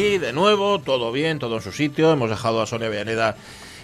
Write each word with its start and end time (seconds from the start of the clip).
Aquí 0.00 0.18
de 0.18 0.32
nuevo, 0.32 0.78
todo 0.78 1.12
bien, 1.12 1.38
todo 1.38 1.56
en 1.56 1.62
su 1.62 1.72
sitio. 1.72 2.10
Hemos 2.12 2.30
dejado 2.30 2.62
a 2.62 2.66
Sonia 2.66 2.88
Villaneda 2.88 3.36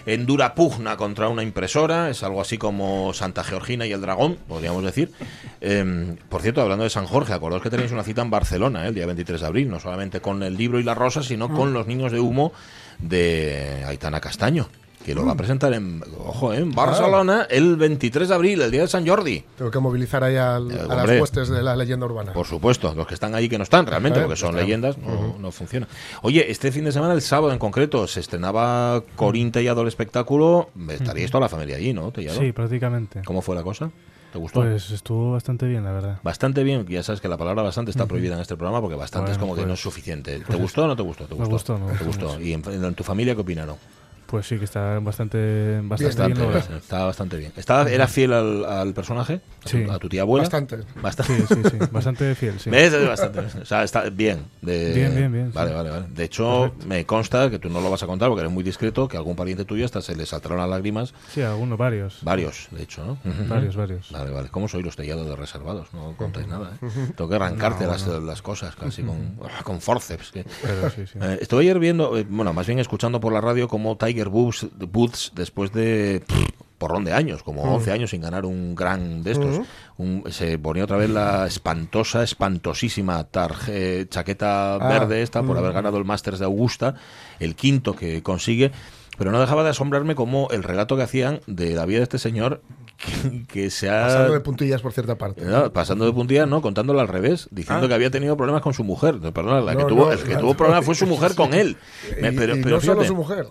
en 0.05 0.25
dura 0.25 0.55
pugna 0.55 0.97
contra 0.97 1.29
una 1.29 1.43
impresora. 1.43 2.09
Es 2.09 2.23
algo 2.23 2.41
así 2.41 2.57
como 2.57 3.13
Santa 3.13 3.43
Georgina 3.43 3.85
y 3.85 3.91
el 3.91 4.01
Dragón, 4.01 4.37
podríamos 4.47 4.83
decir. 4.83 5.11
Em, 5.61 6.17
por 6.29 6.41
cierto, 6.41 6.61
hablando 6.61 6.85
de 6.85 6.89
San 6.89 7.05
Jorge, 7.05 7.33
acordaos 7.33 7.61
que 7.61 7.69
tenéis 7.69 7.91
una 7.91 8.03
cita 8.03 8.23
en 8.23 8.31
Barcelona 8.31 8.85
¿eh? 8.85 8.87
el 8.89 8.95
día 8.95 9.05
23 9.05 9.41
de 9.41 9.47
abril, 9.47 9.69
no 9.69 9.79
solamente 9.79 10.19
con 10.19 10.41
el 10.41 10.57
libro 10.57 10.79
y 10.79 10.83
la 10.83 10.95
rosa, 10.95 11.21
sino 11.21 11.53
con 11.53 11.73
los 11.73 11.85
niños 11.85 12.11
de 12.11 12.19
humo 12.19 12.51
de 12.99 13.83
Aitana 13.85 14.19
Castaño 14.19 14.67
que 15.07 15.15
lo 15.15 15.23
va 15.23 15.31
a 15.31 15.35
mm. 15.35 15.37
presentar 15.37 15.73
en, 15.73 16.03
ojo, 16.19 16.53
en 16.53 16.69
Barcelona 16.73 17.47
el 17.49 17.77
23 17.77 18.27
de 18.27 18.35
abril, 18.35 18.61
el 18.61 18.71
día 18.71 18.81
de 18.81 18.89
San 18.89 19.07
Jordi. 19.07 19.41
Tengo 19.57 19.71
que 19.71 19.79
movilizar 19.79 20.21
ahí 20.21 20.35
a 20.35 20.59
las 20.59 21.21
huestes 21.21 21.47
de 21.47 21.63
la 21.63 21.77
leyenda 21.77 22.05
urbana. 22.05 22.33
Por 22.33 22.45
supuesto, 22.45 22.93
los 22.93 23.07
que 23.07 23.13
están 23.13 23.33
ahí 23.33 23.47
que 23.47 23.57
no 23.57 23.63
están 23.63 23.85
realmente, 23.85 24.19
porque 24.19 24.35
son 24.35 24.57
leyendas, 24.57 24.97
no, 24.97 25.51
funciona. 25.51 25.87
Oye, 26.23 26.51
este 26.51 26.73
fin 26.73 26.83
de 26.83 26.91
semana, 26.91 27.13
el 27.13 27.21
sábado 27.21 27.53
en 27.53 27.59
concreto, 27.59 28.05
se 28.05 28.19
estrenaba 28.19 29.01
Corinta 29.15 29.61
y 29.61 29.67
el 29.67 29.87
espectáculo. 29.87 30.71
Estaríais 30.89 31.31
toda 31.31 31.41
la 31.43 31.49
familia 31.49 31.77
allí, 31.77 31.93
¿no? 31.93 32.11
Sí, 32.37 32.51
prácticamente. 32.51 33.21
¿Cómo 33.23 33.41
fue 33.41 33.55
la 33.55 33.63
cosa? 33.63 33.89
¿Te 34.31 34.39
gustó? 34.39 34.59
Pues 34.59 34.91
estuvo 34.91 35.31
bastante 35.31 35.67
bien, 35.67 35.85
la 35.85 35.93
verdad. 35.93 36.19
Bastante 36.21 36.63
bien, 36.63 36.85
ya 36.87 37.01
sabes 37.01 37.21
que 37.21 37.29
la 37.29 37.37
palabra 37.37 37.61
bastante 37.61 37.91
está 37.91 38.07
prohibida 38.07 38.35
en 38.35 38.41
este 38.41 38.57
programa 38.57 38.81
porque 38.81 38.97
bastante 38.97 39.31
es 39.31 39.37
como 39.37 39.55
que 39.55 39.61
no 39.61 39.67
es 39.73 39.79
pues, 39.79 39.79
suficiente. 39.79 40.39
¿Te 40.39 40.45
pues 40.45 40.59
gustó 40.59 40.83
o 40.83 40.87
no 40.87 40.97
te 40.97 41.03
gustó? 41.03 41.25
¿Te 41.25 41.35
gustó? 41.35 41.77
Me 41.79 41.93
gustó, 42.05 42.41
¿Y 42.41 42.51
en, 42.51 42.61
tu 42.93 43.05
familia 43.05 43.35
qué 43.35 43.41
opinaron? 43.41 43.77
Pues 44.27 44.45
sí, 44.45 44.57
que 44.57 44.65
está 44.65 44.99
bastante, 44.99 45.79
bastante 45.83 46.33
bien. 46.33 46.57
Está 46.77 47.05
bastante 47.05 47.37
bien. 47.37 47.53
¿Está, 47.55 47.89
¿Era 47.89 48.07
fiel 48.07 48.33
al, 48.33 48.65
al 48.65 48.93
personaje? 48.93 49.39
Sí. 49.63 49.85
¿A 49.89 49.97
tu 49.99 50.09
tía 50.09 50.23
abuela? 50.23 50.43
Bastante. 50.43 50.79
Bastante. 51.01 51.33
Sí, 51.37 51.45
sí, 51.47 51.69
sí. 51.71 51.77
Bastante 51.91 52.35
fiel, 52.35 52.59
sí. 52.59 52.69
Bastante. 52.69 53.39
O 53.61 53.65
sea, 53.65 53.83
está 53.83 54.09
bien. 54.09 54.45
Bien, 54.61 55.15
bien, 55.15 55.31
bien. 55.31 55.53
Vale, 55.53 55.73
vale, 55.73 55.89
vale. 55.89 56.05
De 56.09 56.25
hecho, 56.25 56.73
me 56.85 57.05
consta 57.05 57.49
que 57.49 57.57
tú 57.57 57.69
no 57.69 57.79
lo 57.79 57.89
vas 57.89 58.03
a 58.03 58.07
contar 58.07 58.27
porque 58.27 58.41
eres 58.41 58.51
muy 58.51 58.63
discreto, 58.63 59.07
que 59.07 59.15
algún 59.15 59.37
pariente 59.37 59.63
tuyo 59.63 59.85
hasta 59.85 60.01
se 60.01 60.13
le 60.15 60.25
saltaron 60.25 60.57
las 60.57 60.69
lágrimas. 60.69 61.13
Sí, 61.29 61.41
algunos, 61.41 61.77
varios. 61.77 62.19
Varios, 62.21 62.67
de 62.71 62.83
hecho, 62.83 63.05
¿no? 63.05 63.17
Varios, 63.47 63.77
varios. 63.77 64.11
Vale, 64.11 64.31
vale. 64.31 64.49
¿Cómo 64.49 64.67
soy 64.67 64.83
los 64.83 64.97
tellados 64.97 65.25
de 65.25 65.37
reservados? 65.37 65.93
No 65.93 66.15
contáis 66.17 66.47
nada, 66.47 66.77
¿eh? 66.81 66.87
Tengo 67.15 67.29
que 67.29 67.35
arrancarte 67.37 67.87
las, 67.87 68.05
las, 68.05 68.41
cosas 68.41 68.75
casi 68.75 69.03
con, 69.03 69.39
con 69.63 69.79
forceps. 69.79 70.31
Pero, 70.33 70.89
sí, 70.89 71.07
sí. 71.07 71.17
Eh, 71.21 71.37
estoy 71.41 71.65
ayer 71.65 71.79
viendo, 71.79 72.17
eh, 72.17 72.25
bueno, 72.27 72.53
más 72.53 72.67
bien 72.67 72.79
escuchando 72.79 73.19
por 73.19 73.31
la 73.31 73.41
radio 73.41 73.67
como 73.67 73.95
Tiger 73.97 74.16
Woods 74.25 75.31
después 75.35 75.71
de 75.71 76.23
porrón 76.77 77.03
de 77.03 77.13
años, 77.13 77.43
como 77.43 77.63
11 77.63 77.91
años 77.91 78.09
sin 78.11 78.21
ganar 78.21 78.45
un 78.45 78.75
gran 78.75 79.23
de 79.23 79.31
estos. 79.31 79.61
se 80.29 80.59
ponía 80.59 80.83
otra 80.83 80.97
vez 80.97 81.09
la 81.09 81.47
espantosa, 81.47 82.23
espantosísima 82.23 83.23
tarje, 83.25 84.07
chaqueta 84.09 84.75
ah, 84.75 84.87
verde 84.87 85.21
esta 85.21 85.43
por 85.43 85.57
haber 85.57 85.73
ganado 85.73 85.97
el 85.97 86.05
Masters 86.05 86.39
de 86.39 86.45
Augusta, 86.45 86.95
el 87.39 87.55
quinto 87.55 87.95
que 87.95 88.21
consigue. 88.23 88.71
Pero 89.17 89.31
no 89.31 89.39
dejaba 89.39 89.63
de 89.63 89.71
asombrarme 89.71 90.13
como 90.13 90.47
el 90.51 90.61
relato 90.61 90.95
que 90.95 91.01
hacían 91.01 91.39
de 91.47 91.73
la 91.73 91.87
vida 91.87 91.97
de 91.97 92.03
este 92.03 92.19
señor 92.19 92.61
que, 93.47 93.71
se 93.71 93.89
ha... 93.89 94.03
Pasando 94.03 94.33
de 94.33 94.39
puntillas 94.41 94.81
por 94.81 94.93
cierta 94.93 95.15
parte. 95.15 95.41
pasando 95.73 96.05
de 96.05 96.13
puntillas, 96.13 96.47
no, 96.47 96.61
contándolo 96.61 96.99
al 96.99 97.07
revés, 97.07 97.47
diciendo 97.49 97.85
ah. 97.85 97.87
que 97.87 97.95
había 97.95 98.11
tenido 98.11 98.37
problemas 98.37 98.61
con 98.61 98.75
su 98.75 98.83
mujer. 98.83 99.19
Perdón, 99.33 99.65
la 99.65 99.75
que 99.75 99.85
tuvo, 99.85 100.11
el 100.11 100.21
que 100.21 100.35
tuvo 100.35 100.53
problemas 100.53 100.85
fue 100.85 100.93
su 100.93 101.07
mujer 101.07 101.33
con 101.33 101.55
él. 101.55 101.77
pero, 102.19 102.55
no 102.57 102.79
solo 102.79 103.03
su 103.03 103.15
mujer. 103.15 103.47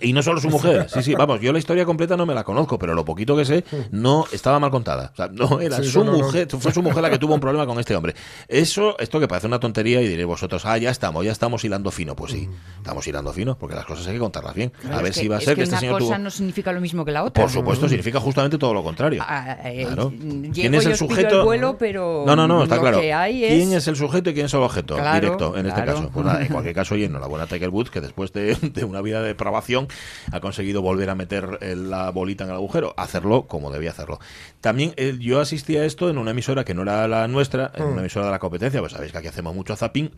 Y 0.00 0.12
no 0.12 0.22
solo 0.22 0.40
su 0.40 0.50
mujer, 0.50 0.88
sí, 0.88 1.02
sí, 1.02 1.14
vamos, 1.14 1.40
yo 1.40 1.52
la 1.52 1.58
historia 1.60 1.84
completa 1.84 2.16
no 2.16 2.26
me 2.26 2.34
la 2.34 2.42
conozco, 2.42 2.78
pero 2.78 2.94
lo 2.94 3.04
poquito 3.04 3.36
que 3.36 3.44
sé 3.44 3.64
no 3.92 4.24
estaba 4.32 4.58
mal 4.58 4.70
contada. 4.70 5.10
O 5.12 5.16
sea, 5.16 5.28
no 5.28 5.60
era 5.60 5.82
su 5.82 6.04
mujer, 6.04 6.48
fue 6.58 6.72
su 6.72 6.82
mujer 6.82 7.02
la 7.02 7.10
que 7.10 7.18
tuvo 7.18 7.34
un 7.34 7.40
problema 7.40 7.64
con 7.64 7.78
este 7.78 7.94
hombre. 7.94 8.14
Eso, 8.48 8.98
esto 8.98 9.20
que 9.20 9.28
parece 9.28 9.46
una 9.46 9.60
tontería 9.60 10.02
y 10.02 10.08
diréis 10.08 10.26
vosotros, 10.26 10.66
ah, 10.66 10.76
ya 10.78 10.90
estamos, 10.90 11.24
ya 11.24 11.30
estamos 11.30 11.64
hilando 11.64 11.90
fino. 11.90 12.16
Pues 12.16 12.32
sí, 12.32 12.48
estamos 12.76 13.06
hilando 13.06 13.32
fino, 13.32 13.56
porque 13.56 13.76
las 13.76 13.84
cosas 13.84 14.06
hay 14.08 14.14
que 14.14 14.18
contarlas 14.18 14.54
bien. 14.54 14.72
a 14.92 15.00
ver 15.00 15.14
si 15.14 15.28
va 15.28 15.36
a 15.36 15.40
ser 15.40 15.54
que, 15.54 15.62
este 15.62 15.76
señor. 15.76 15.96
Una 15.96 16.04
cosa 16.04 16.18
no 16.18 16.30
significa 16.30 16.72
lo 16.72 16.80
mismo 16.80 17.04
que 17.04 17.12
la 17.12 17.22
otra. 17.22 17.44
Por 17.44 17.52
supuesto, 17.52 17.88
significa 17.88 18.18
justamente 18.20 18.58
todo 18.58 18.74
lo 18.74 18.82
contrario. 18.82 19.22
Ah, 19.24 19.58
eh, 19.64 19.86
¿Quién 20.52 20.74
es 20.74 20.86
el 20.86 20.96
sujeto? 20.96 21.40
El 21.40 21.44
vuelo, 21.44 21.76
pero 21.78 22.24
no, 22.26 22.34
no, 22.34 22.48
no, 22.48 22.64
está 22.64 22.80
claro. 22.80 23.00
¿Quién 23.00 23.72
es 23.72 23.86
el 23.86 23.96
sujeto 23.96 24.30
y 24.30 24.34
quién 24.34 24.46
es 24.46 24.54
el 24.54 24.60
objeto? 24.60 24.96
Directo, 24.96 25.56
en 25.56 25.66
este 25.66 25.84
caso. 25.84 26.10
Pues 26.12 26.26
nada, 26.26 26.42
en 26.42 26.48
cualquier 26.52 26.74
caso, 26.74 26.94
oye, 26.94 27.04
enhorabuena 27.04 27.46
Tiger 27.46 27.70
Woods, 27.70 27.90
que 27.90 28.00
después 28.00 28.32
de, 28.32 28.54
de 28.56 28.84
una 28.84 29.00
vida 29.02 29.22
de 29.22 29.34
ha 30.32 30.40
conseguido 30.40 30.82
volver 30.82 31.10
a 31.10 31.14
meter 31.14 31.58
eh, 31.60 31.76
la 31.76 32.10
bolita 32.10 32.44
en 32.44 32.50
el 32.50 32.56
agujero, 32.56 32.94
hacerlo 32.96 33.46
como 33.46 33.70
debía 33.70 33.90
hacerlo. 33.90 34.18
También 34.60 34.94
eh, 34.96 35.16
yo 35.18 35.40
asistí 35.40 35.76
a 35.76 35.84
esto 35.84 36.08
en 36.08 36.18
una 36.18 36.30
emisora 36.30 36.64
que 36.64 36.74
no 36.74 36.82
era 36.82 37.06
la 37.08 37.28
nuestra, 37.28 37.72
en 37.74 37.84
una 37.84 37.96
mm. 37.96 38.00
emisora 38.00 38.26
de 38.26 38.32
la 38.32 38.38
competencia, 38.38 38.80
pues 38.80 38.92
sabéis 38.92 39.12
que 39.12 39.18
aquí 39.18 39.28
hacemos 39.28 39.54
mucho 39.54 39.76
zapping, 39.76 40.10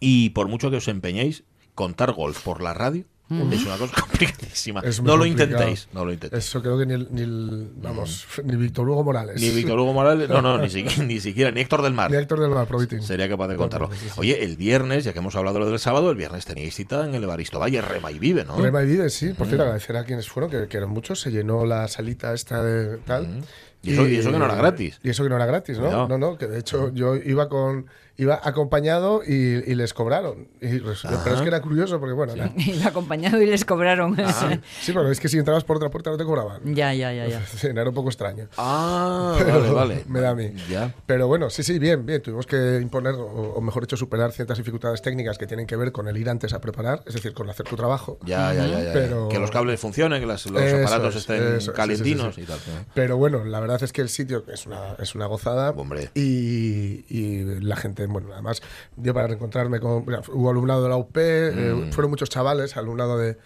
y 0.00 0.30
por 0.30 0.48
mucho 0.48 0.70
que 0.70 0.76
os 0.76 0.88
empeñéis, 0.88 1.44
contar 1.74 2.12
golf 2.12 2.42
por 2.42 2.62
la 2.62 2.74
radio 2.74 3.04
es 3.30 3.66
una 3.66 3.76
cosa 3.76 3.94
complicadísima. 4.00 4.82
no 5.02 5.16
lo 5.16 5.26
intentéis, 5.26 5.88
no 5.92 6.04
lo 6.04 6.12
intentéis. 6.12 6.44
Eso 6.44 6.62
creo 6.62 6.78
que 6.78 6.86
ni, 6.86 6.96
ni 6.96 7.68
vamos, 7.82 8.26
ni 8.42 8.56
Víctor 8.56 8.88
Hugo 8.88 9.04
Morales. 9.04 9.40
Ni 9.40 9.50
Víctor 9.50 9.78
Hugo 9.78 9.92
Morales, 9.92 10.28
no, 10.28 10.40
no, 10.40 10.58
ni, 10.58 10.70
siquiera, 10.70 11.04
ni 11.04 11.20
siquiera, 11.20 11.50
ni 11.50 11.60
Héctor 11.60 11.82
del 11.82 11.92
Mar. 11.92 12.10
Ni 12.10 12.16
Héctor 12.16 12.40
del 12.40 12.50
Mar, 12.50 12.66
Sería 13.00 13.28
capaz 13.28 13.48
de 13.48 13.56
contarlo. 13.56 13.90
Oye, 14.16 14.42
el 14.44 14.56
viernes, 14.56 15.04
ya 15.04 15.12
que 15.12 15.18
hemos 15.18 15.36
hablado 15.36 15.58
de 15.58 15.64
lo 15.64 15.70
del 15.70 15.78
sábado, 15.78 16.10
el 16.10 16.16
viernes 16.16 16.46
teníais 16.46 16.74
cita 16.74 17.04
en 17.04 17.14
el 17.14 17.22
Evaristo 17.22 17.58
Valle, 17.58 17.82
Rema 17.82 18.10
y 18.10 18.18
Vive, 18.18 18.44
¿no? 18.44 18.56
Rema 18.56 18.82
y 18.82 18.86
Vive, 18.86 19.10
sí. 19.10 19.34
Por 19.34 19.46
cierto, 19.46 19.64
agradecer 19.64 19.96
a 19.96 20.04
quienes 20.04 20.28
fueron, 20.28 20.50
que, 20.50 20.76
eran 20.76 20.90
muchos, 20.90 21.20
se 21.20 21.30
llenó 21.30 21.66
la 21.66 21.86
salita 21.88 22.32
esta 22.32 22.62
de 22.62 22.98
tal. 22.98 23.42
Y 23.82 23.92
eso, 23.92 24.08
y 24.08 24.16
eso, 24.16 24.32
que 24.32 24.38
no 24.38 24.46
era 24.46 24.56
gratis. 24.56 24.98
Y 25.04 25.10
eso 25.10 25.22
que 25.22 25.28
no 25.28 25.36
era 25.36 25.46
gratis, 25.46 25.78
¿no? 25.78 26.08
No, 26.08 26.18
no, 26.18 26.38
que 26.38 26.46
de 26.46 26.58
hecho 26.58 26.92
yo 26.92 27.14
iba 27.14 27.48
con 27.48 27.86
iba 28.18 28.40
acompañado 28.42 29.22
y, 29.24 29.74
les 29.76 29.94
cobraron. 29.94 30.48
pero 30.60 30.90
es 30.90 31.40
que 31.40 31.46
era 31.46 31.62
curioso 31.62 32.00
porque, 32.00 32.14
bueno. 32.14 32.34
Iba 32.56 32.86
acompañado 32.88 33.40
y 33.40 33.46
les 33.46 33.64
cobraron. 33.64 34.16
Ah, 34.18 34.58
sí, 34.80 34.92
pero 34.92 35.08
es 35.10 35.20
que 35.20 35.28
si 35.28 35.38
entrabas 35.38 35.62
por 35.62 35.76
otra 35.76 35.88
puerta 35.88 36.10
no 36.10 36.16
te 36.16 36.24
cobraban. 36.24 36.74
Ya, 36.74 36.92
ya, 36.92 37.12
ya. 37.12 37.26
ya. 37.28 37.42
Sí, 37.46 37.68
era 37.68 37.88
un 37.88 37.94
poco 37.94 38.08
extraño. 38.08 38.48
Ah, 38.56 39.38
vale, 39.38 39.70
vale. 39.70 40.04
Me 40.08 40.20
da 40.20 40.30
a 40.30 40.34
mí. 40.34 40.52
Ya. 40.68 40.92
Pero 41.06 41.28
bueno, 41.28 41.48
sí, 41.48 41.62
sí, 41.62 41.78
bien, 41.78 42.04
bien. 42.04 42.20
Tuvimos 42.20 42.46
que 42.46 42.80
imponer, 42.82 43.14
o, 43.16 43.60
mejor 43.60 43.84
dicho, 43.84 43.96
superar 43.96 44.32
ciertas 44.32 44.58
dificultades 44.58 45.00
técnicas 45.00 45.38
que 45.38 45.46
tienen 45.46 45.66
que 45.66 45.76
ver 45.76 45.92
con 45.92 46.08
el 46.08 46.16
ir 46.16 46.28
antes 46.28 46.52
a 46.52 46.60
preparar, 46.60 47.02
es 47.06 47.14
decir, 47.14 47.32
con 47.34 47.48
hacer 47.48 47.66
tu 47.66 47.76
trabajo. 47.76 48.18
Ya, 48.24 48.52
ya, 48.52 48.66
ya. 48.66 48.92
Pero... 48.92 49.28
Que 49.28 49.38
los 49.38 49.52
cables 49.52 49.78
funcionen, 49.78 50.20
que 50.20 50.26
los 50.26 50.44
aparatos 50.44 51.14
estén 51.14 51.58
calentinos 51.72 52.36
y 52.36 52.42
tal. 52.42 52.58
Pero 52.94 53.16
bueno, 53.16 53.44
la 53.44 53.60
verdad 53.60 53.80
es 53.80 53.92
que 53.92 54.02
el 54.02 54.08
sitio 54.08 54.44
es 54.52 54.66
una, 54.66 54.94
es 54.98 55.14
una 55.14 55.26
gozada. 55.26 55.70
Hombre. 55.70 56.10
Y, 56.14 57.04
y 57.08 57.60
la 57.60 57.76
gente, 57.76 58.07
bueno, 58.12 58.28
además 58.32 58.62
yo 58.96 59.14
para 59.14 59.28
reencontrarme 59.28 59.80
con... 59.80 60.04
Hubo 60.32 60.50
alumnado 60.50 60.82
de 60.82 60.88
la 60.88 60.96
UP, 60.96 61.16
eh, 61.16 61.74
mm. 61.74 61.92
fueron 61.92 62.10
muchos 62.10 62.28
chavales, 62.28 62.76
alumnado 62.76 63.18
de, 63.18 63.38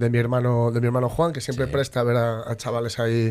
de 0.00 0.08
mi 0.08 0.16
hermano 0.16 0.70
de 0.70 0.80
mi 0.80 0.86
hermano 0.86 1.10
Juan 1.10 1.34
que 1.34 1.42
siempre 1.42 1.66
presta 1.66 2.00
a 2.00 2.04
ver 2.04 2.16
a, 2.16 2.56
chavales 2.56 2.98
ahí 2.98 3.30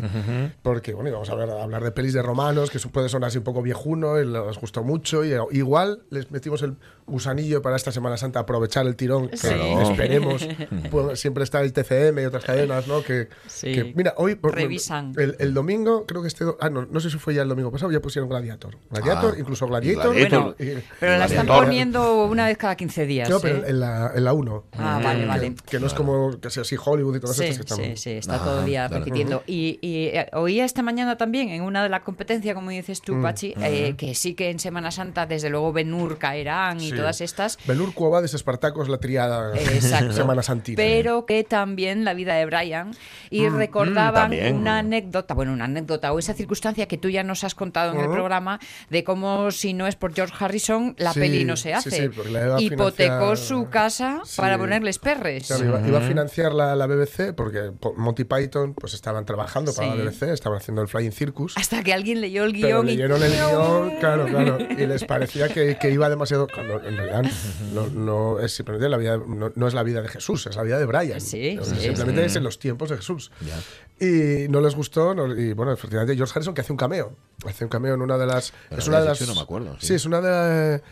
porque 0.62 0.94
bueno 0.94 1.10
íbamos 1.10 1.28
a, 1.28 1.32
hablar 1.32 1.82
de 1.82 1.90
pelis 1.90 2.12
de 2.12 2.22
romanos 2.22 2.70
que 2.70 2.78
puede 2.78 3.08
sonar 3.08 3.26
así 3.26 3.38
un 3.38 3.44
poco 3.44 3.60
viejuno 3.60 4.20
y 4.20 4.24
les 4.24 4.56
gustó 4.56 4.84
mucho 4.84 5.24
y 5.24 5.34
igual 5.50 6.04
les 6.10 6.30
metimos 6.30 6.62
el 6.62 6.76
gusanillo 7.10 7.62
para 7.62 7.76
esta 7.76 7.92
Semana 7.92 8.16
Santa 8.16 8.40
aprovechar 8.40 8.86
el 8.86 8.96
tirón 8.96 9.30
esperemos. 9.32 10.46
Pues, 10.90 11.20
siempre 11.20 11.44
está 11.44 11.60
el 11.60 11.72
TCM 11.72 12.18
y 12.20 12.24
otras 12.24 12.44
cadenas 12.44 12.86
no 12.86 13.02
que, 13.02 13.28
mira 13.94 14.14
hoy 14.16 14.38
revisan. 14.42 15.12
el, 15.16 15.54
domingo 15.54 16.06
creo 16.06 16.22
que 16.22 16.28
este 16.28 16.44
ah 16.60 16.70
no 16.70 16.86
no 16.86 17.00
sé 17.00 17.10
si 17.10 17.18
fue 17.18 17.34
ya 17.34 17.42
el 17.42 17.48
domingo 17.48 17.70
pasado 17.70 17.92
ya 17.92 18.00
pusieron 18.00 18.28
Gladiator. 18.28 18.76
Gladiator 18.90 19.34
ah. 19.36 19.40
incluso 19.40 19.66
Gladiator, 19.66 20.14
pero 21.00 21.18
la 21.18 21.24
están 21.24 21.46
poniendo 21.46 22.24
una 22.24 22.46
vez 22.46 22.56
cada 22.56 22.76
15 22.76 23.06
días 23.06 23.28
no 23.28 23.40
pero 23.40 23.58
¿eh? 23.58 23.64
en 23.68 23.80
la 23.80 24.12
en 24.14 24.24
la 24.24 24.32
1 24.32 24.64
ah 24.72 25.00
vale 25.02 25.26
vale. 25.26 25.54
que 25.68 25.78
no 25.78 25.86
es 25.86 25.94
como 25.94 26.38
que 26.40 26.50
se 26.50 26.60
dicho, 26.60 26.64
sí, 26.64 26.76
Hollywood 26.82 27.16
y 27.16 27.20
todo 27.20 27.32
sí, 27.32 27.44
eso. 27.44 27.62
Sí, 27.76 27.96
sí, 27.96 28.10
está 28.10 28.38
todo 28.38 28.60
el 28.60 28.66
día 28.66 28.88
repitiendo. 28.88 29.42
Y, 29.46 29.78
eh, 29.82 30.28
oía 30.32 30.64
esta 30.64 30.82
mañana 30.82 31.16
también 31.16 31.48
en 31.50 31.62
una 31.62 31.82
de 31.82 31.88
las 31.88 32.02
competencias, 32.02 32.54
como 32.54 32.70
dices 32.70 33.00
tú, 33.02 33.14
mm, 33.14 33.22
Pachi, 33.22 33.54
eh, 33.60 33.94
que 33.96 34.14
sí 34.14 34.34
que 34.34 34.50
en 34.50 34.58
Semana 34.58 34.90
Santa, 34.90 35.26
desde 35.26 35.50
luego, 35.50 35.72
Benur 35.72 36.18
caerán 36.18 36.80
y 36.80 36.92
todas 37.00 37.20
estas. 37.20 37.58
Benur, 37.66 37.94
Cuobades, 37.94 38.34
Espartacos, 38.34 38.88
la 38.88 38.98
triada 38.98 39.52
Semana 40.12 40.42
Santina. 40.42 40.76
Pero 40.76 41.26
que 41.26 41.44
también 41.44 42.04
la 42.04 42.14
vida 42.14 42.34
de 42.34 42.46
Brian. 42.46 42.92
Y 43.30 43.42
mm, 43.42 43.56
recordaban 43.56 44.32
mm, 44.32 44.54
una 44.54 44.78
anécdota, 44.78 45.34
bueno, 45.34 45.52
una 45.52 45.64
anécdota 45.64 46.12
o 46.12 46.18
esa 46.18 46.34
circunstancia 46.34 46.86
que 46.86 46.98
tú 46.98 47.08
ya 47.08 47.22
nos 47.22 47.44
has 47.44 47.54
contado 47.54 47.92
en 47.94 48.00
el 48.00 48.10
programa 48.10 48.60
de 48.88 49.04
cómo 49.04 49.50
si 49.50 49.72
no 49.72 49.86
es 49.86 49.96
por 49.96 50.14
George 50.14 50.34
Harrison, 50.38 50.94
la 50.98 51.12
peli 51.12 51.44
no 51.44 51.56
se 51.56 51.74
hace. 51.74 52.10
Hipotecó 52.58 53.36
su 53.36 53.68
casa 53.68 54.22
para 54.36 54.58
ponerles 54.58 54.98
perres. 54.98 55.50
iba, 55.50 55.98
a 55.98 56.02
financiar 56.02 56.52
la, 56.52 56.74
la, 56.76 56.86
BBC 56.86 57.34
porque 57.34 57.72
Monty 57.96 58.24
Python 58.24 58.74
pues 58.74 58.94
estaban 58.94 59.24
trabajando 59.24 59.72
para 59.72 59.94
la 59.94 60.04
BBC, 60.04 60.22
estaban 60.24 60.58
haciendo 60.58 60.82
el 60.82 60.88
Flying 60.88 61.12
Circus. 61.12 61.56
Hasta 61.56 61.82
que 61.82 61.92
alguien 61.92 62.20
leyó 62.20 62.44
el 62.44 62.52
guion. 62.52 62.88
y... 62.88 62.92
leyeron 62.92 63.22
el 63.22 63.32
guion, 63.32 63.96
claro, 64.00 64.26
claro. 64.26 64.58
Y 64.60 64.86
les 64.86 65.04
parecía 65.04 65.48
que, 65.48 65.76
que 65.80 65.90
iba 65.90 66.08
demasiado. 66.08 66.48
En 66.84 66.96
realidad, 66.96 67.30
no, 67.72 67.86
no 67.88 68.40
es 68.40 68.52
simplemente 68.52 68.88
la 68.88 68.96
vida, 68.96 69.18
no, 69.18 69.68
es 69.68 69.74
la 69.74 69.82
vida 69.82 70.02
de 70.02 70.08
Jesús, 70.08 70.46
es 70.46 70.56
la 70.56 70.62
vida 70.62 70.78
de 70.78 70.86
Brian. 70.86 71.20
simplemente 71.20 72.24
es 72.24 72.36
en 72.36 72.44
los 72.44 72.58
tiempos 72.58 72.90
de 72.90 72.96
Jesús. 72.96 73.30
Y 73.98 74.48
no 74.48 74.60
les 74.60 74.74
gustó. 74.74 75.14
y 75.36 75.52
bueno, 75.52 75.72
efectivamente, 75.72 76.16
George 76.16 76.32
Harrison 76.34 76.54
que 76.54 76.62
hace 76.62 76.72
un 76.72 76.78
cameo. 76.78 77.12
Hace 77.46 77.64
un 77.64 77.70
cameo 77.70 77.94
en 77.94 78.02
una 78.02 78.18
de 78.18 78.26
las. 78.26 78.52
es 78.70 78.88
una 78.88 79.00
de 79.00 79.06
las. 79.06 79.20
No 79.26 79.34
me 79.34 79.40
acuerdo. 79.40 79.76
Sí, 79.80 79.94
es 79.94 80.04
una 80.04 80.20
de 80.20 80.30
las 80.30 80.82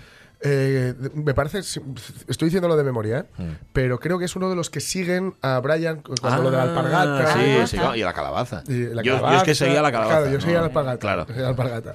eh, 0.41 0.95
me 1.15 1.35
parece, 1.35 1.59
estoy 1.59 2.47
diciéndolo 2.47 2.77
de 2.77 2.85
memoria, 2.85 3.19
¿eh? 3.19 3.43
mm. 3.43 3.53
pero 3.73 3.99
creo 3.99 4.19
que 4.19 4.27
es 4.27 4.37
uno 4.37 4.49
de 4.49 4.55
los 4.55 4.71
que 4.71 4.81
siguen 4.81 5.35
a 5.43 5.59
Brian 5.59 6.01
cuando 6.21 6.45
lo 6.45 6.51
de 6.51 6.57
la 6.57 6.63
ah, 6.63 6.67
alpargata. 6.67 7.33
Sí, 7.67 7.77
sí, 7.77 7.83
y 7.97 8.01
la 8.01 8.13
calabaza. 8.13 8.63
yo, 9.03 9.31
es 9.31 9.43
que 9.43 9.55
seguía 9.55 9.83
la 9.83 9.91
calabaza. 9.91 10.21
Claro, 10.21 10.33
yo 10.33 10.41
seguía 10.41 10.61
la 10.61 10.67
alpargata. 10.67 10.99
Claro. 10.99 11.27
La 11.37 11.49
alpargata. 11.49 11.93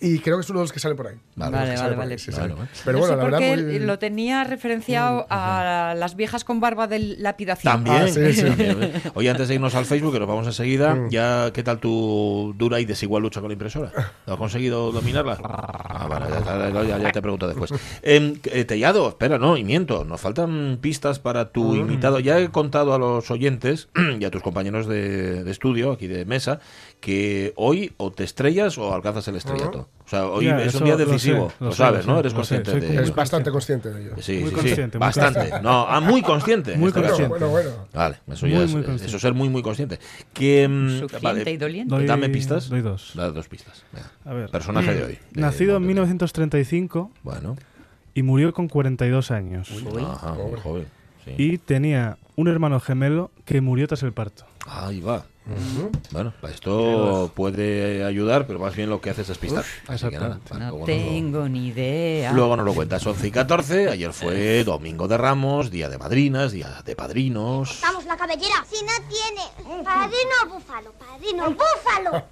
Y 0.00 0.18
creo 0.18 0.36
que 0.36 0.42
es 0.42 0.50
uno 0.50 0.60
de 0.60 0.64
los 0.64 0.72
que 0.72 0.80
sale 0.80 0.94
por 0.94 1.06
ahí. 1.06 1.16
Vale, 1.36 1.56
vale, 1.56 1.96
vale. 1.96 2.16
Pero 2.84 2.98
bueno, 2.98 3.16
la 3.16 3.24
verdad. 3.24 3.40
Muy... 3.40 3.78
Lo 3.78 3.98
tenía 3.98 4.44
referenciado 4.44 5.22
mm, 5.22 5.26
a 5.30 5.94
las 5.96 6.14
viejas 6.14 6.44
con 6.44 6.60
barba 6.60 6.86
de 6.86 6.98
lapidación. 6.98 7.72
También. 7.72 8.02
Ah, 8.02 8.08
sí, 8.08 8.32
sí. 8.34 8.44
Oye, 9.14 9.30
antes 9.30 9.48
de 9.48 9.54
irnos 9.54 9.74
al 9.74 9.86
Facebook, 9.86 10.12
que 10.12 10.18
nos 10.18 10.28
vamos 10.28 10.46
enseguida, 10.46 10.94
mm. 10.94 11.10
ya 11.10 11.50
¿qué 11.54 11.62
tal 11.62 11.78
tu 11.78 12.54
dura 12.56 12.80
y 12.80 12.84
desigual 12.84 13.22
lucha 13.22 13.40
con 13.40 13.48
la 13.48 13.54
impresora? 13.54 13.92
¿Has 14.26 14.36
conseguido 14.36 14.92
dominarla? 14.92 15.38
Ah, 15.90 16.06
vale, 16.06 16.26
ya, 16.88 16.98
ya 16.98 17.12
te 17.12 17.22
pregunto 17.22 17.48
después. 17.48 17.72
Eh, 18.02 18.38
eh, 18.44 18.64
Tellado, 18.64 19.08
espera, 19.08 19.38
no, 19.38 19.56
y 19.56 19.64
miento, 19.64 20.04
nos 20.04 20.20
faltan 20.20 20.78
pistas 20.80 21.18
para 21.18 21.50
tu 21.50 21.74
mm. 21.74 21.76
invitado. 21.76 22.20
Ya 22.20 22.38
he 22.38 22.48
contado 22.48 22.94
a 22.94 22.98
los 22.98 23.30
oyentes 23.30 23.88
y 24.20 24.24
a 24.24 24.30
tus 24.30 24.42
compañeros 24.42 24.86
de, 24.86 25.48
estudio, 25.50 25.92
aquí 25.92 26.06
de 26.06 26.24
mesa, 26.24 26.60
que 27.00 27.52
hoy 27.56 27.92
o 27.96 28.12
te 28.12 28.24
estrellas 28.24 28.78
o 28.78 28.94
alcanzas 28.94 29.28
el 29.28 29.36
estrellato. 29.36 29.88
O 30.08 30.10
sea, 30.10 30.26
hoy 30.26 30.48
es 30.48 30.74
un 30.74 30.84
día 30.84 30.96
decisivo, 30.96 31.52
lo, 31.60 31.70
sabes, 31.70 32.06
¿no? 32.06 32.18
Eres 32.18 32.32
consciente 32.32 32.80
de 32.80 32.94
Eres 32.94 33.14
bastante 33.14 33.50
consciente 33.50 33.90
de 33.90 34.02
ello. 34.02 34.12
Sí, 34.20 34.38
muy 34.38 34.48
sí, 34.48 34.54
consciente, 34.54 34.96
sí. 34.96 34.98
bastante. 34.98 35.50
No, 35.62 35.86
ah, 35.86 36.00
muy 36.00 36.22
consciente. 36.22 36.76
Muy 36.76 36.92
consciente. 36.92 37.28
Bueno, 37.28 37.50
bueno, 37.50 37.70
Vale, 37.92 38.16
eso 38.32 38.46
ya 38.46 38.62
es, 38.62 38.74
eso 38.74 39.18
ser 39.18 39.34
muy, 39.34 39.50
muy 39.50 39.62
consciente. 39.62 39.98
Que, 40.32 40.66
mm, 40.66 41.22
vale, 41.22 41.50
y 41.50 41.56
doliente. 41.58 42.04
dame 42.06 42.30
pistas. 42.30 42.70
Doy 42.70 42.80
dos. 42.80 43.12
Dame 43.14 43.32
dos 43.32 43.48
pistas. 43.48 43.84
A 44.24 44.32
ver. 44.32 44.48
Personaje 44.48 44.94
de 44.94 45.04
hoy. 45.04 45.18
Nacido 45.34 45.76
en 45.76 45.86
1935. 45.86 47.10
Bueno 47.22 47.56
y 48.18 48.22
murió 48.24 48.52
con 48.52 48.66
42 48.66 49.30
años. 49.30 49.70
Ajá, 49.96 50.34
joven. 50.60 50.86
Y 51.36 51.58
tenía 51.58 52.18
un 52.34 52.48
hermano 52.48 52.80
gemelo 52.80 53.30
que 53.44 53.60
murió 53.60 53.86
tras 53.86 54.02
el 54.02 54.12
parto. 54.12 54.44
Ahí 54.66 55.00
va. 55.00 55.24
Bueno, 56.10 56.32
esto 56.48 57.32
puede 57.34 58.04
ayudar, 58.04 58.46
pero 58.46 58.58
más 58.58 58.74
bien 58.76 58.90
lo 58.90 59.00
que 59.00 59.10
hace 59.10 59.22
es 59.22 59.28
despistar. 59.28 59.64
no 60.58 60.84
tengo 60.84 61.48
ni 61.48 61.68
idea. 61.68 62.32
Luego 62.32 62.56
nos 62.56 62.66
lo 62.66 62.74
cuentas 62.74 63.06
11 63.06 63.26
y 63.26 63.30
14. 63.30 63.88
Ayer 63.90 64.12
fue 64.12 64.64
Domingo 64.64 65.08
de 65.08 65.16
Ramos, 65.16 65.70
Día 65.70 65.88
de 65.88 65.98
Madrinas, 65.98 66.52
Día 66.52 66.82
de 66.84 66.96
Padrinos. 66.96 67.70
Estamos 67.70 68.04
la 68.04 68.16
cabellera. 68.16 68.64
Si 68.70 68.84
no 68.84 68.92
tiene 69.08 69.84
padrino 69.84 70.54
búfalo, 70.54 70.92
padrino 70.92 71.50
búfalo. 71.50 72.24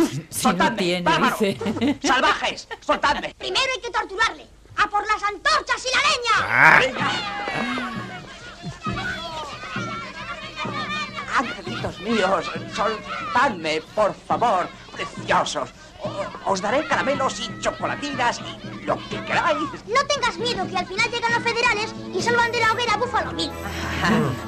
soltadme, 0.30 1.04
salvajes, 2.02 2.68
soltadme. 2.80 3.34
Primero 3.38 3.66
hay 3.74 3.80
que 3.80 3.90
torturarle. 3.90 4.46
¡A 4.76 4.88
por 4.88 5.06
las 5.06 5.22
antorchas 5.22 5.84
y 5.84 5.90
la 5.94 6.02
leña! 6.08 6.36
Ah. 6.40 7.90
Angelitos 11.82 12.00
míos, 12.00 12.50
soltadme, 12.74 13.80
por 13.94 14.14
favor, 14.14 14.68
preciosos. 14.92 15.70
Os 16.46 16.60
daré 16.60 16.86
caramelos 16.86 17.40
y 17.40 17.60
chocolatinas 17.60 18.40
y 18.40 18.86
lo 18.86 18.96
que 19.08 19.22
queráis. 19.24 19.68
No 19.86 20.04
tengas 20.08 20.38
miedo 20.38 20.66
que 20.66 20.76
al 20.76 20.86
final 20.86 21.10
llegan 21.10 21.32
los 21.32 21.42
federales 21.42 21.94
y 22.14 22.22
salvan 22.22 22.50
de 22.50 22.60
la 22.60 22.72
hoguera 22.72 22.96
Búfalo 22.96 23.32
Mil. 23.32 23.50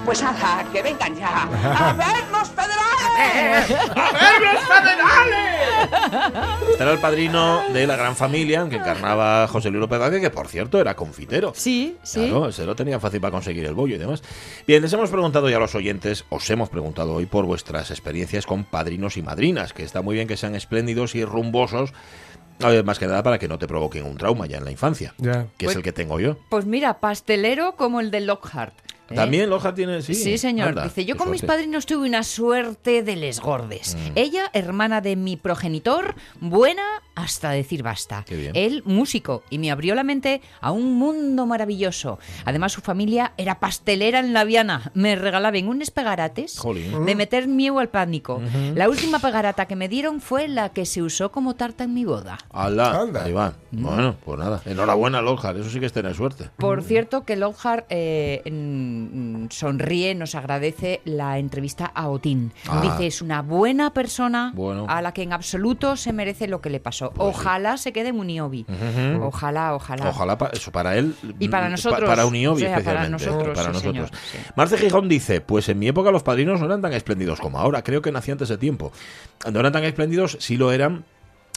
pues 0.04 0.22
haga 0.22 0.64
que 0.72 0.82
vengan 0.82 1.14
ya. 1.14 1.42
¡A 1.42 1.92
ver 1.92 2.24
los 2.30 2.48
federales! 2.48 3.70
¡A 3.94 4.12
ver 4.12 4.54
los 4.54 4.64
federales! 4.64 5.62
Este 6.70 6.82
era 6.82 6.92
el 6.92 6.98
padrino 6.98 7.62
de 7.72 7.86
la 7.86 7.96
gran 7.96 8.16
familia 8.16 8.66
que 8.68 8.76
encarnaba 8.76 9.46
José 9.48 9.70
Luis 9.70 9.80
López 9.80 10.20
que 10.20 10.30
por 10.30 10.48
cierto 10.48 10.80
era 10.80 10.94
confitero. 10.94 11.52
Sí, 11.54 11.96
sí. 12.02 12.28
Claro, 12.28 12.52
se 12.52 12.64
lo 12.64 12.74
tenía 12.74 12.98
fácil 12.98 13.20
para 13.20 13.32
conseguir 13.32 13.64
el 13.64 13.74
bollo 13.74 13.96
y 13.96 13.98
demás. 13.98 14.22
Bien, 14.66 14.82
les 14.82 14.92
hemos 14.92 15.10
preguntado 15.10 15.48
ya 15.48 15.56
a 15.56 15.60
los 15.60 15.74
oyentes, 15.74 16.24
os 16.28 16.48
hemos 16.50 16.68
preguntado 16.68 17.14
hoy 17.14 17.26
por 17.26 17.44
vuestras 17.44 17.90
experiencias 17.90 18.46
con 18.46 18.64
padrinos 18.64 19.16
y 19.16 19.22
madrinas, 19.22 19.72
que 19.72 19.84
está 19.84 20.02
muy 20.02 20.14
bien 20.14 20.28
que 20.28 20.36
sean 20.36 20.54
espléndidos 20.54 21.14
y 21.14 21.24
rumbosos, 21.42 21.92
más 22.84 22.98
que 22.98 23.06
nada 23.06 23.22
para 23.22 23.38
que 23.38 23.48
no 23.48 23.58
te 23.58 23.66
provoquen 23.66 24.04
un 24.04 24.16
trauma 24.16 24.46
ya 24.46 24.58
en 24.58 24.64
la 24.64 24.70
infancia, 24.70 25.14
que 25.18 25.30
es 25.30 25.48
pues 25.58 25.76
el 25.76 25.82
que 25.82 25.92
tengo 25.92 26.20
yo. 26.20 26.36
Pues 26.48 26.64
mira, 26.64 27.00
pastelero 27.00 27.74
como 27.76 28.00
el 28.00 28.10
de 28.10 28.20
Lockhart. 28.20 28.74
¿Eh? 29.12 29.16
También 29.16 29.50
Loja 29.50 29.74
tiene, 29.74 30.02
sí. 30.02 30.14
Sí, 30.14 30.38
señor. 30.38 30.82
Dice, 30.82 31.04
yo 31.04 31.16
con 31.16 31.30
mis 31.30 31.42
padrinos 31.42 31.86
tuve 31.86 32.08
una 32.08 32.22
suerte 32.22 33.02
de 33.02 33.16
les 33.16 33.40
gordes. 33.40 33.94
Mm. 33.96 34.12
Ella, 34.14 34.50
hermana 34.52 35.00
de 35.00 35.16
mi 35.16 35.36
progenitor, 35.36 36.14
buena 36.40 36.82
hasta 37.14 37.50
decir 37.50 37.82
basta. 37.82 38.24
Él, 38.54 38.82
músico, 38.86 39.42
y 39.50 39.58
me 39.58 39.70
abrió 39.70 39.94
la 39.94 40.04
mente 40.04 40.40
a 40.60 40.72
un 40.72 40.94
mundo 40.94 41.46
maravilloso. 41.46 42.18
Además, 42.44 42.72
su 42.72 42.80
familia 42.80 43.32
era 43.36 43.60
pastelera 43.60 44.20
en 44.20 44.32
la 44.32 44.44
Viana. 44.44 44.90
Me 44.94 45.16
regalaban 45.16 45.68
unos 45.68 45.90
pegarates 45.90 46.60
de 47.04 47.14
meter 47.14 47.48
miedo 47.48 47.78
al 47.78 47.88
pánico. 47.88 48.40
La 48.74 48.88
última 48.88 49.18
pegarata 49.18 49.66
que 49.66 49.76
me 49.76 49.88
dieron 49.88 50.20
fue 50.20 50.48
la 50.48 50.70
que 50.70 50.86
se 50.86 51.02
usó 51.02 51.30
como 51.30 51.54
tarta 51.54 51.84
en 51.84 51.94
mi 51.94 52.04
boda. 52.04 52.38
¡Hala! 52.50 53.06
Ahí 53.22 53.32
va. 53.32 53.54
Mm. 53.70 53.82
Bueno, 53.82 54.16
pues 54.24 54.38
nada. 54.38 54.62
Enhorabuena, 54.64 55.20
Lockhart. 55.20 55.58
Eso 55.58 55.70
sí 55.70 55.80
que 55.80 55.86
es 55.86 55.92
tener 55.92 56.14
suerte. 56.14 56.48
Por 56.56 56.82
cierto, 56.82 57.24
que 57.24 57.36
Lockhart 57.36 57.86
eh, 57.90 58.42
Mm, 58.62 59.01
sonríe, 59.50 60.14
nos 60.14 60.34
agradece 60.34 61.00
la 61.04 61.38
entrevista 61.38 61.86
a 61.86 62.08
Otín. 62.08 62.52
Ah. 62.68 62.80
Dice, 62.82 63.06
es 63.06 63.22
una 63.22 63.42
buena 63.42 63.92
persona 63.92 64.52
a 64.88 65.02
la 65.02 65.12
que 65.12 65.22
en 65.22 65.32
absoluto 65.32 65.96
se 65.96 66.12
merece 66.12 66.48
lo 66.48 66.60
que 66.60 66.70
le 66.70 66.80
pasó. 66.80 67.10
Pues 67.10 67.28
ojalá 67.28 67.76
se 67.76 67.92
quede 67.92 68.08
en 68.08 68.18
Uniobi. 68.18 68.66
Ojalá, 69.20 69.74
ojalá. 69.74 70.08
Ojalá 70.08 70.38
eso 70.52 70.72
para 70.72 70.96
él. 70.96 71.14
Y 71.38 71.48
para 71.48 71.68
mm, 71.68 71.70
nosotros. 71.70 72.08
para 72.08 72.26
Uniobi 72.26 72.64
especialmente. 72.64 72.92
Para 72.92 73.08
nosotros. 73.08 73.56
Para 73.56 73.72
nosotros. 73.72 74.10
Marce 74.56 74.78
Gijón 74.78 75.08
dice, 75.08 75.40
pues 75.40 75.68
en 75.68 75.78
mi 75.78 75.88
época 75.88 76.10
los 76.10 76.22
padrinos 76.22 76.60
no 76.60 76.66
eran 76.66 76.80
tan 76.80 76.92
espléndidos 76.92 77.40
como 77.40 77.58
ahora. 77.58 77.82
Creo 77.82 78.02
que 78.02 78.12
nací 78.12 78.30
antes 78.30 78.48
de 78.48 78.58
tiempo. 78.58 78.92
No 79.50 79.60
eran 79.60 79.72
tan 79.72 79.84
espléndidos, 79.84 80.36
sí 80.40 80.56
lo 80.56 80.72
eran, 80.72 81.04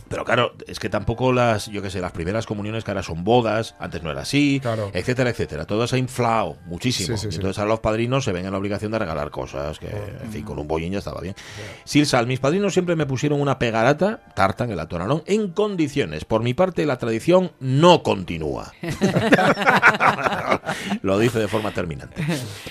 pero 0.07 0.23
claro, 0.23 0.53
es 0.67 0.79
que 0.79 0.89
tampoco 0.89 1.33
las, 1.33 1.67
yo 1.67 1.81
qué 1.81 1.89
sé, 1.89 1.99
las 1.99 2.11
primeras 2.11 2.45
comuniones 2.45 2.83
que 2.83 2.91
ahora 2.91 3.03
son 3.03 3.23
bodas, 3.23 3.75
antes 3.79 4.03
no 4.03 4.11
era 4.11 4.21
así, 4.21 4.61
etcétera, 4.93 5.29
etcétera. 5.29 5.65
Todo 5.65 5.87
se 5.87 5.95
ha 5.95 5.99
inflado 5.99 6.57
muchísimo. 6.65 7.17
Entonces 7.21 7.57
ahora 7.57 7.71
los 7.71 7.79
padrinos 7.79 8.23
se 8.23 8.31
ven 8.31 8.45
en 8.45 8.51
la 8.51 8.57
obligación 8.57 8.91
de 8.91 8.99
regalar 8.99 9.31
cosas, 9.31 9.79
que 9.79 9.87
en 9.87 10.31
fin, 10.31 10.43
con 10.43 10.59
un 10.59 10.67
bollín 10.67 10.93
ya 10.93 10.99
estaba 10.99 11.21
bien. 11.21 11.35
Silsal, 11.83 12.27
mis 12.27 12.39
padrinos 12.39 12.73
siempre 12.73 12.95
me 12.95 13.05
pusieron 13.05 13.41
una 13.41 13.59
pegarata, 13.59 14.21
tartan, 14.35 14.71
el 14.71 14.79
atonarón, 14.79 15.23
en 15.25 15.49
condiciones. 15.49 16.25
Por 16.25 16.43
mi 16.43 16.53
parte, 16.53 16.85
la 16.85 16.97
tradición 16.97 17.51
no 17.59 18.03
continúa. 18.03 18.73
Lo 21.01 21.19
dice 21.19 21.39
de 21.39 21.47
forma 21.47 21.71
terminante. 21.71 22.23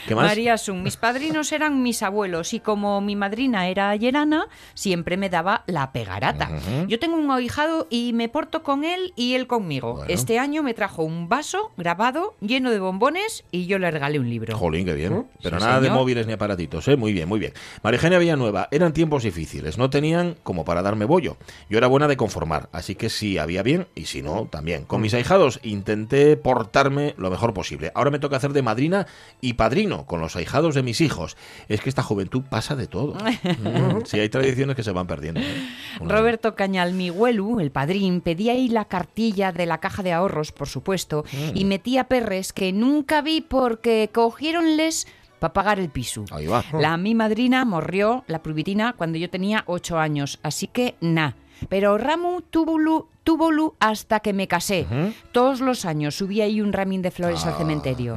¿Qué 0.07 0.15
más? 0.15 0.27
María 0.27 0.59
Sun, 0.59 0.83
mis 0.83 0.97
padrinos 0.97 1.53
eran 1.53 1.83
mis 1.83 2.03
abuelos 2.03 2.55
y 2.55 2.61
como 2.61 3.01
mi 3.01 3.17
madrina 3.17 3.69
era 3.69 3.95
yerana, 3.97 4.47
siempre 4.75 5.17
me 5.17 5.31
daba 5.31 5.65
la 5.67 5.93
pegarata. 5.93 6.51
Yo 6.89 6.99
tengo 6.99 7.17
un 7.17 7.24
un 7.25 7.31
ahijado 7.31 7.87
y 7.91 8.13
me 8.13 8.29
porto 8.29 8.63
con 8.63 8.85
él 8.85 9.13
y 9.17 9.35
él 9.35 9.47
conmigo. 9.47 10.05
Este 10.09 10.39
año 10.39 10.63
me 10.63 10.75
trajo 10.75 11.03
un 11.03 11.29
vaso 11.29 11.73
grabado 11.77 12.35
lleno 12.41 12.71
de 12.71 12.79
bombones 12.79 13.45
y 13.51 13.67
yo 13.67 13.79
le 13.79 13.91
regalé 13.91 14.19
un 14.19 14.29
libro. 14.29 14.57
Jolín, 14.57 14.87
qué 14.87 14.95
bien. 14.95 15.27
Pero 15.43 15.59
nada 15.59 15.81
de 15.81 15.91
móviles 15.91 16.27
ni 16.27 16.33
aparatitos, 16.33 16.87
¿eh? 16.89 16.97
Muy 16.97 17.13
bien, 17.13 17.29
muy 17.29 17.39
bien. 17.39 17.53
María 17.83 18.19
Villanueva, 18.19 18.69
eran 18.71 18.93
tiempos 18.93 19.23
difíciles, 19.23 19.79
no 19.79 19.91
tenían 19.91 20.37
como 20.43 20.65
para 20.65 20.83
darme 20.83 21.05
bollo. 21.05 21.37
Yo 21.69 21.79
era 21.79 21.87
buena 21.87 22.09
de 22.09 22.17
conformar, 22.17 22.69
así 22.73 22.95
que 22.95 23.09
si 23.09 23.39
había 23.39 23.63
bien 23.63 23.87
y 23.95 24.07
si 24.07 24.23
no, 24.23 24.47
también. 24.51 24.85
Con 24.85 25.01
mis 25.01 25.15
ahijados 25.15 25.61
intenté 25.63 26.37
portarme 26.37 27.15
lo 27.17 27.31
mejor 27.31 27.55
posible. 27.55 27.91
Ahora 27.95 28.11
me 28.11 28.19
toca 28.19 28.37
hacer 28.37 28.53
de 28.53 28.63
madrina 28.63 29.07
y 29.41 29.55
padrino 29.55 30.07
con 30.07 30.21
los 30.21 30.37
ahijados 30.37 30.75
de 30.75 30.83
mis 30.83 31.01
hijos. 31.01 31.37
Es 31.69 31.81
que 31.81 31.89
esta 31.89 32.03
juventud 32.03 32.43
pasa 32.49 32.77
de 32.77 32.87
todo. 32.87 33.15
Mm, 33.65 34.05
sí, 34.05 34.19
hay 34.19 34.29
tradiciones 34.29 34.77
que 34.77 34.83
se 34.83 34.91
van 34.91 35.07
perdiendo. 35.07 35.41
¿eh? 35.41 35.69
Roberto 36.01 36.55
Cañal 36.55 36.93
Miguelu, 37.15 37.61
el 37.61 37.71
padrín, 37.71 38.21
pedía 38.21 38.53
ahí 38.53 38.69
la 38.69 38.87
cartilla 38.87 39.53
de 39.53 39.67
la 39.67 39.79
caja 39.79 40.03
de 40.03 40.13
ahorros, 40.13 40.53
por 40.53 40.69
supuesto, 40.69 41.25
y 41.55 41.65
mm. 41.65 41.69
metía 41.69 42.05
perres 42.05 42.53
que 42.53 42.73
nunca 42.73 43.23
vi 43.23 43.41
porque 43.41 44.11
cogieronles 44.13 45.07
para 45.39 45.53
pagar 45.53 45.79
el 45.79 45.89
piso. 45.89 46.25
Ahí 46.31 46.47
va. 46.47 46.65
La 46.73 46.97
mi 46.97 47.15
madrina 47.15 47.65
morrió, 47.65 48.25
la 48.27 48.43
prubitina, 48.43 48.95
cuando 48.97 49.19
yo 49.19 49.31
tenía 49.31 49.65
ocho 49.67 49.99
años, 49.99 50.39
así 50.43 50.67
que 50.67 50.95
na. 51.01 51.37
Pero 51.69 51.99
Ramu 51.99 52.43
tuvo 52.43 53.09
lu 53.27 53.75
hasta 53.81 54.21
que 54.21 54.33
me 54.33 54.49
casé. 54.49 54.87
Todos 55.33 55.61
los 55.61 55.85
años 55.85 56.15
subía 56.15 56.45
ahí 56.45 56.61
un 56.61 56.73
ramín 56.73 57.03
de 57.03 57.11
flores 57.11 57.45
al 57.45 57.55
ah, 57.55 57.59
cementerio. 57.59 58.17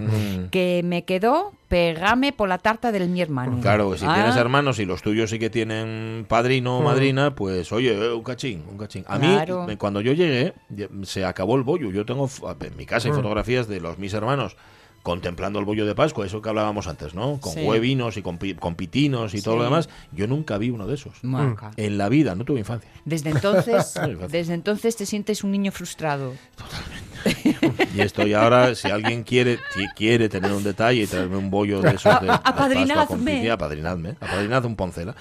Que 0.52 0.82
me 0.84 1.04
quedó 1.06 1.54
pegame 1.68 2.32
por 2.32 2.48
la 2.48 2.58
tarta 2.58 2.92
del 2.92 3.10
mi 3.10 3.22
hermano. 3.22 3.60
Claro, 3.62 3.94
si 3.98 4.06
tienes 4.06 4.36
ah. 4.36 4.40
hermanos 4.40 4.80
y 4.80 4.86
los 4.86 5.02
tuyos 5.02 5.30
sí 5.30 5.40
que 5.40 5.50
tienen 5.50 6.26
padrino 6.28 6.78
o 6.78 6.82
madrina, 6.82 7.36
pues 7.36 7.72
oye, 7.72 7.94
eh, 7.94 8.14
un 8.14 8.24
cachín, 8.24 8.64
un 8.70 8.78
cachín. 8.78 9.04
A 9.08 9.18
mí, 9.20 9.76
cuando 9.78 10.02
yo 10.02 10.14
llegué, 10.14 10.54
se 11.04 11.26
acabó 11.26 11.56
el 11.56 11.64
bollo. 11.64 11.92
Yo 11.92 12.06
tengo 12.06 12.30
en 12.62 12.78
mi 12.78 12.86
casa 12.86 13.10
hay 13.10 13.14
fotografías 13.14 13.68
de 13.68 13.80
los 13.80 13.98
mis 13.98 14.14
hermanos 14.14 14.56
contemplando 15.04 15.60
el 15.60 15.66
bollo 15.66 15.86
de 15.86 15.96
Pascua, 15.96 16.25
eso 16.25 16.42
que 16.42 16.50
hablábamos 16.50 16.88
antes, 16.88 17.13
¿no? 17.13 17.39
Con 17.39 17.54
huevinos 17.66 18.18
y 18.18 18.22
con, 18.22 18.38
pitinos 18.38 19.34
y 19.34 19.42
todo 19.42 19.58
lo 19.58 19.63
demás. 19.63 19.89
Yo 20.12 20.27
nunca 20.27 20.58
vi 20.58 20.70
uno 20.70 20.88
de 20.88 20.96
esos. 20.96 21.13
En 21.77 21.98
la 21.98 22.10
vida, 22.10 22.36
no 22.36 22.44
tuve 22.46 22.60
infancia. 22.60 22.89
Desde 23.06 23.30
entonces, 23.30 23.94
desde 24.30 24.54
entonces 24.54 24.96
te 24.96 25.06
sientes 25.06 25.44
un 25.44 25.51
niño 25.51 25.72
frustrado. 25.72 26.34
Totalmente. 26.56 27.07
Y 27.95 28.01
estoy 28.01 28.33
ahora, 28.33 28.75
si 28.75 28.89
alguien 28.89 29.24
quiere 29.24 29.59
quiere 29.95 30.29
tener 30.29 30.51
un 30.51 30.63
detalle 30.63 31.03
y 31.03 31.07
traerme 31.07 31.38
un 31.38 31.50
bollo 31.50 31.81
de 31.81 31.91
esos 31.91 32.21
de 32.21 32.29
apadrinadme. 32.43 33.50
apadrinadme, 33.50 34.15
apadrinad 34.19 34.65
un 34.65 34.75
poncela. 34.75 35.15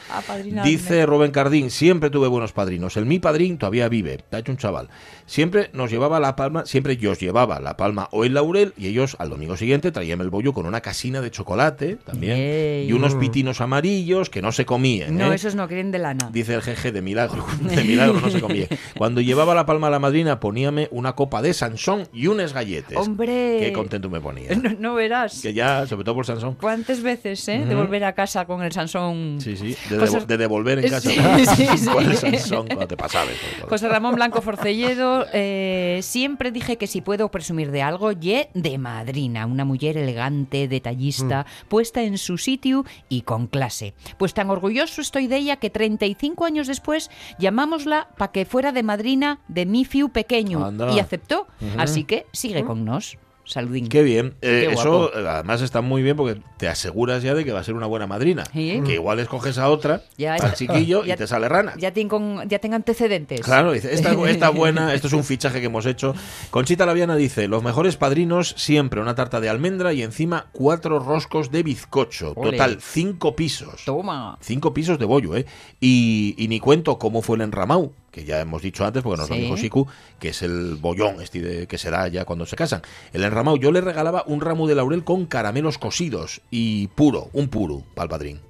Dice 0.64 1.06
Rubén 1.06 1.30
Cardín, 1.30 1.70
siempre 1.70 2.10
tuve 2.10 2.28
buenos 2.28 2.52
padrinos. 2.52 2.96
El 2.96 3.06
mi 3.06 3.18
padrín 3.18 3.58
todavía 3.58 3.88
vive, 3.88 4.24
ha 4.30 4.38
hecho 4.38 4.52
un 4.52 4.58
chaval. 4.58 4.88
Siempre 5.26 5.70
nos 5.72 5.90
llevaba 5.90 6.20
la 6.20 6.36
palma, 6.36 6.66
siempre 6.66 6.96
yo 6.96 7.12
os 7.12 7.20
llevaba 7.20 7.60
la 7.60 7.76
palma 7.76 8.08
o 8.12 8.24
el 8.24 8.34
laurel 8.34 8.74
y 8.76 8.86
ellos 8.86 9.16
al 9.18 9.30
domingo 9.30 9.56
siguiente 9.56 9.90
traían 9.90 10.20
el 10.20 10.30
bollo 10.30 10.52
con 10.52 10.66
una 10.66 10.80
casina 10.80 11.20
de 11.20 11.30
chocolate 11.30 11.96
también 11.96 12.88
y 12.88 12.92
unos 12.92 13.14
pitinos 13.14 13.60
amarillos 13.60 14.30
que 14.30 14.42
no 14.42 14.52
se 14.52 14.64
comían. 14.66 15.16
No, 15.16 15.32
¿eh? 15.32 15.36
esos 15.36 15.54
no 15.54 15.66
quieren 15.68 15.90
de 15.90 15.98
lana. 15.98 16.30
Dice 16.32 16.54
el 16.54 16.62
jeje 16.62 16.92
de 16.92 17.02
milagro, 17.02 17.44
de 17.60 17.84
milagro 17.84 18.20
no 18.20 18.30
se 18.30 18.40
comía. 18.40 18.66
Cuando 18.98 19.20
llevaba 19.20 19.54
la 19.54 19.66
palma 19.66 19.88
a 19.88 19.90
la 19.90 19.98
madrina 19.98 20.40
poníame 20.40 20.88
una 20.90 21.14
copa 21.14 21.42
de 21.42 21.54
Sansón 21.54 21.86
y 22.12 22.26
unes 22.26 22.52
galletes. 22.52 22.97
¡Hombre! 22.97 23.59
Qué 23.61 23.73
contento 23.73 24.09
me 24.11 24.21
ponía. 24.21 24.50
No, 24.78 24.95
verás. 24.95 25.40
Que 25.40 25.55
ya, 25.55 25.87
sobre 25.87 26.05
todo 26.05 26.16
por 26.16 26.26
Sansón. 26.26 26.57
¿Cuántas 26.61 27.02
veces, 27.02 27.47
eh? 27.49 27.64
De 27.64 27.75
volver 27.75 28.05
a 28.05 28.14
casa 28.14 28.45
con 28.45 28.62
el 28.62 28.73
Sansón. 28.73 29.38
Sí, 29.40 29.57
sí. 29.57 29.76
De, 29.88 30.37
devolver 30.37 30.78
en 30.81 30.90
casa 30.90 31.11
con 31.93 32.05
el 32.05 32.16
Sansón 32.16 32.66
cuando 32.66 32.87
te 32.87 32.97
pasaba. 32.97 33.31
José 33.69 33.88
Ramón 33.88 34.14
Blanco 34.14 34.43
Forcelledo, 34.43 35.26
eh, 35.33 36.00
siempre 36.02 36.50
dije 36.50 36.76
que 36.76 36.87
si 36.87 37.00
puedo 37.00 37.31
presumir 37.31 37.71
de 37.71 37.83
algo, 37.83 38.12
ye 38.12 38.50
de 38.55 38.78
madrina, 38.78 39.47
una 39.47 39.64
mujer 39.64 39.97
elegante, 39.97 40.69
detallista, 40.69 41.43
mm. 41.43 41.69
puesta 41.69 42.02
en 42.02 42.19
su 42.19 42.38
sitio 42.38 42.85
y 43.09 43.23
con 43.23 43.47
clase. 43.47 43.95
Pues 44.19 44.35
tan 44.35 44.50
orgulloso 44.50 45.00
estoy 45.00 45.26
de 45.26 45.37
ella 45.37 45.57
que 45.57 45.71
35 45.71 46.45
años 46.45 46.66
después 46.66 47.11
llamámosla 47.38 48.09
para 48.16 48.33
que 48.33 48.45
fuera 48.45 48.73
de 48.73 48.83
madrina 48.83 49.40
de 49.49 49.66
mi 49.66 49.85
fiu 49.85 50.11
pequeño 50.11 50.73
y 50.95 50.99
aceptó. 50.99 51.47
Así 51.78 52.04
que 52.04 52.26
sigue 52.33 52.64
con 52.64 52.85
nos. 52.85 53.18
Saludín. 53.47 53.88
Qué 53.88 54.02
bien. 54.02 54.35
Eh, 54.42 54.71
eso 54.73 55.12
además 55.14 55.62
está 55.62 55.80
muy 55.80 56.02
bien 56.02 56.16
porque 56.16 56.40
te 56.56 56.66
aseguras 56.66 57.23
ya 57.23 57.33
de 57.33 57.45
que 57.45 57.52
va 57.52 57.61
a 57.61 57.64
ser 57.64 57.75
una 57.75 57.87
buena 57.87 58.09
madrina. 58.09 58.42
Que 58.52 58.95
igual 58.95 59.21
escoges 59.21 59.56
a 59.59 59.71
otra, 59.71 60.02
al 60.28 60.54
chiquillo, 60.54 61.04
y 61.06 61.14
te 61.14 61.28
sale 61.28 61.49
rana. 61.49 61.75
Ya, 61.78 61.92
ya 61.95 62.59
tenga 62.59 62.76
antecedentes. 62.76 63.40
Claro, 63.42 63.71
dice, 63.71 63.95
esta, 64.28 64.50
buena, 64.50 64.95
esto 64.95 65.06
es 65.06 65.12
un 65.12 65.23
fichaje 65.23 65.61
que 65.61 65.66
hemos 65.66 65.87
hecho. 65.87 66.12
Conchita 66.50 66.87
Laviana 66.87 67.14
dice, 67.14 67.47
los 67.47 67.62
mejores 67.62 67.97
padrinos 67.97 68.54
siempre 68.56 69.00
una 69.00 69.14
tarta 69.14 69.40
de 69.40 69.49
almendra 69.49 69.92
y 69.92 70.02
encima 70.02 70.47
cuatro 70.50 70.99
roscos 70.99 71.52
de 71.52 71.62
bizcocho. 71.62 72.35
Total, 72.35 72.78
cinco 72.80 73.37
pisos. 73.37 73.85
Toma. 73.85 74.38
Cinco 74.40 74.75
pisos 74.75 74.99
de 74.99 75.04
bollo, 75.04 75.37
¿eh? 75.37 75.47
Y, 75.78 76.35
y 76.37 76.49
ni 76.49 76.59
cuento 76.59 76.99
cómo 76.99 77.23
fue 77.23 77.37
el 77.37 77.42
enramau 77.42 77.92
que 78.16 78.25
ya 78.25 78.40
hemos 78.40 78.62
dicho 78.62 78.82
antes, 78.82 79.02
porque 79.02 79.20
nos 79.20 79.28
lo 79.28 79.37
dijo 79.37 79.58
Siku, 79.58 79.87
que 80.18 80.30
es 80.30 80.40
el 80.40 80.76
bollón 80.76 81.20
este 81.20 81.42
de, 81.42 81.66
que 81.66 81.76
será 81.76 82.08
ya 82.08 82.25
cuando 82.25 82.46
se 82.46 82.56
casan. 82.56 82.80
El 83.12 83.23
enramado, 83.23 83.58
yo 83.58 83.70
le 83.70 83.82
regalaba 83.82 84.25
un 84.26 84.40
ramo 84.40 84.66
de 84.66 84.75
laurel 84.75 85.04
con 85.04 85.26
caramelos 85.26 85.76
cosidos 85.76 86.40
y 86.50 86.87
puro, 86.87 87.28
un 87.35 87.49
puro 87.49 87.82
para 87.94 88.04
el 88.04 88.08
padrín. 88.08 88.40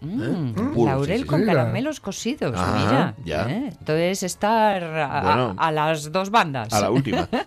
Mm, 0.00 0.48
¿Eh? 0.48 0.84
Laurel 0.84 1.26
con 1.26 1.44
caramelos 1.44 2.00
cosidos, 2.00 2.52
mira. 2.52 3.14
¿eh? 3.24 3.70
Entonces 3.78 4.22
estar 4.22 4.84
a, 4.84 5.72
las 5.72 6.12
dos 6.12 6.30
bandas. 6.30 6.72
A 6.72 6.80
la 6.80 6.90
última. 6.90 7.28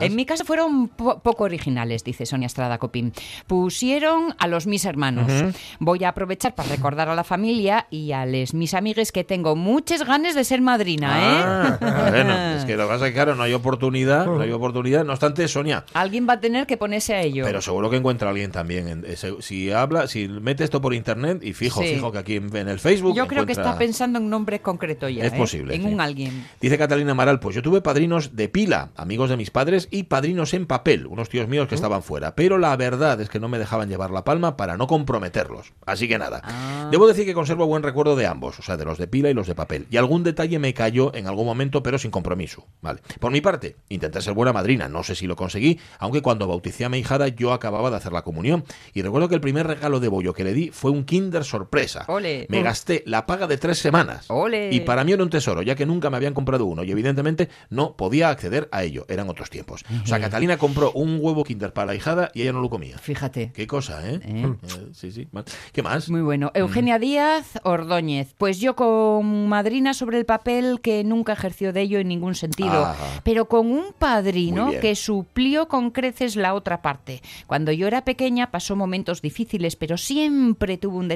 En 0.00 0.16
mi 0.16 0.26
casa 0.26 0.44
fueron 0.44 0.88
poco 0.88 1.44
originales, 1.44 2.04
dice 2.04 2.26
Sonia 2.26 2.46
Estrada 2.46 2.78
Copín. 2.78 3.12
Pusieron 3.46 4.34
a 4.38 4.46
los 4.46 4.66
mis 4.66 4.84
hermanos. 4.84 5.30
Voy 5.78 6.04
a 6.04 6.10
aprovechar 6.10 6.54
para 6.54 6.68
recordar 6.68 7.08
a 7.08 7.14
la 7.14 7.24
familia 7.24 7.86
y 7.90 8.12
a 8.12 8.26
les 8.26 8.54
mis 8.54 8.74
amigues 8.74 9.12
que 9.12 9.24
tengo 9.24 9.56
muchas 9.56 10.04
ganas 10.04 10.34
de 10.34 10.44
ser 10.44 10.60
madrina, 10.60 11.20
¿eh? 11.20 11.42
Ah, 11.44 11.78
bueno, 12.10 12.56
es 12.56 12.64
que 12.64 12.76
lo 12.76 12.84
que 12.84 12.88
pasa 12.88 13.06
es 13.06 13.10
que 13.10 13.14
claro, 13.14 13.34
no 13.34 13.42
hay 13.42 13.52
oportunidad, 13.52 14.26
no 14.26 14.40
hay 14.40 14.52
oportunidad. 14.52 15.04
No 15.04 15.12
obstante, 15.12 15.46
Sonia. 15.48 15.84
Alguien 15.94 16.28
va 16.28 16.34
a 16.34 16.40
tener 16.40 16.66
que 16.66 16.76
ponerse 16.76 17.14
a 17.14 17.22
ello. 17.22 17.44
Pero 17.44 17.60
seguro 17.60 17.90
que 17.90 17.96
encuentra 17.96 18.30
alguien 18.30 18.50
también. 18.50 19.04
Si 19.40 19.70
habla, 19.70 20.06
si 20.06 20.28
mete 20.28 20.64
esto 20.64 20.80
por 20.80 20.94
internet 20.94 21.42
y 21.42 21.52
fijo, 21.62 21.82
fijo 21.82 22.12
que 22.12 22.18
aquí 22.18 22.36
en, 22.36 22.68
el 22.68 22.78
Facebook. 22.78 23.14
Yo 23.14 23.26
creo 23.26 23.46
que 23.46 23.52
está 23.52 23.78
pensando 23.78 24.18
en 24.18 24.24
un 24.24 24.30
nombre 24.30 24.60
concreto 24.60 25.08
ya. 25.08 25.24
Es 25.24 25.32
¿eh? 25.32 25.36
posible. 25.36 25.74
En 25.74 25.86
un 25.86 26.00
alguien. 26.00 26.46
Dice 26.60 26.78
Catalina 26.78 27.14
Maral, 27.14 27.40
pues 27.40 27.54
yo 27.56 27.62
tuve 27.62 27.80
padrinos 27.80 28.36
de 28.36 28.48
pila, 28.48 28.90
amigos 28.96 29.30
de 29.30 29.36
mis 29.36 29.50
padres, 29.50 29.88
y 29.90 30.04
padrinos 30.04 30.54
en 30.54 30.66
papel, 30.66 31.06
unos 31.06 31.28
tíos 31.28 31.48
míos 31.48 31.68
que 31.68 31.74
estaban 31.74 32.02
fuera. 32.02 32.34
Pero 32.34 32.58
la 32.58 32.76
verdad 32.76 33.20
es 33.20 33.28
que 33.28 33.40
no 33.40 33.48
me 33.48 33.58
dejaban 33.58 33.88
llevar 33.88 34.10
la 34.10 34.24
palma 34.24 34.56
para 34.56 34.76
no 34.76 34.86
comprometerlos. 34.86 35.72
Así 35.86 36.08
que 36.08 36.18
nada. 36.18 36.42
Ah. 36.44 36.88
Debo 36.90 37.06
decir 37.06 37.24
que 37.24 37.34
conservo 37.34 37.66
buen 37.66 37.82
recuerdo 37.82 38.16
de 38.16 38.26
ambos, 38.26 38.58
o 38.58 38.62
sea, 38.62 38.76
de 38.76 38.84
los 38.84 38.98
de 38.98 39.06
pila 39.06 39.30
y 39.30 39.34
los 39.34 39.46
de 39.46 39.54
papel. 39.54 39.86
Y 39.90 39.96
algún 39.96 40.22
detalle 40.22 40.58
me 40.58 40.74
cayó 40.74 41.14
en 41.14 41.26
algún 41.26 41.46
momento, 41.46 41.82
pero 41.82 41.98
sin 41.98 42.10
compromiso. 42.10 42.66
Vale. 42.80 43.00
Por 43.20 43.32
mi 43.32 43.40
parte, 43.40 43.76
intenté 43.88 44.20
ser 44.20 44.34
buena 44.34 44.52
madrina, 44.52 44.88
no 44.88 45.02
sé 45.02 45.14
si 45.14 45.26
lo 45.26 45.36
conseguí, 45.36 45.78
aunque 45.98 46.22
cuando 46.22 46.46
bauticé 46.46 46.84
a 46.84 46.88
mi 46.88 46.98
hijada 46.98 47.28
yo 47.28 47.52
acababa 47.52 47.90
de 47.90 47.96
hacer 47.96 48.12
la 48.12 48.22
comunión. 48.22 48.64
Y 48.94 49.02
recuerdo 49.02 49.28
que 49.28 49.34
el 49.34 49.40
primer 49.40 49.66
regalo 49.66 50.00
de 50.00 50.08
bollo 50.08 50.32
que 50.32 50.44
le 50.44 50.52
di 50.52 50.70
fue 50.70 50.90
un 50.90 51.04
Kinder 51.04 51.44
sorpresa. 51.52 52.06
Me 52.48 52.62
gasté 52.62 53.02
la 53.06 53.26
paga 53.26 53.46
de 53.46 53.58
tres 53.58 53.78
semanas. 53.78 54.26
Y 54.70 54.80
para 54.80 55.04
mí 55.04 55.12
era 55.12 55.22
un 55.22 55.30
tesoro, 55.30 55.62
ya 55.62 55.74
que 55.74 55.86
nunca 55.86 56.08
me 56.08 56.16
habían 56.16 56.34
comprado 56.34 56.64
uno 56.64 56.82
y 56.82 56.90
evidentemente 56.90 57.48
no 57.68 57.96
podía 57.96 58.30
acceder 58.30 58.68
a 58.72 58.82
ello. 58.82 59.04
Eran 59.08 59.28
otros 59.28 59.50
tiempos. 59.50 59.84
O 60.02 60.06
sea, 60.06 60.18
Catalina 60.18 60.56
compró 60.56 60.92
un 60.92 61.18
huevo 61.20 61.44
Kinder 61.44 61.72
para 61.72 61.86
la 61.86 61.94
hijada 61.94 62.30
y 62.34 62.42
ella 62.42 62.52
no 62.52 62.60
lo 62.60 62.70
comía. 62.70 62.98
Fíjate. 62.98 63.52
Qué 63.52 63.66
cosa, 63.66 64.08
¿eh? 64.08 64.20
¿Eh? 64.24 64.54
eh 64.62 64.88
sí, 64.92 65.12
sí. 65.12 65.28
¿Qué 65.72 65.82
más? 65.82 66.08
Muy 66.08 66.22
bueno. 66.22 66.50
Eugenia 66.54 66.98
Díaz 66.98 67.58
Ordóñez. 67.64 68.34
Pues 68.38 68.58
yo 68.60 68.74
con 68.74 69.48
madrina 69.48 69.92
sobre 69.94 70.18
el 70.18 70.24
papel 70.24 70.80
que 70.80 71.04
nunca 71.04 71.34
ejerció 71.34 71.72
de 71.72 71.82
ello 71.82 71.98
en 71.98 72.08
ningún 72.08 72.34
sentido, 72.34 72.94
pero 73.24 73.46
con 73.46 73.70
un 73.70 73.92
padrino 73.98 74.70
que 74.80 74.94
suplió 74.94 75.68
con 75.68 75.90
creces 75.90 76.36
la 76.36 76.54
otra 76.54 76.80
parte. 76.80 77.20
Cuando 77.46 77.72
yo 77.72 77.86
era 77.86 78.04
pequeña 78.04 78.50
pasó 78.50 78.74
momentos 78.74 79.20
difíciles, 79.20 79.76
pero 79.76 79.98
siempre 79.98 80.78
tuvo 80.78 80.98
un 80.98 81.08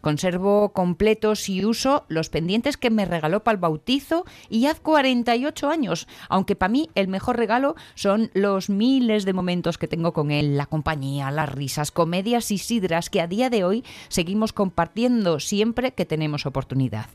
Conservo 0.00 0.72
completos 0.72 1.48
y 1.48 1.64
uso 1.64 2.04
los 2.08 2.28
pendientes 2.28 2.76
que 2.76 2.90
me 2.90 3.04
regaló 3.04 3.42
para 3.42 3.54
el 3.54 3.60
bautizo 3.60 4.24
y 4.48 4.66
hace 4.66 4.80
48 4.80 5.68
años, 5.68 6.08
aunque 6.28 6.56
para 6.56 6.72
mí 6.72 6.90
el 6.94 7.08
mejor 7.08 7.36
regalo 7.36 7.74
son 7.94 8.30
los 8.34 8.68
miles 8.68 9.24
de 9.24 9.32
momentos 9.32 9.78
que 9.78 9.88
tengo 9.88 10.12
con 10.12 10.30
él, 10.30 10.56
la 10.56 10.66
compañía, 10.66 11.30
las 11.30 11.52
risas, 11.52 11.90
comedias 11.90 12.50
y 12.50 12.58
sidras 12.58 13.10
que 13.10 13.20
a 13.20 13.26
día 13.26 13.50
de 13.50 13.64
hoy 13.64 13.84
seguimos 14.08 14.52
compartiendo 14.52 15.40
siempre 15.40 15.92
que 15.92 16.04
tenemos 16.04 16.46
oportunidad. 16.46 17.06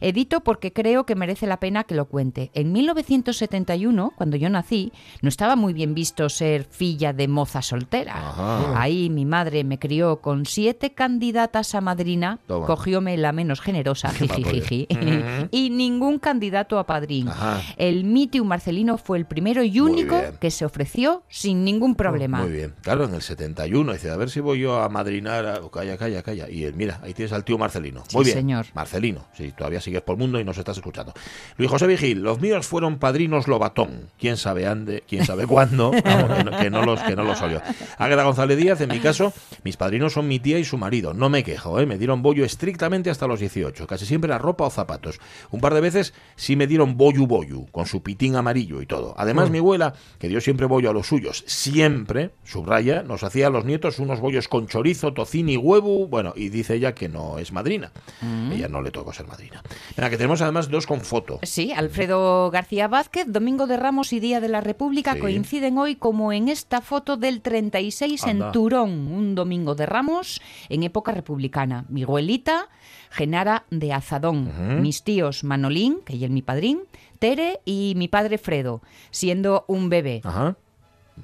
Edito 0.00 0.40
porque 0.40 0.72
creo 0.72 1.06
que 1.06 1.14
merece 1.14 1.46
la 1.46 1.60
pena 1.60 1.84
que 1.84 1.94
lo 1.94 2.06
cuente. 2.06 2.50
En 2.54 2.72
1971, 2.72 4.12
cuando 4.16 4.36
yo 4.36 4.48
nací, 4.50 4.92
no 5.22 5.28
estaba 5.28 5.56
muy 5.56 5.72
bien 5.72 5.94
visto 5.94 6.28
ser 6.28 6.64
filla 6.64 7.12
de 7.12 7.28
moza 7.28 7.62
soltera. 7.62 8.74
Ahí 8.76 9.10
mi 9.10 9.24
madre 9.24 9.64
me 9.64 9.78
crió 9.78 10.20
con 10.20 10.46
siete 10.46 10.92
candidatas 10.92 11.63
casa 11.64 11.80
madrina, 11.80 12.38
cogióme 12.46 13.16
la 13.16 13.32
menos 13.32 13.62
generosa, 13.62 14.12
y 15.50 15.70
ningún 15.70 16.18
candidato 16.18 16.78
a 16.78 16.84
padrín. 16.84 17.30
El 17.78 18.04
Mitium 18.04 18.46
Marcelino 18.46 18.98
fue 18.98 19.16
el 19.16 19.24
primero 19.24 19.62
y 19.62 19.80
único 19.80 20.20
que 20.40 20.50
se 20.50 20.66
ofreció 20.66 21.22
sin 21.30 21.64
ningún 21.64 21.94
problema. 21.94 22.42
Muy 22.42 22.52
bien. 22.52 22.74
Claro, 22.82 23.04
en 23.04 23.14
el 23.14 23.22
71 23.22 23.94
dice, 23.94 24.10
a 24.10 24.16
ver 24.16 24.28
si 24.28 24.40
voy 24.40 24.60
yo 24.60 24.82
a 24.82 24.90
madrinar. 24.90 25.62
Calla, 25.72 25.96
calla, 25.96 26.22
calla. 26.22 26.50
Y 26.50 26.64
él, 26.64 26.74
mira, 26.74 27.00
ahí 27.02 27.14
tienes 27.14 27.32
al 27.32 27.44
tío 27.44 27.56
Marcelino. 27.56 28.04
Muy 28.12 28.24
bien. 28.24 28.36
señor. 28.36 28.66
Marcelino, 28.74 29.24
si 29.32 29.50
todavía 29.52 29.80
sigues 29.80 30.02
por 30.02 30.16
el 30.16 30.18
mundo 30.18 30.38
y 30.38 30.44
nos 30.44 30.58
estás 30.58 30.76
escuchando. 30.76 31.14
Luis 31.56 31.70
José 31.70 31.86
Vigil, 31.86 32.20
los 32.20 32.42
míos 32.42 32.66
fueron 32.66 32.98
padrinos 32.98 33.48
Lobatón. 33.48 34.10
Quién 34.18 34.36
sabe 34.36 34.66
ande, 34.66 35.02
quién 35.08 35.24
sabe 35.24 35.46
cuándo, 35.46 35.90
que, 36.60 36.70
no, 36.70 36.84
los 36.84 37.00
que 37.00 37.16
no 37.16 37.24
los 37.24 37.40
olió. 37.40 37.62
Águeda 37.96 38.24
González 38.24 38.58
Díaz, 38.58 38.82
en 38.82 38.90
mi 38.90 38.98
caso, 38.98 39.32
mis 39.64 39.78
padrinos 39.78 40.12
son 40.12 40.28
mi 40.28 40.38
tía 40.40 40.58
y 40.58 40.64
su 40.64 40.76
marido. 40.76 41.14
No 41.14 41.30
me 41.30 41.42
quejo, 41.54 41.78
¿eh? 41.78 41.86
me 41.86 41.98
dieron 41.98 42.20
bollo 42.20 42.44
estrictamente 42.44 43.10
hasta 43.10 43.28
los 43.28 43.38
18. 43.38 43.86
Casi 43.86 44.06
siempre 44.06 44.28
la 44.28 44.38
ropa 44.38 44.64
o 44.64 44.70
zapatos. 44.70 45.20
Un 45.50 45.60
par 45.60 45.72
de 45.74 45.80
veces 45.80 46.12
sí 46.34 46.56
me 46.56 46.66
dieron 46.66 46.96
bollo 46.96 47.26
bollo, 47.26 47.66
con 47.70 47.86
su 47.86 48.02
pitín 48.02 48.34
amarillo 48.34 48.82
y 48.82 48.86
todo. 48.86 49.14
Además, 49.16 49.48
mm. 49.48 49.52
mi 49.52 49.58
abuela, 49.58 49.94
que 50.18 50.28
dio 50.28 50.40
siempre 50.40 50.66
bollo 50.66 50.90
a 50.90 50.92
los 50.92 51.06
suyos, 51.06 51.44
siempre, 51.46 52.32
subraya, 52.42 53.02
nos 53.02 53.22
hacía 53.22 53.46
a 53.46 53.50
los 53.50 53.64
nietos 53.64 54.00
unos 54.00 54.20
bollos 54.20 54.48
con 54.48 54.66
chorizo, 54.66 55.12
tocino 55.12 55.52
y 55.52 55.56
huevo. 55.56 56.08
Bueno, 56.08 56.32
y 56.34 56.48
dice 56.48 56.74
ella 56.74 56.94
que 56.94 57.08
no 57.08 57.38
es 57.38 57.52
madrina. 57.52 57.92
Mm. 58.20 58.52
Ella 58.52 58.68
no 58.68 58.82
le 58.82 58.90
tocó 58.90 59.12
ser 59.12 59.26
madrina. 59.28 59.62
Mira, 59.96 60.10
que 60.10 60.16
tenemos 60.16 60.42
además 60.42 60.68
dos 60.68 60.86
con 60.86 61.02
foto. 61.02 61.38
Sí, 61.42 61.72
Alfredo 61.72 62.50
García 62.50 62.88
Vázquez, 62.88 63.26
Domingo 63.28 63.68
de 63.68 63.76
Ramos 63.76 64.12
y 64.12 64.18
Día 64.18 64.40
de 64.40 64.48
la 64.48 64.60
República 64.60 65.18
coinciden 65.18 65.78
hoy 65.78 65.94
como 65.94 66.32
en 66.32 66.48
esta 66.48 66.80
foto 66.80 67.16
del 67.16 67.42
36 67.42 68.24
en 68.26 68.52
Turón, 68.52 68.90
un 69.12 69.34
Domingo 69.36 69.76
de 69.76 69.86
Ramos 69.86 70.42
en 70.68 70.82
época 70.82 71.12
republicana. 71.12 71.43
Mi 71.88 72.02
abuelita, 72.02 72.68
Genara 73.10 73.64
de 73.70 73.92
Azadón, 73.92 74.82
mis 74.82 75.02
tíos 75.02 75.44
Manolín, 75.44 76.00
que 76.04 76.22
es 76.22 76.30
mi 76.30 76.42
padrín, 76.42 76.80
Tere 77.18 77.60
y 77.64 77.94
mi 77.96 78.08
padre 78.08 78.38
Fredo, 78.38 78.82
siendo 79.10 79.64
un 79.68 79.88
bebé. 79.88 80.20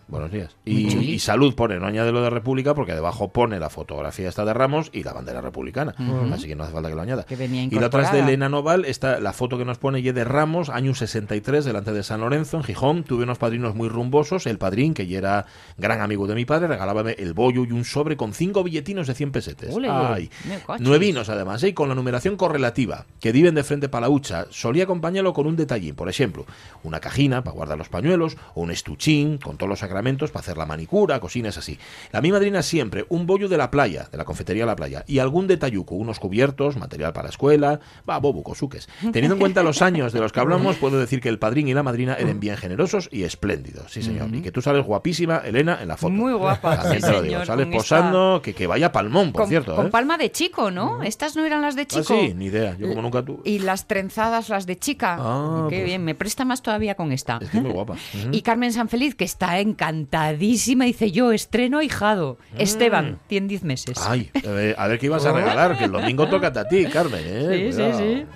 Buenos 0.07 0.31
días. 0.31 0.57
Y, 0.65 1.19
salud 1.19 1.55
pone, 1.55 1.79
no 1.79 1.87
añade 1.87 2.13
lo 2.13 2.23
de 2.23 2.31
República 2.31 2.75
porque 2.75 2.95
debajo 2.95 3.33
pone 3.33 3.59
la 3.59 3.71
fotografía 3.71 4.29
esta 4.29 4.45
de 4.45 4.55
Ramos 4.55 4.91
y 4.93 5.03
la 5.03 5.13
bandera 5.13 5.41
republicana. 5.41 5.95
Así 6.33 6.47
que 6.47 6.57
no 6.57 6.65
hace 6.65 6.73
falta 6.73 6.89
que 6.89 6.95
lo 6.95 7.03
añada. 7.03 7.27
y 7.29 7.79
la 7.79 7.87
otra 7.87 8.03
es 8.03 8.13
de 8.13 8.21
Elena 8.21 8.49
Noval, 8.49 8.85
está 8.85 9.21
la 9.21 9.33
foto 9.33 9.59
que 9.59 9.65
nos 9.65 9.79
pone 9.79 10.01
y 10.01 10.13
de 10.13 10.25
Ramos, 10.25 10.69
año 10.69 10.95
63, 10.95 11.65
delante 11.65 11.93
de 11.93 12.03
San 12.03 12.21
Lorenzo, 12.21 12.57
en 12.57 12.65
Gijón. 12.65 13.05
Tuve 13.05 13.25
unos 13.25 13.39
padrinos 13.39 13.75
muy 13.75 13.89
rumbosos. 13.89 14.47
El 14.47 14.59
padrín, 14.59 14.95
que 14.95 15.07
ya 15.07 15.19
era 15.19 15.47
gran 15.77 16.01
amigo 16.01 16.27
de 16.27 16.35
mi 16.35 16.45
padre, 16.45 16.69
regalábame 16.69 17.17
el 17.19 17.33
bollo 17.33 17.65
y 17.65 17.73
un 17.73 17.85
sobre 17.85 18.17
con 18.17 18.33
cinco 18.33 18.63
billetinos 18.63 19.07
de 19.07 19.15
100 19.15 19.33
pesetes. 19.33 19.77
Ay, 19.89 20.31
nuevinos 20.79 21.29
además, 21.29 21.63
¿eh? 21.65 21.69
y 21.69 21.73
con 21.73 21.89
la 21.89 21.95
numeración 21.95 22.37
correlativa, 22.37 23.07
que 23.21 23.33
viven 23.33 23.55
de 23.55 23.65
frente 23.65 23.89
para 23.89 24.07
la 24.07 24.11
hucha. 24.11 24.47
Solía 24.51 24.85
acompañarlo 24.85 25.33
con 25.33 25.47
un 25.47 25.57
detallín, 25.57 25.95
por 25.95 26.09
ejemplo, 26.09 26.47
una 26.83 27.01
cajina 27.01 27.43
para 27.43 27.55
guardar 27.55 27.79
los 27.79 27.89
pañuelos 27.89 28.37
o 28.55 28.63
un 28.63 28.71
estuchín 28.71 29.39
con 29.39 29.57
todos 29.57 29.69
los 29.69 29.80
sacramentos 29.81 30.31
para 30.31 30.41
hacer 30.41 30.57
la 30.57 30.67
manicura, 30.67 31.21
cocinas 31.21 31.59
así. 31.59 31.79
La 32.13 32.21
mi 32.21 32.33
madrina 32.33 32.63
siempre 32.63 33.07
un 33.09 33.27
bollo 33.27 33.49
de 33.49 33.57
la 33.57 33.71
playa, 33.71 34.09
de 34.11 34.19
la 34.19 34.25
confitería 34.25 34.63
de 34.63 34.69
la 34.69 34.77
playa, 34.77 35.05
y 35.07 35.19
algún 35.19 35.47
detalluco, 35.47 35.95
unos 35.95 36.21
cubiertos, 36.21 36.77
material 36.77 37.13
para 37.13 37.25
la 37.25 37.31
escuela, 37.31 37.81
va, 38.09 38.19
bobo, 38.19 38.43
cosuques. 38.43 38.89
Teniendo 39.13 39.35
en 39.35 39.41
cuenta 39.41 39.63
los 39.63 39.83
años 39.83 40.13
de 40.13 40.21
los 40.21 40.33
que 40.33 40.41
hablamos, 40.41 40.77
puedo 40.77 40.99
decir 40.99 41.21
que 41.21 41.29
el 41.29 41.39
padrín 41.39 41.69
y 41.69 41.75
la 41.75 41.83
madrina 41.83 42.15
eran 42.15 42.41
bien 42.41 42.57
generosos 42.57 43.09
y 43.13 43.25
espléndidos, 43.25 43.93
sí 43.93 44.03
señor. 44.03 44.35
Y 44.35 44.43
que 44.43 44.53
tú 44.53 44.63
sales 44.63 44.85
guapísima, 44.85 45.39
Elena, 45.39 45.79
en 45.83 45.89
la 45.89 45.97
foto. 45.97 46.13
Muy 46.13 46.33
guapa. 46.33 46.83
También 46.83 47.03
te 47.03 47.11
lo 47.11 47.23
digo, 47.23 47.45
sales 47.45 47.67
posando, 47.67 48.41
que, 48.43 48.55
que 48.55 48.67
vaya 48.67 48.93
palmón, 48.93 49.33
por 49.33 49.47
cierto. 49.47 49.75
Con 49.77 49.87
¿eh? 49.87 49.91
palma 49.91 50.19
de 50.19 50.31
chico, 50.31 50.71
¿no? 50.71 51.03
Estas 51.03 51.37
no 51.37 51.45
eran 51.45 51.63
las 51.63 51.77
de 51.77 51.83
ah, 51.83 51.87
chico. 51.87 52.05
sí, 52.05 52.35
ni 52.35 52.47
idea, 52.47 52.77
yo 52.77 52.89
como 52.89 53.03
nunca 53.03 53.23
tú. 53.23 53.41
Y 53.45 53.61
las 53.61 53.87
trenzadas, 53.87 54.49
las 54.49 54.67
de 54.67 54.77
chica. 54.77 55.17
Ah, 55.19 55.67
Qué 55.69 55.77
pues 55.77 55.87
bien, 55.87 56.05
me 56.05 56.15
presta 56.15 56.45
más 56.45 56.63
todavía 56.63 56.95
con 56.95 57.13
esta. 57.13 57.39
Es 57.41 57.51
que 57.51 57.61
muy 57.61 57.73
guapa. 57.73 57.97
Y 58.33 58.43
Carmen 58.43 58.73
Sanfeliz, 58.73 59.15
que 59.15 59.25
está 59.25 59.59
encantadísima 59.71 60.85
dice 60.85 61.11
yo, 61.11 61.33
estreno 61.33 61.79
ahijado. 61.79 62.39
Mm. 62.55 62.61
Esteban, 62.61 63.19
tiene 63.27 63.49
10 63.49 63.65
meses. 63.65 63.99
Ay, 64.07 64.31
a 64.77 64.87
ver 64.89 64.99
qué 64.99 65.07
ibas 65.07 65.25
a 65.27 65.33
regalar, 65.41 65.79
que 65.79 65.85
el 65.85 65.93
domingo 65.93 66.29
toca 66.29 66.49
a 66.49 66.69
ti, 66.69 66.87
Carmen. 66.87 67.23
¿eh? 67.25 67.73
Sí, 67.73 67.83
sí, 67.83 67.93
sí. 67.97 68.27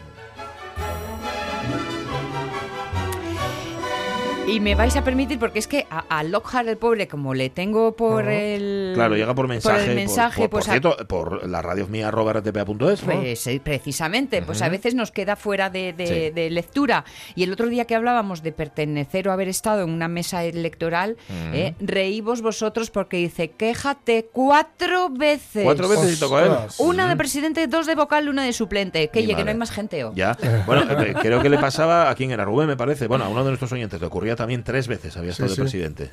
Y 4.54 4.60
me 4.60 4.76
vais 4.76 4.94
a 4.94 5.02
permitir, 5.02 5.40
porque 5.40 5.58
es 5.58 5.66
que 5.66 5.84
a, 5.90 6.22
Lockhart, 6.22 6.68
el 6.68 6.76
pobre, 6.76 7.08
como 7.08 7.34
le 7.34 7.50
tengo 7.50 7.96
por 7.96 8.28
el. 8.28 8.92
Claro, 8.94 9.16
llega 9.16 9.34
por 9.34 9.48
mensaje. 9.48 9.86
Por 9.86 9.94
mensaje, 9.96 10.42
por, 10.42 10.50
pues. 10.50 10.66
cierto, 10.66 10.96
por 11.08 11.48
la 11.48 11.60
radio 11.60 11.88
mía, 11.88 12.08
pues, 12.12 13.50
precisamente, 13.64 14.42
pues 14.42 14.62
a 14.62 14.68
veces 14.68 14.94
nos 14.94 15.10
queda 15.10 15.34
fuera 15.34 15.70
de, 15.70 16.48
lectura. 16.52 17.04
Y 17.34 17.42
el 17.42 17.52
otro 17.52 17.66
día 17.66 17.84
que 17.84 17.96
hablábamos 17.96 18.44
de 18.44 18.52
pertenecer 18.52 19.26
o 19.26 19.32
haber 19.32 19.48
estado 19.48 19.82
en 19.82 19.90
una 19.90 20.06
mesa 20.06 20.44
electoral, 20.44 21.16
eh, 21.52 21.74
reímos 21.80 22.40
vosotros 22.40 22.90
porque 22.90 23.16
dice, 23.16 23.50
quéjate 23.50 24.28
cuatro 24.30 25.10
veces. 25.10 25.64
Cuatro 25.64 25.88
veces 25.88 26.16
y 26.16 26.20
tocó 26.20 26.38
él. 26.38 26.52
Una 26.78 27.08
de 27.08 27.16
presidente, 27.16 27.66
dos 27.66 27.86
de 27.86 27.96
vocal, 27.96 28.28
una 28.28 28.44
de 28.44 28.52
suplente. 28.52 29.08
Que, 29.08 29.26
que 29.26 29.42
no 29.42 29.50
hay 29.50 29.56
más 29.56 29.72
gente. 29.72 30.06
Ya. 30.14 30.38
Bueno, 30.64 30.82
eh, 31.02 31.12
creo 31.20 31.42
que 31.42 31.48
le 31.48 31.58
pasaba 31.58 32.08
a 32.08 32.14
quien 32.14 32.30
era 32.30 32.44
Rubén, 32.44 32.68
me 32.68 32.76
parece. 32.76 33.08
Bueno, 33.08 33.24
a 33.24 33.28
uno 33.28 33.42
de 33.42 33.50
nuestros 33.50 33.72
oyentes 33.72 34.00
le 34.00 34.06
ocurría 34.06 34.36
también 34.44 34.62
tres 34.62 34.88
veces, 34.88 35.16
había 35.16 35.30
estado 35.30 35.48
de 35.48 35.56
presidente. 35.56 36.10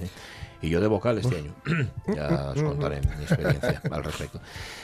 Y 0.62 0.70
yo 0.70 0.80
de 0.80 0.88
vocal 0.88 1.18
este 1.18 1.36
año. 1.36 1.54
ya 2.16 2.54
os 2.56 2.64
contaré 2.64 3.02
mi 3.02 3.24
experiencia 3.24 3.82
al 3.92 4.06
respecto. 4.06 4.40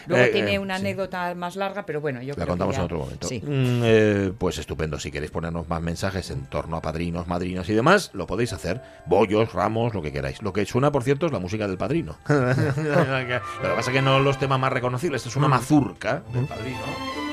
Luego 0.07 0.25
eh, 0.25 0.29
tiene 0.33 0.55
eh, 0.55 0.59
una 0.59 0.75
anécdota 0.75 1.33
más 1.33 1.55
larga, 1.55 1.85
pero 1.85 2.01
bueno, 2.01 2.21
yo 2.21 2.33
La 2.35 2.45
contamos 2.45 2.75
en 2.75 2.81
otro 2.81 2.99
momento. 2.99 3.29
Mm, 3.29 3.81
eh, 3.85 4.33
pues 4.37 4.57
estupendo. 4.57 4.99
Si 4.99 5.11
queréis 5.11 5.31
ponernos 5.31 5.69
más 5.69 5.81
mensajes 5.81 6.29
en 6.29 6.47
torno 6.47 6.75
a 6.75 6.81
padrinos, 6.81 7.27
madrinas 7.27 7.69
y 7.69 7.73
demás, 7.73 8.09
lo 8.13 8.27
podéis 8.27 8.51
hacer. 8.51 8.81
Bollos, 9.05 9.53
ramos, 9.53 9.93
lo 9.93 10.01
que 10.01 10.11
queráis. 10.11 10.41
Lo 10.41 10.51
que 10.51 10.65
suena, 10.65 10.91
por 10.91 11.03
cierto, 11.03 11.25
es 11.25 11.31
la 11.31 11.39
música 11.39 11.69
del 11.69 11.77
padrino. 11.77 12.17
lo 12.27 12.35
que 12.35 13.39
pasa 13.61 13.91
es 13.91 13.95
que 13.95 14.01
no 14.01 14.19
los 14.19 14.37
temas 14.39 14.59
más 14.59 14.73
reconocibles. 14.73 15.19
Esto 15.19 15.29
es 15.29 15.35
una 15.37 15.47
mm. 15.47 15.51
mazurca 15.51 16.21
del 16.33 16.47
padrino. 16.47 17.26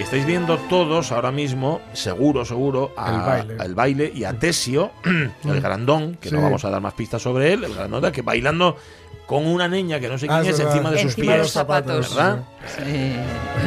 Y 0.00 0.02
estáis 0.02 0.24
viendo 0.24 0.56
todos 0.56 1.12
ahora 1.12 1.30
mismo, 1.30 1.82
seguro, 1.92 2.46
seguro, 2.46 2.94
el, 3.62 3.74
baile. 3.74 4.10
y 4.14 4.24
a 4.24 4.32
Tesio, 4.32 4.92
el 5.44 5.60
grandón, 5.60 6.16
que 6.18 6.30
no 6.30 6.40
vamos 6.40 6.64
a 6.64 6.70
dar 6.70 6.80
más 6.80 6.94
pistas 6.94 7.20
sobre 7.20 7.52
él, 7.52 7.64
el 7.64 7.74
grandón, 7.74 8.10
que 8.10 8.22
bailando 8.22 8.78
con 9.26 9.46
una 9.46 9.68
niña 9.68 10.00
que 10.00 10.08
no 10.08 10.16
sé 10.16 10.26
quién 10.26 10.38
ah, 10.38 10.42
es, 10.42 10.58
encima 10.58 10.90
de 10.90 11.02
sus 11.02 11.16
pies. 11.16 11.36
Los 11.36 11.52
zapatos. 11.52 12.16
¿Verdad? 12.16 12.44
Sí. 12.78 13.12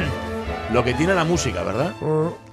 Lo 0.74 0.84
que 0.84 0.96
tiene 0.96 1.13
la 1.13 1.24
música, 1.24 1.62
¿verdad? 1.62 1.93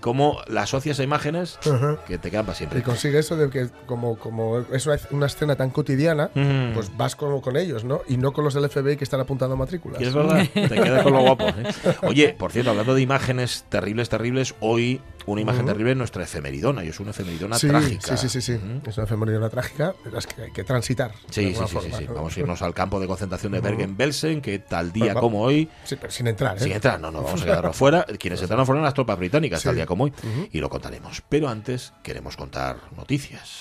Cómo 0.01 0.39
la 0.47 0.63
asocias 0.63 0.99
a 1.01 1.03
imágenes 1.03 1.59
que 2.07 2.19
te 2.19 2.31
quedan 2.31 2.47
para 2.47 2.57
siempre. 2.57 2.81
Y 2.81 2.83
consigue 2.83 3.19
eso 3.19 3.37
de 3.37 3.51
que, 3.51 3.69
como, 3.87 4.19
como 4.19 4.59
es 4.59 4.87
una, 5.11 5.27
escena 5.27 5.57
tan 5.57 5.71
cotidiana, 5.71 6.31
pues 6.75 6.97
vas 6.97 7.17
como 7.17 7.41
con 7.43 7.57
ellos, 7.57 7.85
¿no? 7.85 8.03
Y 8.09 8.17
no 8.17 8.33
con 8.33 8.45
los 8.45 8.55
del 8.55 8.69
FBI 8.69 8.97
que 8.97 9.05
están 9.05 9.21
apuntando 9.21 9.57
matrículas. 9.57 10.01
Y 10.01 10.05
es 10.05 10.15
verdad, 10.15 10.47
te 10.53 10.69
quedas 10.69 11.03
con 11.03 11.13
lo 11.13 11.21
guapo. 11.21 11.49
¿eh? 11.49 11.73
Oye, 12.03 12.35
por 12.39 12.53
cierto, 12.53 12.71
hablando 12.71 12.95
de 12.95 13.03
imágenes 13.03 13.65
terribles, 13.69 14.09
terribles, 14.09 14.55
hoy 14.61 15.01
una 15.27 15.43
imagen 15.43 15.67
terrible 15.67 15.93
es 15.93 15.97
nuestra 15.97 16.25
efemeridona, 16.25 16.85
y 16.85 16.89
es 16.89 17.01
una 17.01 17.11
efemeridona 17.11 17.59
trágica. 17.59 18.17
Sí, 18.17 18.29
sí, 18.29 18.41
sí, 18.41 18.41
sí. 18.41 18.61
es 18.87 18.97
una 18.97 19.05
efemeridona 19.05 19.49
trágica, 19.49 19.95
pero 20.03 20.19
es 20.19 20.27
que 20.27 20.43
hay 20.43 20.51
que 20.51 20.65
transitar. 20.65 21.13
Sí, 21.31 21.55
sí, 21.55 21.65
sí, 21.67 21.91
sí, 21.97 22.07
Vamos 22.07 22.37
a 22.37 22.41
irnos 22.41 22.63
al 22.63 22.75
campo 22.75 22.99
de 23.01 23.07
concentración 23.07 23.53
de 23.53 23.61
Bergen-Belsen, 23.61 24.41
que 24.41 24.59
tal 24.59 24.93
día 24.93 25.15
como 25.15 25.43
hoy. 25.43 25.69
Sí, 25.85 25.97
pero 25.97 26.11
sin 26.11 26.27
entrar, 26.27 26.57
¿eh? 26.57 26.61
Sin 26.61 26.73
entrar, 26.73 27.01
no, 27.01 27.11
no, 27.11 27.23
vamos 27.23 27.43
a 27.43 27.45
quedarnos 27.45 27.77
fuera. 27.77 28.05
Quienes 28.19 28.41
entraron 28.41 28.67
fueron 28.67 28.83
las 28.83 28.95
tropas 28.95 29.19
británicas, 29.19 29.63
tal 29.63 29.75
día 29.75 29.87
como 29.90 30.05
hoy, 30.05 30.12
y 30.53 30.61
lo 30.61 30.70
contaremos. 30.70 31.22
Pero 31.29 31.48
antes 31.48 31.92
queremos 32.03 32.37
contar 32.37 32.76
noticias. 32.96 33.61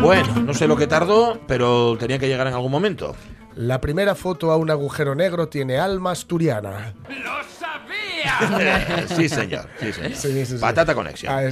Bueno, 0.00 0.34
no 0.42 0.54
sé 0.54 0.66
lo 0.66 0.76
que 0.76 0.86
tardó, 0.86 1.40
pero 1.46 1.96
tenía 1.98 2.18
que 2.18 2.28
llegar 2.28 2.46
en 2.46 2.54
algún 2.54 2.70
momento. 2.70 3.16
La 3.54 3.80
primera 3.80 4.14
foto 4.14 4.50
a 4.50 4.56
un 4.56 4.70
agujero 4.70 5.14
negro 5.14 5.48
tiene 5.48 5.78
alma 5.78 6.12
asturiana. 6.12 6.94
¡Lo 7.08 7.42
sí, 9.16 9.28
señor. 9.28 9.66
Patata 10.60 10.94
conexión. 10.94 11.32
Ah, 11.32 11.42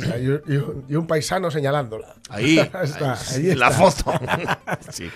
y, 0.89 0.95
un 0.97 1.07
paisano 1.07 1.51
señalándola. 1.51 2.15
Ahí, 2.29 2.59
está, 2.83 3.17
ahí, 3.33 3.55
la 3.55 3.71
foto. 3.71 4.13
sí. 4.91 5.11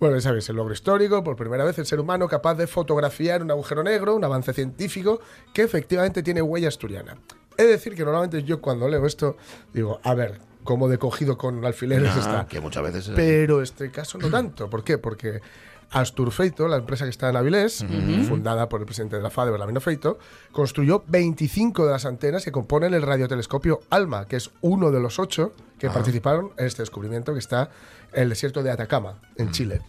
Bueno, 0.00 0.20
sabes, 0.20 0.48
el 0.48 0.56
logro 0.56 0.72
histórico, 0.74 1.24
por 1.24 1.36
primera 1.36 1.64
vez 1.64 1.78
el 1.78 1.86
ser 1.86 1.98
humano 2.00 2.28
capaz 2.28 2.54
de 2.54 2.66
fotografiar 2.66 3.42
un 3.42 3.50
agujero 3.50 3.82
negro, 3.82 4.14
un 4.14 4.24
avance 4.24 4.52
científico 4.52 5.20
que 5.52 5.62
efectivamente 5.62 6.22
tiene 6.22 6.40
huella 6.42 6.68
asturiana. 6.68 7.16
De 7.56 7.66
decir 7.66 7.94
que 7.96 8.04
normalmente 8.04 8.44
yo 8.44 8.60
cuando 8.60 8.88
leo 8.88 9.04
esto 9.06 9.36
digo, 9.72 10.00
a 10.04 10.14
ver, 10.14 10.38
como 10.62 10.88
de 10.88 10.98
cogido 10.98 11.36
con 11.36 11.64
alfileres 11.64 12.12
Ah, 12.14 12.18
está. 12.20 12.46
que 12.46 12.60
muchas 12.60 12.82
veces 12.84 13.08
es- 13.08 13.14
Pero 13.16 13.62
este 13.62 13.90
caso 13.90 14.18
no 14.18 14.28
tanto. 14.30 14.70
¿Por 14.70 14.84
qué? 14.84 14.98
Porque 14.98 15.40
Astur 15.90 16.32
Feito, 16.32 16.68
la 16.68 16.76
empresa 16.76 17.04
que 17.04 17.10
está 17.10 17.30
en 17.30 17.36
Avilés, 17.36 17.84
fundada 18.28 18.68
por 18.68 18.80
el 18.80 18.86
presidente 18.86 19.16
de 19.16 19.22
la 19.22 19.30
FADE, 19.30 19.50
Berlamino 19.50 19.80
Feito, 19.80 20.18
construyó 20.52 21.02
25 21.06 21.86
de 21.86 21.92
las 21.92 22.04
antenas 22.04 22.44
que 22.44 22.52
componen 22.52 22.94
el 22.94 23.02
radiotelescopio 23.02 23.80
ALMA, 23.90 24.26
que 24.26 24.36
es 24.36 24.50
uno 24.60 24.90
de 24.90 25.00
los 25.00 25.18
ocho 25.18 25.52
que 25.78 25.88
participaron 25.90 26.50
en 26.56 26.66
este 26.66 26.82
descubrimiento 26.82 27.32
que 27.32 27.38
está 27.38 27.70
en 28.12 28.24
el 28.24 28.28
desierto 28.30 28.62
de 28.62 28.70
Atacama, 28.70 29.14
en 29.36 29.50
Chile. 29.50 29.80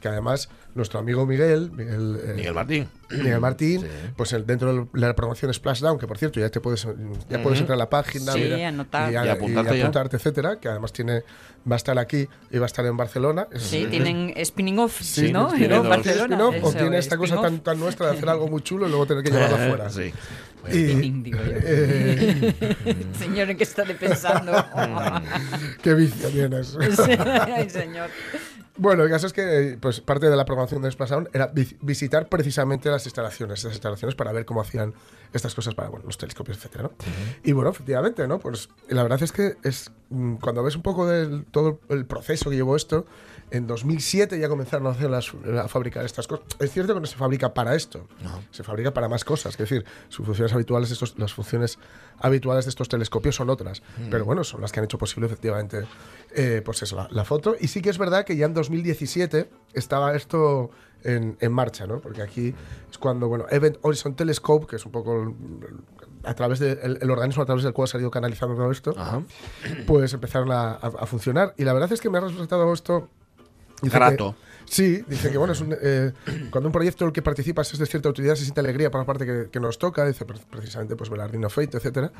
Que 0.00 0.08
además 0.08 0.48
nuestro 0.74 1.00
amigo 1.00 1.26
Miguel, 1.26 1.70
Miguel, 1.72 2.20
eh, 2.24 2.32
Miguel 2.36 2.54
Martín. 2.54 2.88
Miguel 3.10 3.40
Martín, 3.40 3.84
pues 4.16 4.32
el- 4.32 4.46
dentro 4.46 4.72
de 4.92 5.00
la 5.00 5.14
promoción 5.16 5.52
Splashdown, 5.52 5.98
que 5.98 6.06
por 6.06 6.18
cierto 6.18 6.38
ya 6.38 6.50
te 6.50 6.60
puedes 6.60 6.86
ya 7.28 7.42
puedes 7.42 7.58
entrar 7.60 7.74
a 7.74 7.78
la 7.78 7.90
página 7.90 8.32
Sí, 8.32 8.40
mira, 8.40 8.68
anotar. 8.68 9.12
y, 9.12 9.16
a- 9.16 9.24
Y 9.26 9.28
apuntarte 9.28 9.74
y 9.74 9.78
ya. 9.78 9.84
apuntarte, 9.84 10.16
etcétera, 10.18 10.60
que 10.60 10.68
además 10.68 10.92
tiene 10.92 11.22
va 11.70 11.74
a 11.74 11.76
estar 11.76 11.98
aquí 11.98 12.28
y 12.50 12.58
va 12.58 12.64
a 12.64 12.66
estar 12.66 12.86
en 12.86 12.96
Barcelona. 12.96 13.48
Es- 13.50 13.62
Sí, 13.62 13.86
tienen 13.90 14.32
spinning 14.44 14.78
off, 14.78 15.00
Sí, 15.02 15.32
¿no? 15.32 15.48
dos. 15.52 15.88
Barcelona. 15.88 16.44
o 16.46 16.52
Eso, 16.52 16.72
tiene 16.74 16.98
esta 16.98 17.16
cosa 17.16 17.40
tan, 17.40 17.60
tan 17.60 17.80
nuestra 17.80 18.06
de 18.10 18.16
hacer 18.16 18.28
algo 18.28 18.46
muy 18.48 18.62
chulo 18.62 18.86
y 18.86 18.90
luego 18.90 19.06
tener 19.06 19.24
que 19.24 19.30
llevarlo 19.30 19.56
afuera. 19.64 19.90
Sí. 19.90 20.12
Y, 20.66 20.70
Spinning, 20.70 21.22
digo 21.22 21.38
yo. 21.38 21.52
eh, 21.54 22.54
Señor, 23.18 23.48
¿en 23.50 23.56
qué 23.56 23.62
está 23.64 23.84
pensando? 23.84 24.52
qué 25.82 25.94
vicio 25.94 26.28
tienes. 26.28 26.76
Ay, 27.54 27.70
señor. 27.70 28.10
Bueno, 28.78 29.02
el 29.02 29.10
caso 29.10 29.26
es 29.26 29.32
que 29.32 29.76
pues, 29.80 30.00
parte 30.00 30.30
de 30.30 30.36
la 30.36 30.44
programación 30.44 30.80
de 30.82 30.90
Splash 30.90 31.08
Sound 31.08 31.28
era 31.32 31.48
vi- 31.48 31.76
visitar 31.82 32.28
precisamente 32.28 32.88
las 32.90 33.04
instalaciones, 33.06 33.58
esas 33.58 33.72
instalaciones 33.72 34.14
para 34.14 34.30
ver 34.32 34.44
cómo 34.44 34.60
hacían 34.60 34.94
estas 35.32 35.54
cosas 35.54 35.74
para 35.74 35.88
bueno, 35.88 36.06
los 36.06 36.16
telescopios, 36.16 36.56
etcétera, 36.58 36.84
¿no? 36.84 36.92
Y 37.42 37.52
bueno, 37.52 37.70
efectivamente, 37.70 38.26
¿no? 38.28 38.38
Pues 38.38 38.68
la 38.88 39.02
verdad 39.02 39.22
es 39.22 39.32
que 39.32 39.56
es 39.64 39.90
mm, 40.10 40.36
cuando 40.36 40.62
ves 40.62 40.76
un 40.76 40.82
poco 40.82 41.06
de 41.06 41.42
todo 41.50 41.80
el 41.88 42.06
proceso 42.06 42.50
que 42.50 42.56
llevó 42.56 42.76
esto, 42.76 43.04
en 43.50 43.66
2007 43.66 44.38
ya 44.38 44.48
comenzaron 44.48 44.86
a, 44.86 44.90
hacer 44.90 45.08
las, 45.10 45.32
a 45.62 45.68
fabricar 45.68 46.04
estas 46.04 46.26
cosas. 46.26 46.44
Es 46.58 46.70
cierto 46.72 46.94
que 46.94 47.00
no 47.00 47.06
se 47.06 47.16
fabrica 47.16 47.54
para 47.54 47.74
esto, 47.74 48.06
se 48.50 48.62
fabrica 48.62 48.92
para 48.92 49.08
más 49.08 49.24
cosas. 49.24 49.52
Es 49.54 49.58
decir, 49.58 49.84
sus 50.08 50.26
funciones 50.26 50.52
habituales, 50.52 50.88
de 50.90 50.94
estos, 50.94 51.18
las 51.18 51.32
funciones 51.32 51.78
habituales 52.18 52.64
de 52.64 52.70
estos 52.70 52.88
telescopios 52.88 53.36
son 53.36 53.50
otras. 53.50 53.82
Pero 54.10 54.24
bueno, 54.24 54.44
son 54.44 54.60
las 54.60 54.72
que 54.72 54.80
han 54.80 54.84
hecho 54.84 54.98
posible 54.98 55.26
efectivamente 55.26 55.86
eh, 56.34 56.62
pues 56.64 56.82
eso, 56.82 56.96
la, 56.96 57.08
la 57.10 57.24
foto. 57.24 57.56
Y 57.58 57.68
sí 57.68 57.80
que 57.82 57.90
es 57.90 57.98
verdad 57.98 58.24
que 58.24 58.36
ya 58.36 58.46
en 58.46 58.54
2017 58.54 59.48
estaba 59.72 60.14
esto 60.14 60.70
en, 61.04 61.36
en 61.40 61.52
marcha, 61.52 61.86
¿no? 61.86 62.00
Porque 62.00 62.22
aquí 62.22 62.54
es 62.90 62.98
cuando, 62.98 63.28
bueno, 63.28 63.46
Event 63.50 63.78
Horizon 63.82 64.14
Telescope, 64.14 64.66
que 64.66 64.76
es 64.76 64.84
un 64.84 64.92
poco 64.92 65.22
el- 65.22 65.34
a 66.24 66.34
través 66.34 66.58
del 66.58 66.78
el, 66.82 66.98
el 67.00 67.10
organismo 67.12 67.44
a 67.44 67.46
través 67.46 67.62
del 67.62 67.72
cual 67.72 67.86
se 67.86 67.96
ha 67.96 68.00
ido 68.00 68.10
canalizando 68.10 68.56
todo 68.56 68.72
esto, 68.72 68.92
Ajá. 68.98 69.22
pues 69.86 70.12
empezaron 70.12 70.50
a, 70.50 70.72
a- 70.72 70.92
a 70.98 71.06
funcionar. 71.06 71.54
Y 71.56 71.64
la 71.64 71.72
verdad 71.72 71.92
es 71.92 72.00
que 72.00 72.10
me 72.10 72.18
ha 72.18 72.20
resultado 72.20 72.70
esto... 72.72 73.08
dice 73.82 73.92
que- 73.92 73.98
Grato. 73.98 74.34
sí, 74.64 75.02
dice 75.08 75.30
que 75.30 75.38
bueno, 75.38 75.52
es 75.52 75.60
un, 75.60 75.76
eh, 75.80 76.12
cuando 76.50 76.68
un 76.68 76.72
proyecto 76.72 77.04
en 77.04 77.08
el 77.08 77.12
que 77.12 77.22
participas 77.22 77.72
es 77.72 77.78
de 77.78 77.86
cierta 77.86 78.08
utilidad, 78.08 78.34
se 78.34 78.42
siente 78.44 78.60
alegría 78.60 78.90
por 78.90 79.00
la 79.00 79.06
parte 79.06 79.24
que, 79.26 79.48
que 79.50 79.60
nos 79.60 79.78
toca, 79.78 80.04
dice 80.06 80.24
pre- 80.24 80.38
precisamente 80.50 80.96
pues 80.96 81.10
Belardino 81.10 81.48
Feito, 81.50 81.76
etcétera. 81.78 82.12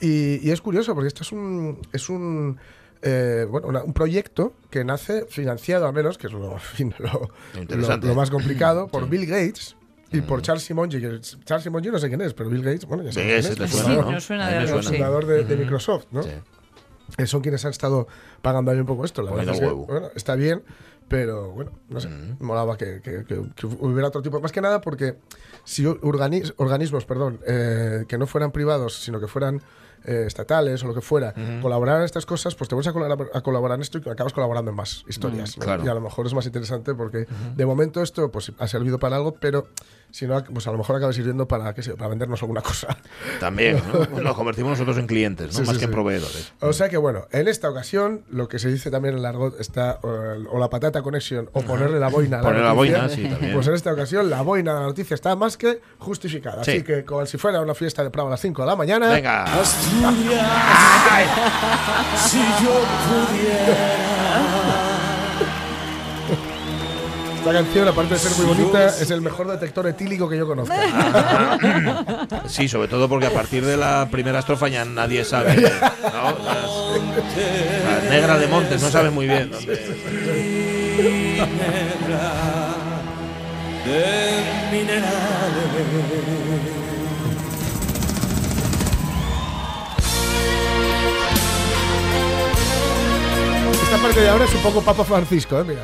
y, 0.00 0.46
y 0.46 0.50
es 0.50 0.60
curioso 0.60 0.94
porque 0.94 1.08
esto 1.08 1.22
es 1.22 1.32
un, 1.32 1.78
es 1.92 2.08
un 2.08 2.58
eh, 3.02 3.46
bueno, 3.50 3.66
una- 3.68 3.82
un 3.82 3.92
proyecto 3.92 4.54
que 4.70 4.84
nace 4.84 5.26
financiado 5.28 5.86
al 5.86 5.92
menos, 5.92 6.18
que 6.18 6.28
es 6.28 6.32
lo, 6.32 6.40
lo, 6.98 7.28
lo- 7.68 7.96
lo 7.96 8.14
más 8.14 8.30
complicado, 8.30 8.86
por 8.88 9.08
Bill 9.08 9.26
Gates. 9.26 9.76
Y 10.14 10.20
por 10.20 10.42
Charles 10.42 10.64
Simonyi, 10.64 11.00
que 11.00 11.20
Charles 11.22 11.64
Simonyi 11.64 11.88
no 11.88 11.98
sé 11.98 12.08
quién 12.08 12.20
es, 12.20 12.34
pero 12.34 12.50
Bill 12.50 12.62
Gates, 12.62 12.84
bueno, 12.84 13.02
ya 13.02 13.12
Sí, 13.12 13.20
sé 13.20 13.54
quién 13.54 13.64
es. 13.64 13.70
suena, 13.70 13.94
Sí, 13.94 14.00
¿no? 14.02 14.10
nos 14.12 14.24
suena 14.24 14.48
de 14.50 14.56
algo, 14.58 14.76
el 14.76 14.82
sí. 14.84 14.88
fundador 14.90 15.24
de, 15.26 15.44
de 15.44 15.56
Microsoft, 15.56 16.04
¿no? 16.10 16.22
Sí. 16.22 16.28
Eh, 17.16 17.26
son 17.26 17.40
quienes 17.40 17.64
han 17.64 17.70
estado 17.70 18.06
pagando 18.42 18.70
ahí 18.70 18.78
un 18.78 18.84
poco 18.84 19.06
esto. 19.06 19.22
La 19.22 19.32
verdad 19.32 19.54
es 19.54 19.60
que, 19.60 19.66
bueno, 19.68 20.10
está 20.14 20.34
bien, 20.34 20.62
pero 21.08 21.50
bueno, 21.52 21.72
no 21.88 22.00
sé, 22.00 22.08
molaba 22.40 22.76
que, 22.76 23.00
que- 23.02 23.24
que- 23.24 23.42
que 23.54 23.66
hubiera 23.66 24.08
otro 24.08 24.22
tipo. 24.22 24.40
Más 24.40 24.52
que 24.52 24.60
nada 24.60 24.80
porque 24.80 25.16
si 25.64 25.84
organi- 25.84 26.52
organismos, 26.56 27.04
perdón, 27.04 27.40
eh, 27.46 28.04
que 28.08 28.18
no 28.18 28.26
fueran 28.26 28.52
privados, 28.52 29.02
sino 29.02 29.20
que 29.20 29.26
fueran 29.28 29.60
eh, 30.04 30.24
estatales 30.26 30.82
o 30.84 30.86
lo 30.86 30.94
que 30.94 31.00
fuera, 31.00 31.34
colaboraran 31.60 32.00
en 32.02 32.04
estas 32.06 32.26
cosas, 32.26 32.54
pues 32.54 32.68
te 32.68 32.74
vas 32.74 32.86
a, 32.86 32.90
a 32.90 33.40
colaborar 33.42 33.76
en 33.76 33.82
esto 33.82 33.98
y 34.04 34.08
acabas 34.08 34.32
colaborando 34.32 34.70
en 34.70 34.76
más 34.76 35.04
historias. 35.08 35.56
¿no? 35.58 35.64
claro. 35.64 35.84
Y 35.84 35.88
a 35.88 35.94
lo 35.94 36.00
mejor 36.00 36.26
es 36.26 36.34
más 36.34 36.46
interesante 36.46 36.94
porque 36.94 37.26
de 37.56 37.66
momento 37.66 38.02
esto 38.02 38.30
pues 38.30 38.52
ha 38.58 38.68
servido 38.68 38.98
para 38.98 39.16
algo, 39.16 39.34
pero 39.34 39.68
si 40.10 40.26
no, 40.26 40.42
pues 40.44 40.66
a 40.66 40.72
lo 40.72 40.78
mejor 40.78 40.96
acaba 40.96 41.12
sirviendo 41.12 41.48
para, 41.48 41.72
qué 41.74 41.82
sé, 41.82 41.94
para 41.94 42.08
vendernos 42.08 42.42
alguna 42.42 42.60
cosa. 42.60 42.98
También, 43.40 43.80
¿no? 44.12 44.20
Nos 44.22 44.34
convertimos 44.36 44.72
nosotros 44.72 44.98
en 44.98 45.06
clientes, 45.06 45.46
¿no? 45.46 45.52
Sí, 45.52 45.60
Más 45.60 45.70
sí, 45.70 45.78
que 45.78 45.84
en 45.86 45.90
sí. 45.90 45.94
proveedores. 45.94 46.52
O 46.60 46.72
sea 46.74 46.88
que 46.90 46.98
bueno, 46.98 47.26
en 47.30 47.48
esta 47.48 47.70
ocasión, 47.70 48.24
lo 48.30 48.46
que 48.48 48.58
se 48.58 48.68
dice 48.68 48.90
también 48.90 49.14
en 49.14 49.20
el 49.20 49.26
argot 49.26 49.58
está 49.58 50.00
eh, 50.02 50.44
o 50.50 50.58
la 50.58 50.68
patata 50.68 51.00
connection 51.02 51.48
o 51.54 51.62
ponerle 51.62 51.98
la 51.98 52.08
boina 52.08 52.40
a 52.40 52.42
la 52.42 52.48
Ponerle 52.48 52.68
la 52.68 52.74
noticia. 52.74 52.98
boina, 52.98 53.14
sí, 53.14 53.24
también. 53.28 53.54
Pues 53.54 53.66
en 53.68 53.74
esta 53.74 53.92
ocasión 53.92 54.28
la 54.28 54.42
boina 54.42 54.74
de 54.74 54.80
la 54.80 54.86
noticia 54.86 55.14
está 55.14 55.34
más 55.34 55.56
que 55.56 55.80
justificada. 55.98 56.62
Sí. 56.64 56.72
Así 56.72 56.82
que 56.82 57.04
como 57.06 57.24
si 57.24 57.38
fuera 57.38 57.60
una 57.62 57.74
fiesta 57.74 58.02
de 58.04 58.10
Prado 58.10 58.28
a 58.28 58.32
las 58.32 58.40
5 58.40 58.60
de 58.62 58.66
la 58.68 58.76
mañana. 58.76 59.08
Venga. 59.08 59.46
Si 62.16 62.38
yo 62.38 62.74
pudiera. 63.08 63.88
Esta 67.38 67.52
canción, 67.52 67.88
aparte 67.88 68.14
de 68.14 68.20
ser 68.20 68.32
muy 68.36 68.46
bonita, 68.54 68.86
es 68.86 69.10
el 69.10 69.20
mejor 69.20 69.48
detector 69.48 69.86
etílico 69.88 70.28
que 70.28 70.36
yo 70.38 70.46
conozco. 70.46 70.74
Sí, 72.46 72.68
sobre 72.68 72.86
todo 72.88 73.08
porque 73.08 73.26
a 73.26 73.30
partir 73.30 73.64
de 73.64 73.76
la 73.76 74.08
primera 74.10 74.38
estrofa 74.40 74.68
ya 74.68 74.84
nadie 74.84 75.24
sabe. 75.24 75.56
¿no? 75.56 75.68
La, 76.44 76.54
la 78.04 78.10
negra 78.10 78.38
de 78.38 78.46
Montes 78.46 78.80
no 78.82 78.90
sabe 78.90 79.10
muy 79.10 79.26
bien. 79.26 79.50
dónde- 79.50 79.80
Esta 93.92 94.04
parte 94.04 94.20
de 94.22 94.28
ahora 94.30 94.46
es 94.46 94.54
un 94.54 94.62
poco 94.62 94.80
Papa 94.80 95.04
Francisco, 95.04 95.60
¿eh? 95.60 95.64
Mira. 95.64 95.82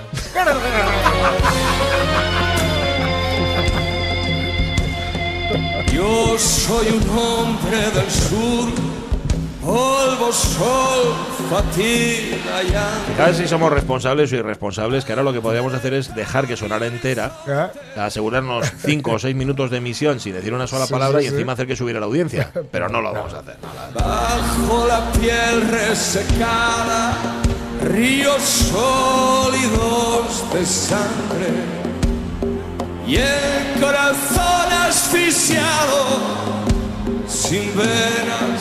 Yo 5.92 6.38
soy 6.38 6.86
un 6.88 7.18
hombre 7.18 7.90
del 7.90 8.10
sur, 8.10 8.70
polvo, 9.62 10.32
sol, 10.32 11.14
fatiga 11.50 12.62
y 12.62 13.20
vez 13.20 13.36
si 13.36 13.46
somos 13.46 13.70
responsables 13.70 14.32
o 14.32 14.36
irresponsables, 14.36 15.04
que 15.04 15.12
ahora 15.12 15.22
lo 15.24 15.34
que 15.34 15.42
podríamos 15.42 15.74
hacer 15.74 15.92
es 15.92 16.14
dejar 16.14 16.46
que 16.46 16.56
sonara 16.56 16.86
entera, 16.86 17.32
¿Eh? 17.46 18.00
asegurarnos 18.00 18.72
cinco 18.86 19.12
o 19.12 19.18
seis 19.18 19.36
minutos 19.36 19.70
de 19.70 19.76
emisión 19.76 20.18
sin 20.18 20.32
decir 20.32 20.54
una 20.54 20.66
sola 20.66 20.86
Sí, 20.86 20.92
palabra 20.94 21.18
sí, 21.20 21.26
y 21.26 21.28
sí. 21.28 21.34
encima 21.34 21.52
hacer 21.52 21.66
que 21.66 21.76
subiera 21.76 22.00
la 22.00 22.06
audiencia. 22.06 22.50
Pero 22.72 22.88
no 22.88 23.02
lo 23.02 23.12
vamos 23.12 23.34
a 23.34 23.40
hacer. 23.40 23.56
Bajo 23.94 24.86
la 24.86 25.12
piel 25.12 25.68
resecada, 25.68 27.14
ríos 27.82 28.42
sólidos 28.42 30.44
de 30.52 30.66
sangre 30.66 31.52
y 33.06 33.16
el 33.16 33.80
corazón 33.80 34.72
asfixiado 34.86 36.04
sin 37.26 37.74
venas 37.76 38.60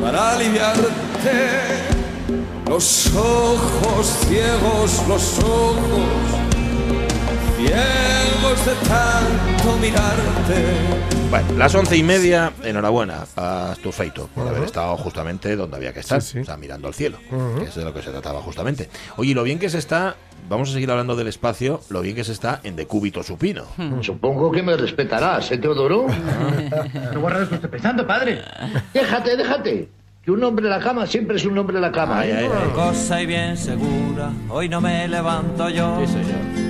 para 0.00 0.32
aliviarte. 0.32 0.88
Los 2.68 3.06
ojos 3.14 4.06
ciegos, 4.26 5.06
los 5.08 5.38
ojos 5.38 6.28
ciegos 7.56 8.66
de 8.66 8.74
tanto 8.88 9.76
mirarte. 9.80 11.17
Bueno, 11.30 11.46
las 11.58 11.74
once 11.74 11.94
y 11.94 12.02
media, 12.02 12.52
enhorabuena 12.64 13.26
a 13.36 13.74
Feito 13.92 14.28
por 14.34 14.48
haber 14.48 14.62
estado 14.62 14.96
justamente 14.96 15.56
donde 15.56 15.76
había 15.76 15.92
que 15.92 16.00
estar, 16.00 16.22
Sí, 16.22 16.32
sí. 16.32 16.38
o 16.38 16.44
sea, 16.46 16.56
mirando 16.56 16.88
al 16.88 16.94
cielo, 16.94 17.18
que 17.58 17.64
es 17.64 17.74
de 17.74 17.84
lo 17.84 17.92
que 17.92 18.00
se 18.00 18.10
trataba 18.10 18.40
justamente. 18.40 18.88
Oye, 19.16 19.34
lo 19.34 19.42
bien 19.42 19.58
que 19.58 19.68
se 19.68 19.76
está, 19.76 20.16
vamos 20.48 20.70
a 20.70 20.72
seguir 20.72 20.90
hablando 20.90 21.16
del 21.16 21.26
espacio, 21.26 21.82
lo 21.90 22.00
bien 22.00 22.16
que 22.16 22.24
se 22.24 22.32
está 22.32 22.60
en 22.64 22.76
decúbito 22.76 23.22
supino. 23.22 23.64
Supongo 24.00 24.50
que 24.50 24.62
me 24.62 24.74
respetarás, 24.76 25.50
¿eh, 25.52 25.58
Teodoro? 25.58 26.06
¿Qué 27.12 27.18
guarradas 27.18 27.52
usted 27.52 27.68
pensando, 27.68 28.06
padre? 28.06 28.40
déjate, 28.94 29.36
déjate. 29.36 29.88
Que 30.24 30.30
un 30.30 30.42
hombre 30.44 30.64
en 30.66 30.70
la 30.70 30.80
cama 30.80 31.06
siempre 31.06 31.36
es 31.36 31.44
un 31.44 31.56
hombre 31.58 31.76
en 31.76 31.82
la 31.82 31.92
cama. 31.92 32.20
Ay, 32.20 32.30
¿eh? 32.30 32.36
ay, 32.38 32.44
ay. 32.52 32.70
Cosa 32.74 33.20
y 33.22 33.26
bien 33.26 33.56
segura, 33.56 34.30
hoy 34.48 34.68
no 34.70 34.80
me 34.80 35.06
levanto 35.08 35.68
yo. 35.68 35.98
Sí, 36.00 36.12
señor. 36.12 36.67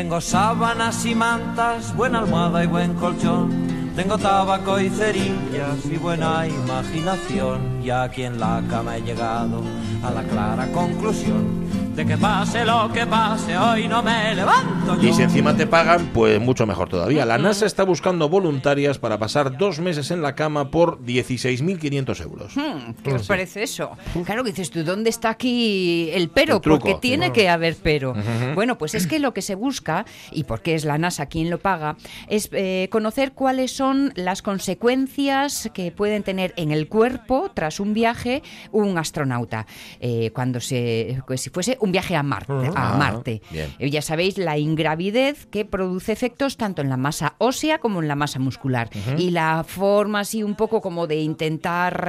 Tengo 0.00 0.18
sábanas 0.18 1.04
y 1.04 1.14
mantas, 1.14 1.94
buena 1.94 2.20
almohada 2.20 2.64
y 2.64 2.66
buen 2.66 2.94
colchón. 2.94 3.92
Tengo 3.94 4.16
tabaco 4.16 4.80
y 4.80 4.88
cerillas 4.88 5.84
y 5.84 5.98
buena 5.98 6.46
imaginación. 6.46 7.82
Y 7.84 7.90
aquí 7.90 8.22
en 8.22 8.40
la 8.40 8.62
cama 8.70 8.96
he 8.96 9.02
llegado 9.02 9.62
a 10.02 10.10
la 10.10 10.22
clara 10.22 10.72
conclusión 10.72 11.89
de 12.00 12.06
que 12.06 12.16
pase 12.16 12.64
lo 12.64 12.90
que 12.92 13.06
pase, 13.06 13.58
hoy 13.58 13.86
no 13.86 14.02
me 14.02 14.34
levanto. 14.34 14.96
Y 15.02 15.12
si 15.12 15.22
encima 15.22 15.54
te 15.54 15.66
pagan, 15.66 16.10
pues 16.14 16.40
mucho 16.40 16.66
mejor 16.66 16.88
todavía. 16.88 17.26
La 17.26 17.36
NASA 17.36 17.66
está 17.66 17.84
buscando 17.84 18.30
voluntarias 18.30 18.98
para 18.98 19.18
pasar 19.18 19.58
dos 19.58 19.80
meses 19.80 20.10
en 20.10 20.22
la 20.22 20.34
cama 20.34 20.70
por 20.70 21.00
16.500 21.04 22.22
euros. 22.22 22.56
Hmm, 22.56 22.92
¿Qué 23.04 23.12
os 23.12 23.26
parece 23.26 23.64
eso? 23.64 23.90
Claro 24.24 24.44
que 24.44 24.50
dices 24.50 24.70
tú, 24.70 24.82
¿dónde 24.82 25.10
está 25.10 25.28
aquí 25.28 26.10
el 26.14 26.30
pero? 26.30 26.62
porque 26.62 26.94
tiene 26.94 27.32
que 27.32 27.50
haber 27.50 27.76
pero. 27.82 28.14
Bueno, 28.54 28.78
pues 28.78 28.94
es 28.94 29.06
que 29.06 29.18
lo 29.18 29.34
que 29.34 29.42
se 29.42 29.54
busca, 29.54 30.06
y 30.32 30.44
porque 30.44 30.74
es 30.74 30.86
la 30.86 30.96
NASA 30.96 31.26
quien 31.26 31.50
lo 31.50 31.58
paga, 31.58 31.96
es 32.28 32.48
eh, 32.52 32.88
conocer 32.90 33.32
cuáles 33.32 33.72
son 33.72 34.12
las 34.16 34.40
consecuencias 34.40 35.68
que 35.74 35.92
pueden 35.92 36.22
tener 36.22 36.54
en 36.56 36.70
el 36.70 36.88
cuerpo 36.88 37.50
tras 37.52 37.78
un 37.78 37.92
viaje 37.92 38.42
un 38.72 38.96
astronauta. 38.96 39.66
Eh, 40.00 40.30
cuando 40.32 40.60
se, 40.60 41.22
pues 41.26 41.42
si 41.42 41.50
fuese 41.50 41.76
un 41.80 41.89
viaje 41.92 42.16
a 42.16 42.22
Marte. 42.22 42.70
a 42.74 42.96
Marte. 42.96 43.42
Eh, 43.52 43.90
ya 43.90 44.02
sabéis, 44.02 44.38
la 44.38 44.58
ingravidez 44.58 45.46
que 45.46 45.64
produce 45.64 46.12
efectos 46.12 46.56
tanto 46.56 46.82
en 46.82 46.88
la 46.88 46.96
masa 46.96 47.34
ósea 47.38 47.78
como 47.78 48.02
en 48.02 48.08
la 48.08 48.16
masa 48.16 48.38
muscular. 48.38 48.90
Y 49.16 49.30
la 49.30 49.64
forma 49.66 50.20
así 50.20 50.42
un 50.42 50.54
poco 50.54 50.80
como 50.80 51.06
de 51.06 51.16
intentar 51.20 52.06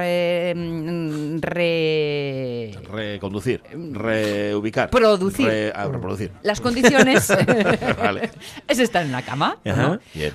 mm, 0.54 1.40
reconducir, 2.90 3.62
reubicar, 3.92 4.90
producir, 4.90 5.72
ah, 5.74 5.88
reproducir. 5.90 6.32
Las 6.42 6.60
condiciones 6.60 7.30
es 8.68 8.78
estar 8.78 9.04
en 9.04 9.12
la 9.12 9.22
cama. 9.22 9.58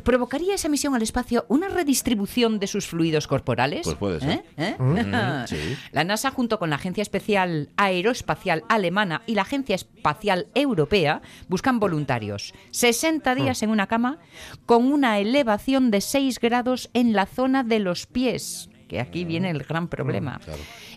¿Provocaría 0.04 0.56
esa 0.56 0.70
misión 0.70 0.96
al 0.96 1.02
espacio 1.02 1.46
una 1.48 1.68
redistribución 1.70 2.60
de 2.60 2.68
sus 2.68 2.88
fluidos 2.88 3.28
corporales? 3.28 3.82
Pues 3.84 3.96
puede 3.98 4.20
ser. 4.20 4.44
¿Eh? 4.58 4.76
La 5.92 6.04
NASA 6.04 6.32
junto 6.32 6.60
con 6.60 6.70
la 6.70 6.76
Agencia 6.78 7.02
Especial 7.02 7.70
Aeroespacial 7.78 8.64
Alemana 8.70 9.22
y 9.28 9.36
la 9.36 9.44
Agencia 9.44 9.76
Espacial 9.76 10.48
Europea 10.56 11.22
buscan 11.48 11.80
voluntarios. 11.80 12.54
60 12.72 13.36
días 13.36 13.62
en 13.62 13.70
una 13.70 13.88
cama 13.88 14.18
con 14.66 14.92
una 14.92 15.20
elevación 15.20 15.92
de 15.92 16.02
6 16.02 16.40
grados 16.40 16.90
en 16.94 17.14
la 17.14 17.28
zona 17.28 17.64
de 17.64 17.80
los 17.80 18.08
pies 18.08 18.70
que 18.88 19.00
aquí 19.00 19.26
viene 19.26 19.50
el 19.50 19.64
gran 19.64 19.88
problema. 19.88 20.40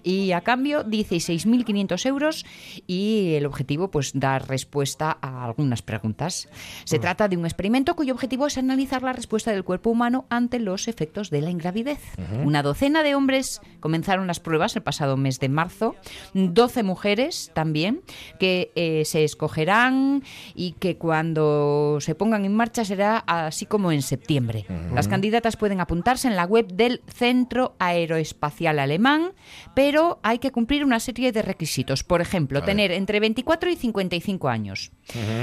Y 0.03 0.33
a 0.33 0.40
cambio, 0.40 0.85
16.500 0.85 2.07
euros 2.07 2.46
y 2.87 3.35
el 3.35 3.46
objetivo, 3.46 3.90
pues, 3.90 4.12
dar 4.14 4.48
respuesta 4.48 5.18
a 5.20 5.44
algunas 5.44 5.83
preguntas. 5.83 6.48
Se 6.85 6.98
mm. 6.98 7.00
trata 7.00 7.29
de 7.29 7.37
un 7.37 7.44
experimento 7.44 7.94
cuyo 7.96 8.14
objetivo 8.14 8.46
es 8.46 8.57
analizar 8.59 9.03
la 9.03 9.12
respuesta 9.12 9.53
del 9.53 9.64
cuerpo 9.64 9.90
humano 9.90 10.26
ante 10.31 10.59
los 10.59 10.88
efectos 10.88 11.31
de 11.31 11.42
la 11.42 11.50
ingravidez. 11.50 12.00
Una 12.44 12.62
docena 12.62 13.03
de 13.03 13.14
hombres 13.14 13.61
comenzaron 13.81 14.26
las 14.26 14.40
pruebas 14.40 14.76
el 14.76 14.83
pasado 14.83 15.16
mes 15.16 15.40
de 15.40 15.48
marzo, 15.48 15.96
12 16.35 16.83
mujeres 16.83 17.50
también, 17.55 18.03
que 18.38 18.72
eh, 18.74 19.05
se 19.05 19.24
escogerán 19.24 20.22
y 20.55 20.72
que 20.72 20.96
cuando 20.96 21.98
se 22.00 22.14
pongan 22.14 22.44
en 22.44 22.55
marcha 22.55 22.85
será 22.85 23.18
así 23.18 23.66
como 23.66 23.92
en 23.92 24.03
septiembre. 24.03 24.66
Las 24.94 25.09
candidatas 25.09 25.57
pueden 25.57 25.81
apuntarse 25.81 26.29
en 26.29 26.37
la 26.37 26.44
web 26.44 26.68
del 26.68 27.03
Centro 27.07 27.74
Aeroespacial 27.80 28.78
Alemán, 28.78 29.32
pero 29.74 30.20
hay 30.22 30.38
que 30.38 30.52
cumplir 30.52 30.84
una 30.84 31.00
serie 31.00 31.32
de 31.32 31.42
requisitos. 31.42 32.04
Por 32.04 32.20
ejemplo, 32.20 32.62
tener 32.62 32.92
entre 32.92 33.18
24 33.18 33.70
y 33.70 33.76
55 33.76 34.48
años, 34.48 34.92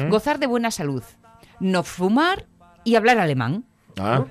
gozar 0.10 0.40
de 0.40 0.48
buena 0.48 0.72
salud, 0.72 1.04
no 1.60 1.84
fumar 1.84 2.46
y 2.86 2.96
hablar 2.96 3.20
alemán. 3.20 3.66
Ah, 3.98 4.26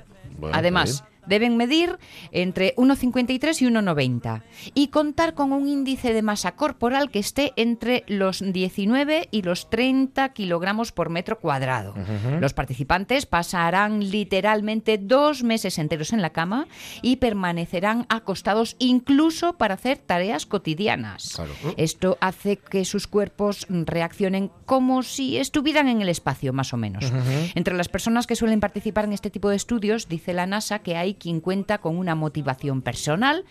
Además, 0.53 1.05
deben 1.27 1.57
medir 1.57 1.99
entre 2.33 2.75
1,53 2.77 3.63
y 3.63 3.67
1,90 3.67 4.43
y 4.75 4.89
contar 4.89 5.35
con 5.35 5.53
un 5.53 5.69
índice 5.69 6.13
de 6.13 6.23
masa 6.23 6.53
corporal 6.53 7.11
que 7.11 7.19
esté 7.19 7.53
entre 7.57 8.05
los 8.07 8.41
19 8.41 9.29
y 9.31 9.43
los 9.43 9.71
30 9.71 10.33
kilogramos 10.33 10.93
por 10.93 11.11
metro 11.11 11.39
cuadrado. 11.39 11.95
Los 12.41 12.55
participantes 12.55 13.27
pasarán 13.27 14.11
literalmente 14.11 14.99
dos 14.99 15.43
meses 15.43 15.79
enteros 15.79 16.13
en 16.13 16.23
la 16.23 16.31
cama 16.31 16.67
y 17.03 17.17
permanecerán 17.17 18.07
acostados 18.09 18.77
incluso 18.79 19.57
para 19.57 19.75
hacer 19.75 19.99
tareas 19.99 20.47
cotidianas. 20.47 21.41
Esto 21.77 22.19
hace 22.21 22.57
que 22.57 22.85
sus 22.85 23.07
cuerpos 23.07 23.67
reaccionen 23.69 24.51
como 24.65 25.03
si 25.03 25.37
estuvieran 25.39 25.89
en 25.89 26.03
el 26.03 26.09
espacio, 26.09 26.53
más 26.53 26.73
o 26.73 26.77
menos. 26.77 27.13
Entre 27.55 27.75
las 27.75 27.89
personas 27.89 28.27
que 28.27 28.37
suelen 28.37 28.61
participar 28.61 29.05
en 29.05 29.13
este 29.13 29.31
tipo 29.31 29.49
de 29.51 29.57
estudios, 29.57 30.09
dice 30.09 30.33
la 30.33 30.47
NASA 30.47 30.81
que 30.81 30.97
hay 30.97 31.15
quien 31.19 31.41
cuenta 31.41 31.79
con 31.79 31.97
una 31.97 32.15
motivación 32.15 32.83
personal 32.83 33.45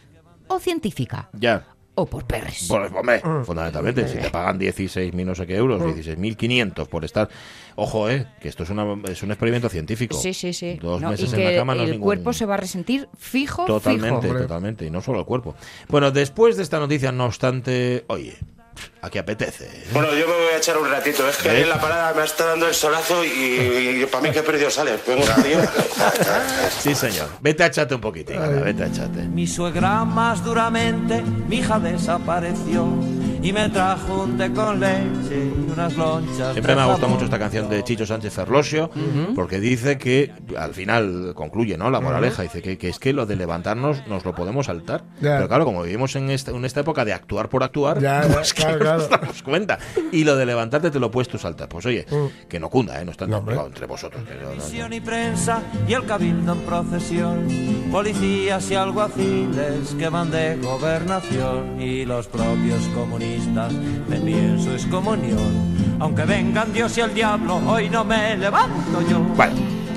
o 0.47 0.59
científica. 0.59 1.29
Ya. 1.33 1.67
O 1.97 2.05
por 2.05 2.25
perres. 2.25 2.65
Pues, 2.67 2.91
hombre, 2.91 3.21
fundamentalmente, 3.45 4.05
si 4.09 4.17
te 4.17 4.29
pagan 4.29 4.59
16.000 4.59 5.25
no 5.25 5.33
sé 5.33 5.47
qué 5.47 5.55
euros, 5.55 5.81
16.500 5.81 6.87
por 6.87 7.05
estar... 7.05 7.29
Ojo, 7.77 8.09
eh, 8.09 8.27
que 8.41 8.49
esto 8.49 8.63
es, 8.63 8.69
una, 8.69 8.85
es 9.09 9.23
un 9.23 9.31
experimento 9.31 9.69
científico. 9.69 10.17
Sí, 10.17 10.33
sí, 10.33 10.51
sí. 10.51 10.77
Dos 10.81 11.01
meses 11.01 11.31
en 11.31 11.45
la 11.45 11.55
cama 11.55 11.73
no 11.73 11.83
el 11.83 11.99
cuerpo 11.99 12.33
se 12.33 12.45
va 12.45 12.55
a 12.55 12.57
resentir 12.57 13.07
fijo, 13.17 13.65
Totalmente, 13.65 14.27
totalmente. 14.27 14.85
Y 14.85 14.89
no 14.89 15.01
solo 15.01 15.19
el 15.19 15.25
cuerpo. 15.25 15.55
Bueno, 15.87 16.11
después 16.11 16.57
de 16.57 16.63
esta 16.63 16.79
noticia, 16.79 17.13
no 17.13 17.25
obstante, 17.25 18.03
oye, 18.07 18.37
¿A 19.01 19.09
qué 19.09 19.19
apetece? 19.19 19.69
Bueno, 19.93 20.09
yo 20.15 20.27
me 20.27 20.33
voy 20.33 20.53
a 20.53 20.57
echar 20.57 20.77
un 20.77 20.89
ratito. 20.89 21.27
Es 21.27 21.37
que 21.37 21.49
¿Eh? 21.49 21.61
en 21.61 21.69
la 21.69 21.79
parada 21.79 22.13
me 22.13 22.23
está 22.23 22.45
dando 22.45 22.67
el 22.67 22.73
solazo 22.73 23.23
y, 23.23 24.05
para 24.11 24.23
mí 24.23 24.31
que 24.31 24.39
he 24.39 24.43
perdido 24.43 24.69
sale. 24.69 24.97
sí, 26.79 26.95
señor. 26.95 27.29
Vete 27.39 27.63
a 27.63 27.67
echarte 27.67 27.95
un 27.95 28.01
poquitín. 28.01 28.37
Vete 28.63 28.83
a 28.83 28.87
echarte. 28.87 29.21
Mi 29.23 29.47
suegra 29.47 30.05
más 30.05 30.43
duramente, 30.43 31.21
mi 31.21 31.57
hija 31.57 31.79
desapareció 31.79 32.87
y 33.45 33.53
me 33.53 33.69
trajo 33.69 34.23
un 34.23 34.37
té 34.39 34.51
con 34.51 34.79
leche 34.79 35.51
y 35.55 35.71
unas 35.71 35.95
lonchas. 35.95 36.53
Siempre 36.53 36.73
me 36.73 36.81
ha 36.81 36.85
gustado 36.85 37.09
mucho 37.09 37.25
esta 37.25 37.37
canción 37.37 37.69
de 37.69 37.83
Chicho 37.83 38.03
Sánchez 38.03 38.33
Ferlosio, 38.33 38.89
porque 39.35 39.59
dice 39.59 39.99
que 39.99 40.31
al 40.57 40.73
final 40.73 41.33
concluye, 41.35 41.77
¿no? 41.77 41.91
La 41.91 42.01
moraleja, 42.01 42.41
dice 42.41 42.63
que, 42.63 42.79
que, 42.79 42.89
es 42.89 42.97
que 42.97 43.13
lo 43.13 43.27
de 43.27 43.35
levantarnos 43.35 44.07
nos 44.07 44.25
lo 44.25 44.33
podemos 44.33 44.65
saltar. 44.65 45.03
Pero 45.21 45.47
claro, 45.47 45.63
como 45.63 45.83
vivimos 45.83 46.15
en 46.15 46.31
esta, 46.31 46.49
en 46.49 46.65
esta 46.65 46.79
época 46.79 47.05
de 47.05 47.13
actuar 47.13 47.49
por 47.49 47.61
actuar, 47.61 47.99
pues 48.33 48.55
claro, 48.55 48.79
claro. 48.79 48.97
nos 48.97 49.09
damos 49.11 49.43
cuenta. 49.43 49.77
Y 50.11 50.23
lo 50.23 50.35
de 50.35 50.47
levantarte 50.47 50.89
te 50.89 50.99
lo 50.99 51.11
puedes 51.11 51.27
tú 51.27 51.37
saltar. 51.37 51.69
Pues 51.69 51.85
oye, 51.85 52.07
mm. 52.09 52.47
que 52.47 52.59
no 52.59 52.71
cunda, 52.71 52.99
¿eh? 52.99 53.05
No 53.05 53.11
está 53.11 53.25
entre 53.25 53.85
vosotros. 53.85 54.23
y 54.91 54.99
prensa 55.01 55.61
y 55.87 55.93
el 55.93 56.05
cabildo 56.07 56.53
en 56.53 56.61
procesión, 56.61 57.47
policías 57.91 58.71
y 58.71 58.75
alguaciles 58.75 59.93
que 59.99 60.09
van 60.09 60.31
de 60.31 60.55
gobernación 60.55 61.79
y 61.79 62.05
los 62.05 62.27
propios 62.27 62.81
comunistas 62.95 63.34
me 64.07 64.59
su 64.59 64.71
excomunión. 64.71 65.75
Aunque 65.99 66.23
vengan 66.23 66.71
Dios 66.73 66.97
y 66.97 67.01
el 67.01 67.13
diablo, 67.13 67.61
hoy 67.67 67.89
no 67.89 68.03
me 68.03 68.35
levanto 68.37 69.01
yo. 69.09 69.21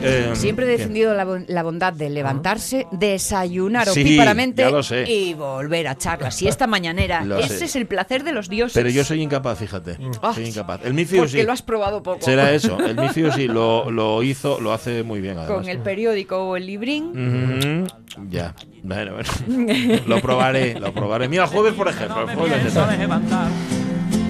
Eh, 0.02 0.30
Siempre 0.34 0.66
he 0.66 0.68
defendido 0.68 1.14
la, 1.14 1.62
bondad 1.62 1.92
de 1.92 2.10
levantarse, 2.10 2.86
desayunar 2.92 3.88
sí, 3.88 4.02
opíparamente 4.02 4.64
y 5.06 5.34
volver 5.34 5.88
a 5.88 5.96
charla. 5.96 6.30
Si 6.30 6.46
esta 6.46 6.66
mañanera, 6.66 7.24
ese 7.40 7.64
es 7.64 7.76
el 7.76 7.86
placer 7.86 8.24
de 8.24 8.32
los 8.32 8.48
dioses. 8.48 8.74
Pero 8.74 8.90
yo 8.90 9.04
soy 9.04 9.22
incapaz, 9.22 9.58
fíjate. 9.58 9.98
Ah, 10.22 10.32
soy 10.34 10.46
incapaz. 10.46 10.80
El 10.84 10.94
Mifio 10.94 11.22
porque 11.22 11.42
lo 11.42 11.52
has 11.52 11.62
probado 11.62 12.02
poco. 12.02 12.22
Será 12.22 12.52
eso. 12.52 12.78
El 12.78 12.96
Mifio 12.96 13.32
sí 13.32 13.48
lo, 13.48 13.90
lo 13.90 14.22
hizo, 14.22 14.60
lo 14.60 14.72
hace 14.72 15.02
muy 15.02 15.20
bien. 15.20 15.38
Además. 15.38 15.56
Con 15.56 15.68
el 15.68 15.78
periódico 15.78 16.38
o 16.38 16.56
el 16.56 16.66
librín. 16.66 17.86
ya. 18.28 18.54
Bueno, 18.82 19.14
bueno. 19.14 20.02
lo 20.06 20.20
probaré, 20.20 20.78
lo 20.78 20.92
probaré. 20.92 21.28
Mira, 21.28 21.46
jueves, 21.46 21.74
por 21.74 21.88
ejemplo. 21.88 22.28
El 22.28 22.36
jueves 22.36 23.77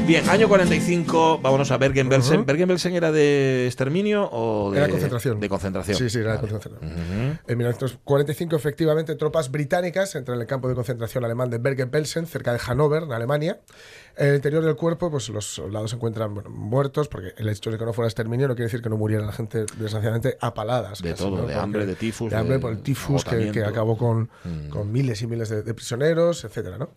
Bien, 0.08 0.26
año 0.30 0.48
45, 0.48 1.40
vámonos 1.42 1.70
a 1.70 1.76
Bergen-Belsen. 1.76 2.46
¿Bergen-Belsen 2.46 2.94
era 2.94 3.12
de 3.12 3.66
exterminio 3.66 4.26
o 4.32 4.70
de 4.70 4.88
concentración? 4.88 5.38
De 5.38 5.50
concentración. 5.50 5.98
Sí, 5.98 6.08
sí, 6.08 6.20
era 6.20 6.32
de 6.32 6.38
concentración. 6.38 7.38
En 7.46 7.58
1945, 7.58 8.56
efectivamente, 8.56 9.16
tropas 9.16 9.50
británicas 9.50 10.14
entran 10.14 10.36
en 10.36 10.40
el 10.40 10.46
campo 10.46 10.66
de 10.66 10.74
concentración 10.74 11.26
alemán 11.26 11.50
de 11.50 11.58
Bergen-Belsen, 11.58 12.26
cerca 12.26 12.54
de 12.54 12.58
Hannover, 12.58 13.02
en 13.02 13.12
Alemania. 13.12 13.60
En 14.16 14.28
el 14.28 14.36
interior 14.36 14.64
del 14.64 14.76
cuerpo, 14.76 15.10
pues 15.10 15.28
los 15.28 15.44
soldados 15.44 15.90
se 15.90 15.96
encuentran 15.96 16.32
muertos, 16.48 17.08
porque 17.08 17.34
el 17.36 17.46
hecho 17.50 17.70
de 17.70 17.76
que 17.76 17.84
no 17.84 17.92
fuera 17.92 18.08
exterminio 18.08 18.48
no 18.48 18.54
quiere 18.54 18.68
decir 18.68 18.80
que 18.80 18.88
no 18.88 18.96
muriera 18.96 19.26
la 19.26 19.32
gente, 19.32 19.66
desgraciadamente, 19.76 20.38
apaladas. 20.40 21.02
De 21.02 21.12
todo, 21.12 21.46
de 21.46 21.54
hambre, 21.54 21.84
de 21.84 21.94
tifus. 21.96 22.30
De 22.30 22.36
hambre 22.36 22.58
por 22.58 22.72
el 22.72 22.80
tifus 22.80 23.26
que, 23.26 23.62
acabó 23.62 23.98
con, 23.98 24.30
mm. 24.42 24.70
con, 24.70 24.90
miles 24.90 25.20
y 25.20 25.26
miles 25.26 25.50
de, 25.50 25.62
de 25.62 25.74
prisioneros, 25.74 26.44
etcétera, 26.44 26.78
¿no? 26.78 26.92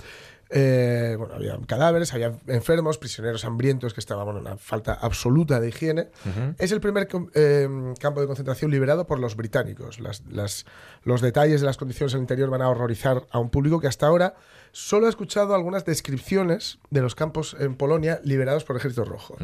Eh, 0.54 1.16
bueno, 1.18 1.36
había 1.36 1.58
cadáveres, 1.66 2.14
había 2.14 2.34
enfermos, 2.48 2.98
prisioneros 2.98 3.46
hambrientos 3.46 3.94
que 3.94 4.02
estaban 4.02 4.28
en 4.28 4.36
una 4.36 4.58
falta 4.58 4.94
absoluta 4.94 5.62
de 5.62 5.70
higiene. 5.70 6.10
Es 6.58 6.74
el 6.74 6.82
primer 6.82 7.08
eh, 7.34 7.70
campo 8.00 8.20
de 8.20 8.28
concentración 8.28 8.70
liberado 8.70 9.08
por 9.08 9.20
los 9.20 9.36
británicos. 9.36 10.00
los 10.00 11.22
detalles 11.22 11.62
de 11.62 11.68
las 11.68 11.78
condiciones 11.78 12.14
en 12.14 12.20
el 12.20 12.24
interior 12.24 12.50
van 12.50 12.62
a 12.62 12.70
horrorizar 12.70 13.26
a 13.32 13.40
un 13.40 13.50
público 13.50 13.80
que 13.80 13.88
hasta 13.88 14.08
ahora 14.08 14.36
solo 14.72 15.08
ha 15.08 15.10
escuchado 15.10 15.54
algunas 15.56 15.86
descripciones 15.86 16.80
de 16.90 17.02
los 17.02 17.16
campos 17.16 17.56
en 17.60 17.76
Polonia 17.76 18.22
liberados 18.24 18.64
por 18.64 18.76
el 18.76 18.80
Ejército 18.80 19.06
Rojo. 19.06 19.38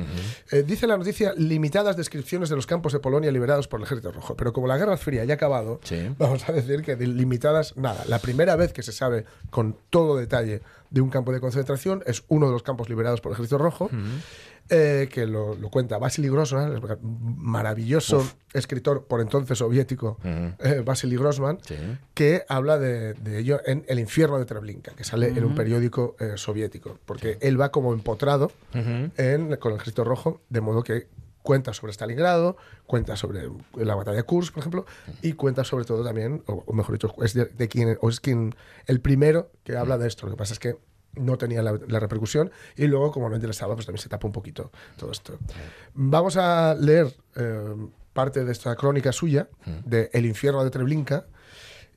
Eh, 0.51 0.63
dice 0.65 0.87
la 0.87 0.97
noticia 0.97 1.33
limitadas 1.35 1.97
descripciones 1.97 2.49
de 2.49 2.55
los 2.55 2.67
campos 2.67 2.93
de 2.93 2.99
Polonia 2.99 3.31
liberados 3.31 3.67
por 3.67 3.79
el 3.79 3.85
Ejército 3.85 4.11
Rojo. 4.11 4.35
Pero 4.35 4.53
como 4.53 4.67
la 4.67 4.77
Guerra 4.77 4.97
Fría 4.97 5.25
ya 5.25 5.33
ha 5.33 5.35
acabado, 5.35 5.79
vamos 6.17 6.47
a 6.47 6.51
decir 6.51 6.81
que 6.81 6.95
limitadas 6.95 7.75
nada. 7.77 8.03
La 8.07 8.19
primera 8.19 8.55
vez 8.55 8.73
que 8.73 8.83
se 8.83 8.91
sabe 8.91 9.25
con 9.49 9.77
todo 9.89 10.17
detalle 10.17 10.61
de 10.89 11.01
un 11.01 11.09
campo 11.09 11.31
de 11.31 11.41
concentración, 11.41 12.03
es 12.05 12.23
uno 12.29 12.47
de 12.47 12.53
los 12.53 12.63
campos 12.63 12.89
liberados 12.89 13.21
por 13.21 13.31
el 13.31 13.33
Ejército 13.33 13.57
Rojo. 13.57 13.89
Eh, 14.69 15.09
que 15.11 15.25
lo, 15.25 15.55
cuenta 15.69 15.97
Vasily 15.97 16.29
Grossman, 16.29 16.81
maravilloso 17.01 18.25
escritor 18.53 19.05
por 19.05 19.21
entonces 19.21 19.57
soviético, 19.57 20.17
uh 20.23 20.83
Vasily 20.83 21.15
Grossman, 21.17 21.59
que 22.13 22.43
habla 22.49 22.77
de, 22.77 23.15
ello 23.37 23.59
en 23.65 23.85
El 23.87 23.99
infierno 23.99 24.39
de 24.39 24.45
Treblinka, 24.45 24.93
que 24.93 25.03
sale 25.03 25.27
en 25.27 25.43
un 25.43 25.55
periódico 25.55 26.15
eh, 26.19 26.33
soviético, 26.35 26.99
porque 27.05 27.37
él 27.41 27.59
va 27.59 27.71
como 27.71 27.93
empotrado 27.93 28.51
en, 28.73 29.55
con 29.57 29.71
el 29.71 29.77
ejército 29.77 30.03
rojo, 30.03 30.41
de 30.49 30.61
modo 30.61 30.83
que 30.83 31.07
cuenta 31.47 31.71
sobre 31.71 31.93
Stalingrado, 31.93 32.57
cuenta 32.85 33.15
sobre 33.15 33.49
la 33.75 33.95
batalla 33.95 34.17
de 34.17 34.23
Kursk, 34.23 34.53
por 34.53 34.59
ejemplo, 34.59 34.85
y 35.21 35.31
cuenta 35.31 35.63
sobre 35.63 35.85
todo 35.85 36.03
también, 36.03 36.43
o, 36.45 36.73
mejor 36.73 36.95
dicho, 36.95 37.15
es 37.23 37.33
de, 37.33 37.67
quien, 37.69 37.97
o 38.01 38.09
es 38.09 38.19
quien 38.19 38.53
el 38.85 38.99
primero 38.99 39.49
que 39.63 39.77
habla 39.77 39.97
de 39.97 40.09
esto. 40.09 40.25
Lo 40.25 40.33
que 40.33 40.37
pasa 40.37 40.51
es 40.51 40.59
que 40.59 40.75
no 41.19 41.37
tenía 41.37 41.61
la, 41.61 41.99
repercusión 41.99 42.51
y 42.75 42.87
luego, 42.87 43.11
como 43.11 43.29
no 43.29 43.35
interesaba, 43.35 43.75
pues 43.75 43.85
también 43.85 44.01
se 44.01 44.09
tapa 44.09 44.27
un 44.27 44.33
poquito 44.33 44.71
todo 44.97 45.11
esto. 45.11 45.37
Vamos 45.93 46.37
a 46.37 46.75
leer 46.75 47.13
eh, 47.35 47.75
parte 48.13 48.43
de 48.43 48.51
esta 48.51 48.75
crónica 48.75 49.11
suya, 49.11 49.49
de 49.85 50.09
El 50.13 50.25
infierno 50.25 50.63
de 50.63 50.69
Treblinka, 50.69 51.25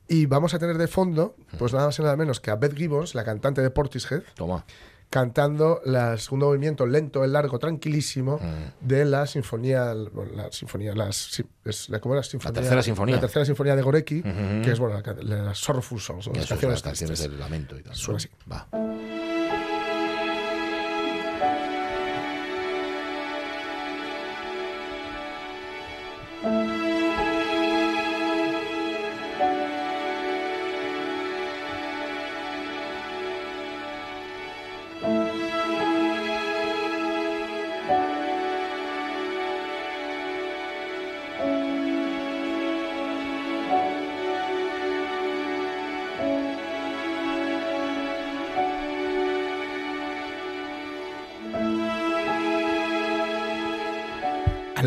y 0.07 0.25
vamos 0.25 0.53
a 0.53 0.59
tener 0.59 0.77
de 0.77 0.87
fondo, 0.87 1.35
pues 1.57 1.73
nada 1.73 1.85
más 1.87 1.99
y 1.99 2.01
nada 2.01 2.17
menos 2.17 2.39
que 2.39 2.51
a 2.51 2.55
Beth 2.55 2.75
Gibbons, 2.75 3.15
la 3.15 3.23
cantante 3.23 3.61
de 3.61 3.69
Portishead. 3.69 4.23
Toma 4.35 4.65
cantando 5.11 5.81
el 5.85 6.17
segundo 6.19 6.47
movimiento 6.47 6.87
lento, 6.87 7.23
el 7.23 7.33
largo, 7.33 7.59
tranquilísimo 7.59 8.39
de 8.79 9.03
la 9.05 9.27
sinfonía, 9.27 9.93
la 9.93 10.51
sinfonía, 10.51 10.95
las, 10.95 11.43
es, 11.65 11.89
¿cómo 12.01 12.15
era? 12.15 12.23
Sinfonía, 12.23 12.53
la 12.53 12.61
tercera 12.61 12.81
sinfonía, 12.81 13.15
la 13.15 13.21
tercera 13.21 13.45
sinfonía 13.45 13.75
de 13.75 13.81
Gorecki, 13.81 14.23
que 14.23 14.71
es 14.71 14.79
bueno, 14.79 15.01
la, 15.01 15.43
la 15.45 15.53
Sorrowful 15.53 15.99
Songs, 15.99 16.27
las 16.27 16.47
canciones, 16.47 16.77
las 16.77 16.81
canciones 16.81 17.19
del 17.19 17.37
lamento 17.37 17.77
y 17.77 17.83
tal. 17.83 17.93
Suena 17.93 18.17
así. 18.17 18.29
Va. 18.49 18.67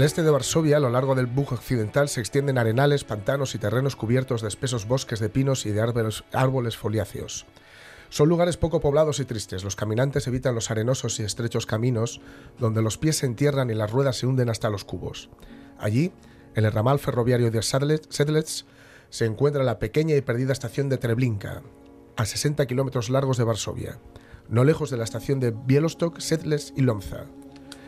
Este 0.04 0.22
de 0.22 0.30
Varsovia, 0.30 0.76
a 0.76 0.80
lo 0.80 0.90
largo 0.90 1.14
del 1.14 1.26
Bug 1.26 1.52
occidental, 1.52 2.08
se 2.08 2.20
extienden 2.20 2.58
arenales, 2.58 3.04
pantanos 3.04 3.54
y 3.54 3.58
terrenos 3.58 3.96
cubiertos 3.96 4.42
de 4.42 4.48
espesos 4.48 4.86
bosques 4.86 5.20
de 5.20 5.28
pinos 5.28 5.66
y 5.66 5.70
de 5.70 5.80
árboles, 5.80 6.76
foliáceos. 6.76 7.46
Son 8.08 8.28
lugares 8.28 8.56
poco 8.56 8.80
poblados 8.80 9.20
y 9.20 9.24
tristes. 9.24 9.64
Los 9.64 9.76
caminantes 9.76 10.26
evitan 10.26 10.54
los 10.54 10.70
arenosos 10.70 11.20
y 11.20 11.22
estrechos 11.22 11.66
caminos 11.66 12.20
donde 12.58 12.82
los 12.82 12.98
pies 12.98 13.16
se 13.18 13.26
entierran 13.26 13.70
y 13.70 13.74
las 13.74 13.90
ruedas 13.90 14.16
se 14.16 14.26
hunden 14.26 14.50
hasta 14.50 14.70
los 14.70 14.84
cubos. 14.84 15.30
Allí, 15.78 16.12
en 16.54 16.64
el 16.64 16.72
ramal 16.72 16.98
ferroviario 16.98 17.50
de 17.50 17.62
Sedlec, 17.62 18.46
se 19.10 19.24
encuentra 19.24 19.64
la 19.64 19.78
pequeña 19.78 20.16
y 20.16 20.22
perdida 20.22 20.52
estación 20.52 20.88
de 20.88 20.98
Treblinka, 20.98 21.62
a 22.16 22.26
60 22.26 22.66
kilómetros 22.66 23.10
largos 23.10 23.36
de 23.36 23.44
Varsovia, 23.44 23.98
no 24.48 24.64
lejos 24.64 24.90
de 24.90 24.96
la 24.96 25.04
estación 25.04 25.40
de 25.40 25.52
Bielostok, 25.52 26.20
Sedlec 26.20 26.72
y 26.76 26.82
Lomza. 26.82 27.26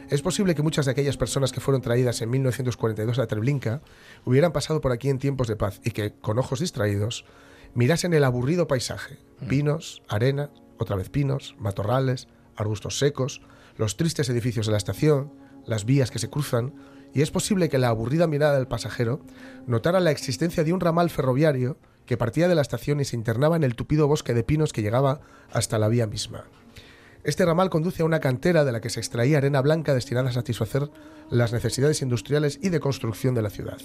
Es 0.08 0.22
posible 0.22 0.54
que 0.54 0.62
muchas 0.62 0.86
de 0.86 0.92
aquellas 0.92 1.16
personas 1.16 1.50
que 1.50 1.60
fueron 1.60 1.82
traídas 1.82 2.22
en 2.22 2.30
1942 2.30 3.18
a 3.18 3.26
Treblinka 3.26 3.82
hubieran 4.24 4.52
pasado 4.52 4.80
por 4.80 4.92
aquí 4.92 5.08
en 5.08 5.18
tiempos 5.18 5.48
de 5.48 5.56
paz 5.56 5.80
y 5.82 5.90
que, 5.90 6.12
con 6.12 6.38
ojos 6.38 6.60
distraídos, 6.60 7.24
mirasen 7.74 8.14
el 8.14 8.22
aburrido 8.22 8.68
paisaje, 8.68 9.18
mm. 9.40 9.48
pinos, 9.48 10.02
arena, 10.08 10.50
otra 10.78 10.94
vez 10.94 11.10
pinos, 11.10 11.56
matorrales, 11.58 12.28
arbustos 12.54 12.98
secos, 12.98 13.42
los 13.76 13.96
tristes 13.96 14.28
edificios 14.28 14.66
de 14.66 14.72
la 14.72 14.78
estación, 14.78 15.32
las 15.66 15.84
vías 15.84 16.12
que 16.12 16.20
se 16.20 16.30
cruzan, 16.30 16.74
y 17.12 17.22
es 17.22 17.32
posible 17.32 17.68
que 17.68 17.78
la 17.78 17.88
aburrida 17.88 18.28
mirada 18.28 18.56
del 18.56 18.68
pasajero 18.68 19.20
notara 19.66 19.98
la 19.98 20.12
existencia 20.12 20.62
de 20.62 20.72
un 20.72 20.80
ramal 20.80 21.10
ferroviario 21.10 21.78
que 22.04 22.16
partía 22.16 22.46
de 22.46 22.54
la 22.54 22.62
estación 22.62 23.00
y 23.00 23.04
se 23.04 23.16
internaba 23.16 23.56
en 23.56 23.64
el 23.64 23.74
tupido 23.74 24.06
bosque 24.06 24.34
de 24.34 24.44
pinos 24.44 24.72
que 24.72 24.82
llegaba 24.82 25.20
hasta 25.50 25.78
la 25.78 25.88
vía 25.88 26.06
misma. 26.06 26.44
Este 27.26 27.44
ramal 27.44 27.70
conduce 27.70 28.02
a 28.02 28.04
una 28.04 28.20
cantera 28.20 28.64
de 28.64 28.70
la 28.70 28.80
que 28.80 28.88
se 28.88 29.00
extraía 29.00 29.38
arena 29.38 29.60
blanca 29.60 29.94
destinada 29.94 30.30
a 30.30 30.32
satisfacer 30.32 30.88
las 31.28 31.52
necesidades 31.52 32.00
industriales 32.00 32.60
y 32.62 32.68
de 32.68 32.78
construcción 32.78 33.34
de 33.34 33.42
la 33.42 33.50
ciudad. 33.50 33.78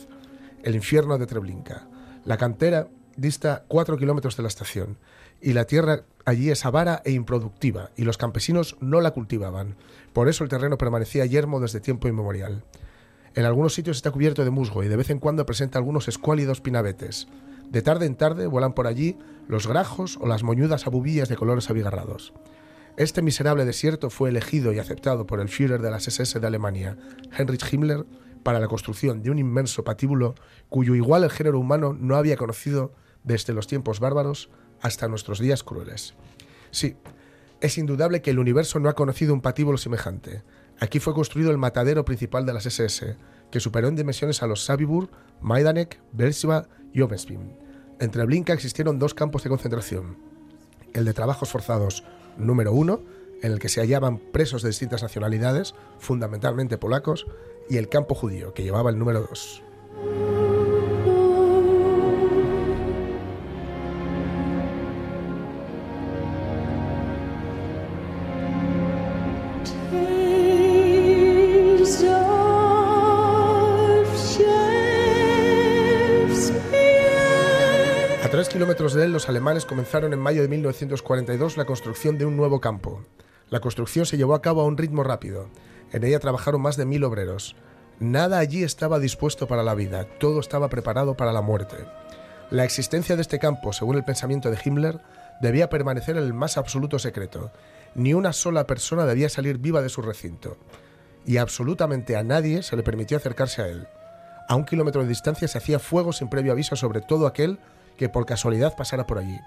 El 0.62 0.76
infierno 0.76 1.18
de 1.18 1.26
Treblinka. 1.26 1.88
La 2.24 2.38
cantera 2.38 2.90
dista 3.18 3.66
4 3.68 3.98
kilómetros 3.98 4.38
de 4.38 4.44
la 4.44 4.48
estación 4.48 5.00
y 5.42 5.54
la 5.54 5.66
tierra 5.66 6.04
allí 6.24 6.52
es 6.52 6.68
avara 6.68 7.02
e 7.04 7.14
improductiva 7.14 7.90
y 7.96 8.04
los 8.04 8.20
campesinos 8.20 8.78
no 8.80 9.02
la 9.02 9.10
cultivaban. 9.10 9.76
Por 10.14 10.30
eso 10.30 10.44
el 10.44 10.50
terreno 10.52 10.78
permanecía 10.78 11.26
yermo 11.26 11.60
desde 11.60 11.80
tiempo 11.80 12.08
inmemorial. 12.08 12.64
En 13.34 13.46
algunos 13.46 13.74
sitios 13.74 13.98
está 13.98 14.12
cubierto 14.12 14.44
de 14.44 14.52
musgo 14.52 14.84
y 14.84 14.88
de 14.88 14.98
vez 14.98 15.10
en 15.10 15.18
cuando 15.18 15.48
presenta 15.48 15.80
algunos 15.80 16.08
escuálidos 16.08 16.62
pinabetes. 16.62 17.28
De 17.72 17.82
tarde 17.82 18.06
en 18.06 18.18
tarde 18.18 18.46
vuelan 18.46 18.74
por 18.74 18.86
allí 18.86 19.18
los 19.48 19.66
grajos 19.66 20.20
o 20.22 20.28
las 20.28 20.44
moñudas 20.44 20.86
abubillas 20.86 21.28
de 21.28 21.38
colores 21.38 21.72
abigarrados. 21.72 22.34
Este 23.02 23.24
miserable 23.24 23.66
desierto 23.66 24.12
fue 24.12 24.30
elegido 24.30 24.72
y 24.74 24.78
aceptado 24.78 25.26
por 25.26 25.40
el 25.40 25.50
Führer 25.50 25.82
de 25.82 25.90
las 25.90 26.08
SS 26.08 26.40
de 26.40 26.46
Alemania, 26.46 26.98
Heinrich 27.36 27.74
Himmler, 27.74 28.06
para 28.44 28.60
la 28.60 28.68
construcción 28.68 29.24
de 29.24 29.32
un 29.32 29.40
inmenso 29.40 29.84
patíbulo 29.84 30.36
cuyo 30.70 30.94
igual 30.94 31.24
el 31.24 31.32
género 31.32 31.60
humano 31.60 31.98
no 32.00 32.16
había 32.16 32.38
conocido 32.38 32.94
desde 33.24 33.54
los 33.54 33.66
tiempos 33.66 34.00
bárbaros 34.00 34.52
hasta 34.82 35.08
nuestros 35.08 35.40
días 35.40 35.64
crueles. 35.64 36.14
Sí, 36.70 36.96
es 37.60 37.80
indudable 37.80 38.22
que 38.22 38.30
el 38.30 38.38
universo 38.38 38.80
no 38.80 38.88
ha 38.88 38.94
conocido 38.94 39.34
un 39.34 39.42
patíbulo 39.42 39.80
semejante. 39.80 40.44
Aquí 40.80 41.00
fue 41.00 41.16
construido 41.16 41.50
el 41.50 41.58
matadero 41.58 42.06
principal 42.06 42.46
de 42.46 42.54
las 42.54 42.68
SS, 42.68 43.18
que 43.50 43.60
superó 43.60 43.88
en 43.88 43.96
dimensiones 43.96 44.44
a 44.44 44.48
los 44.48 44.64
Sabibur, 44.64 45.10
Majdanek, 45.42 46.00
Beersheba 46.12 46.68
y 46.94 47.02
Obensbim. 47.02 47.50
Entre 48.00 48.24
Blinka 48.26 48.54
existieron 48.54 49.00
dos 49.00 49.16
campos 49.16 49.42
de 49.42 49.50
concentración, 49.50 50.20
el 50.94 51.04
de 51.06 51.14
trabajos 51.16 51.50
forzados 51.50 52.04
número 52.38 52.74
uno, 52.74 53.02
en 53.42 53.52
el 53.52 53.60
que 53.60 53.70
se 53.70 53.82
hallaban 53.82 54.18
presos 54.18 54.62
de 54.62 54.70
distintas 54.70 55.02
nacionalidades, 55.02 55.74
fundamentalmente 56.00 56.78
polacos, 56.78 57.28
y 57.70 57.78
el 57.78 57.90
campo 57.90 58.16
judío, 58.16 58.54
que 58.54 58.64
llevaba 58.64 58.90
el 58.90 59.00
número 59.00 59.22
dos. 59.22 59.64
Alemanes 79.32 79.66
comenzaron 79.66 80.12
en 80.12 80.20
mayo 80.20 80.42
de 80.42 80.50
1942 80.50 81.56
la 81.56 81.64
construcción 81.64 82.18
de 82.18 82.26
un 82.26 82.36
nuevo 82.36 82.60
campo. 82.60 83.06
La 83.50 83.62
construcción 83.62 84.06
se 84.06 84.18
llevó 84.18 84.36
a 84.36 84.42
cabo 84.42 84.62
a 84.62 84.66
un 84.66 84.78
ritmo 84.78 85.04
rápido. 85.04 85.48
En 85.94 86.04
ella 86.04 86.20
trabajaron 86.20 86.62
más 86.62 86.76
de 86.76 86.86
mil 86.86 87.02
obreros. 87.06 87.56
Nada 88.00 88.40
allí 88.40 88.64
estaba 88.64 89.00
dispuesto 89.00 89.48
para 89.48 89.64
la 89.64 89.74
vida, 89.74 90.04
todo 90.20 90.42
estaba 90.42 90.68
preparado 90.68 91.16
para 91.16 91.32
la 91.32 91.42
muerte. 91.42 91.78
La 92.50 92.66
existencia 92.66 93.16
de 93.16 93.22
este 93.22 93.40
campo, 93.40 93.72
según 93.72 93.96
el 93.96 94.04
pensamiento 94.04 94.52
de 94.52 94.60
Himmler, 94.62 95.00
debía 95.40 95.70
permanecer 95.70 96.18
en 96.18 96.24
el 96.24 96.34
más 96.34 96.58
absoluto 96.58 97.00
secreto. 97.00 97.52
Ni 97.96 98.14
una 98.14 98.34
sola 98.34 98.68
persona 98.68 99.06
debía 99.06 99.30
salir 99.30 99.60
viva 99.60 99.82
de 99.82 99.88
su 99.88 100.02
recinto. 100.02 100.58
Y 101.26 101.38
absolutamente 101.38 102.18
a 102.18 102.24
nadie 102.24 102.64
se 102.64 102.76
le 102.76 102.84
permitió 102.84 103.16
acercarse 103.16 103.62
a 103.62 103.70
él. 103.70 103.88
A 104.50 104.56
un 104.56 104.66
kilómetro 104.66 105.04
de 105.04 105.08
distancia 105.08 105.48
se 105.48 105.58
hacía 105.58 105.80
fuego 105.80 106.12
sin 106.12 106.28
previo 106.28 106.52
aviso 106.52 106.76
sobre 106.76 107.00
todo 107.00 107.28
aquel 107.28 107.60
que 107.98 108.10
por 108.10 108.26
casualidad 108.26 108.76
pasara 108.76 109.08
por 109.08 109.18
allí. 109.18 109.40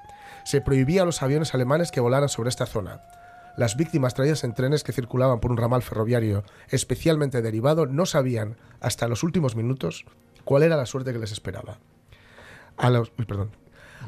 Se 0.45 0.61
prohibía 0.61 1.03
a 1.03 1.05
los 1.05 1.23
aviones 1.23 1.55
alemanes 1.55 1.91
que 1.91 2.01
volaran 2.01 2.29
sobre 2.29 2.51
esta 2.51 2.67
zona. 2.67 3.01
Las 3.57 3.77
víctimas 3.77 4.15
traídas 4.15 4.45
en 4.45 4.55
trenes 4.55 4.83
que 4.83 4.93
circulaban 4.93 5.41
por 5.41 5.51
un 5.51 5.57
ramal 5.57 5.83
ferroviario 5.83 6.45
especialmente 6.69 7.41
derivado 7.41 7.87
no 7.87 8.05
sabían, 8.05 8.57
hasta 8.81 9.09
los 9.09 9.23
últimos 9.23 9.55
minutos, 9.55 10.05
cuál 10.45 10.65
era 10.65 10.77
la 10.77 10.87
suerte 10.87 11.13
que 11.13 11.19
les 11.19 11.33
esperaba. 11.33 11.79
A, 12.77 12.89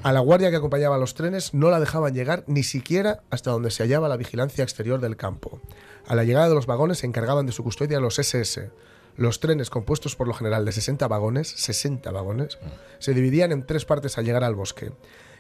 a 0.02 0.12
la 0.12 0.20
guardia 0.20 0.50
que 0.50 0.56
acompañaba 0.56 0.98
los 0.98 1.14
trenes 1.14 1.54
no 1.54 1.70
la 1.70 1.80
dejaban 1.80 2.14
llegar 2.14 2.44
ni 2.46 2.64
siquiera 2.64 3.22
hasta 3.30 3.52
donde 3.52 3.70
se 3.70 3.84
hallaba 3.84 4.08
la 4.08 4.16
vigilancia 4.16 4.64
exterior 4.64 5.00
del 5.00 5.16
campo. 5.16 5.60
A 6.06 6.14
la 6.14 6.24
llegada 6.24 6.48
de 6.48 6.54
los 6.54 6.66
vagones 6.66 6.98
se 6.98 7.06
encargaban 7.06 7.46
de 7.46 7.52
su 7.52 7.62
custodia 7.64 8.00
los 8.00 8.18
SS, 8.18 8.70
los 9.16 9.40
trenes, 9.40 9.70
compuestos 9.70 10.14
por 10.14 10.28
lo 10.28 10.34
general 10.34 10.64
de 10.64 10.72
60 10.72 11.08
vagones, 11.08 11.48
60 11.48 12.10
vagones, 12.10 12.58
se 12.98 13.14
dividían 13.14 13.52
en 13.52 13.66
tres 13.66 13.84
partes 13.84 14.18
al 14.18 14.24
llegar 14.24 14.44
al 14.44 14.54
bosque, 14.54 14.92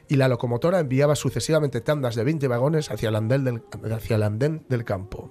y 0.08 0.16
la 0.16 0.28
locomotora 0.28 0.78
enviaba 0.78 1.16
sucesivamente 1.16 1.80
tandas 1.80 2.14
de 2.14 2.24
20 2.24 2.48
vagones 2.48 2.90
hacia 2.90 3.08
el 3.08 3.16
andén 3.16 4.64
del, 4.68 4.84
campo. 4.84 5.30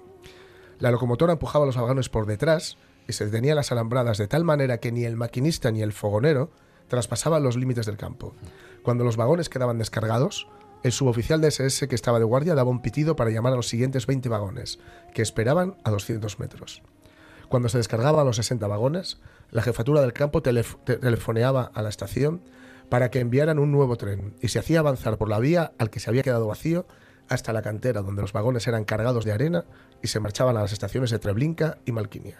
La 0.78 0.90
locomotora 0.90 1.32
empujaba 1.32 1.66
los 1.66 1.76
vagones 1.76 2.08
por 2.08 2.26
detrás 2.26 2.76
y 3.08 3.12
se 3.12 3.24
detenía 3.24 3.54
las 3.54 3.72
alambradas 3.72 4.18
de 4.18 4.28
tal 4.28 4.44
manera 4.44 4.78
que 4.78 4.92
ni 4.92 5.04
el 5.04 5.16
maquinista 5.16 5.70
ni 5.70 5.82
el 5.82 5.92
fogonero 5.92 6.50
traspasaban 6.88 7.42
los 7.42 7.56
límites 7.56 7.86
del 7.86 7.96
campo. 7.96 8.34
Cuando 8.82 9.04
los 9.04 9.16
vagones 9.16 9.48
quedaban 9.48 9.78
descargados, 9.78 10.46
el 10.82 10.92
suboficial 10.92 11.40
de 11.40 11.48
SS 11.48 11.88
que 11.88 11.94
estaba 11.94 12.18
de 12.18 12.24
guardia 12.24 12.54
daba 12.54 12.70
un 12.70 12.82
pitido 12.82 13.16
para 13.16 13.30
llamar 13.30 13.54
a 13.54 13.56
los 13.56 13.68
siguientes 13.68 14.06
20 14.06 14.28
vagones, 14.28 14.78
que 15.14 15.22
esperaban 15.22 15.76
a 15.84 15.90
200 15.90 16.38
metros. 16.38 16.82
Cuando 17.48 17.68
se 17.68 17.78
descargaban 17.78 18.26
los 18.26 18.36
60 18.36 18.66
vagones, 18.66 19.18
la 19.50 19.62
jefatura 19.62 20.00
del 20.00 20.12
campo 20.12 20.42
telefoneaba 20.42 21.70
a 21.74 21.82
la 21.82 21.88
estación 21.88 22.42
para 22.88 23.10
que 23.10 23.20
enviaran 23.20 23.58
un 23.58 23.72
nuevo 23.72 23.96
tren 23.96 24.34
y 24.40 24.48
se 24.48 24.58
hacía 24.58 24.80
avanzar 24.80 25.16
por 25.18 25.28
la 25.28 25.38
vía 25.38 25.72
al 25.78 25.90
que 25.90 26.00
se 26.00 26.10
había 26.10 26.22
quedado 26.22 26.46
vacío 26.46 26.86
hasta 27.28 27.52
la 27.52 27.62
cantera 27.62 28.02
donde 28.02 28.22
los 28.22 28.32
vagones 28.32 28.66
eran 28.66 28.84
cargados 28.84 29.24
de 29.24 29.32
arena 29.32 29.64
y 30.02 30.08
se 30.08 30.20
marchaban 30.20 30.56
a 30.56 30.62
las 30.62 30.72
estaciones 30.72 31.10
de 31.10 31.18
Treblinka 31.18 31.78
y 31.84 31.92
Malquinia. 31.92 32.38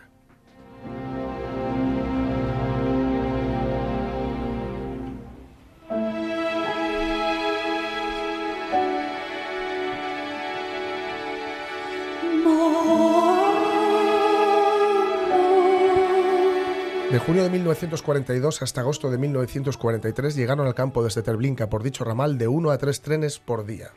De 17.11 17.21
junio 17.21 17.45
de 17.45 17.51
1942 17.51 18.63
hasta 18.63 18.81
agosto 18.81 19.13
de 19.13 19.19
1943 19.19 20.35
llegaron 20.35 20.67
al 20.67 20.75
campo 20.75 21.05
desde 21.05 21.23
Treblinka 21.23 21.71
por 21.71 21.85
dicho 21.85 22.03
ramal 22.03 22.37
de 22.37 22.49
uno 22.49 22.71
a 22.71 22.79
tres 22.79 23.01
trenes 23.01 23.39
por 23.39 23.65
día. 23.65 23.93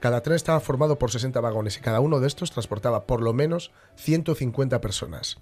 Cada 0.00 0.22
tren 0.22 0.36
estaba 0.36 0.58
formado 0.60 0.98
por 0.98 1.10
60 1.10 1.38
vagones 1.42 1.76
y 1.76 1.80
cada 1.80 2.00
uno 2.00 2.20
de 2.20 2.26
estos 2.26 2.50
transportaba 2.50 3.04
por 3.06 3.20
lo 3.20 3.34
menos 3.34 3.70
150 3.96 4.80
personas. 4.80 5.36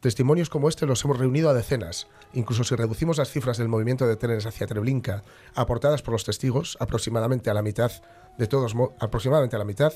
Testimonios 0.00 0.48
como 0.48 0.68
este 0.68 0.86
los 0.86 1.04
hemos 1.04 1.18
reunido 1.18 1.50
a 1.50 1.54
decenas. 1.54 2.06
Incluso 2.32 2.62
si 2.62 2.76
reducimos 2.76 3.18
las 3.18 3.30
cifras 3.30 3.58
del 3.58 3.68
movimiento 3.68 4.06
de 4.06 4.14
trenes 4.14 4.46
hacia 4.46 4.68
Treblinka, 4.68 5.24
aportadas 5.56 6.02
por 6.02 6.12
los 6.12 6.24
testigos, 6.24 6.76
aproximadamente 6.78 7.50
a 7.50 7.54
la 7.54 7.62
mitad, 7.62 7.90
de 8.38 8.46
todos 8.46 8.74
aproximadamente 9.00 9.56
a 9.56 9.58
la 9.58 9.64
mitad, 9.64 9.92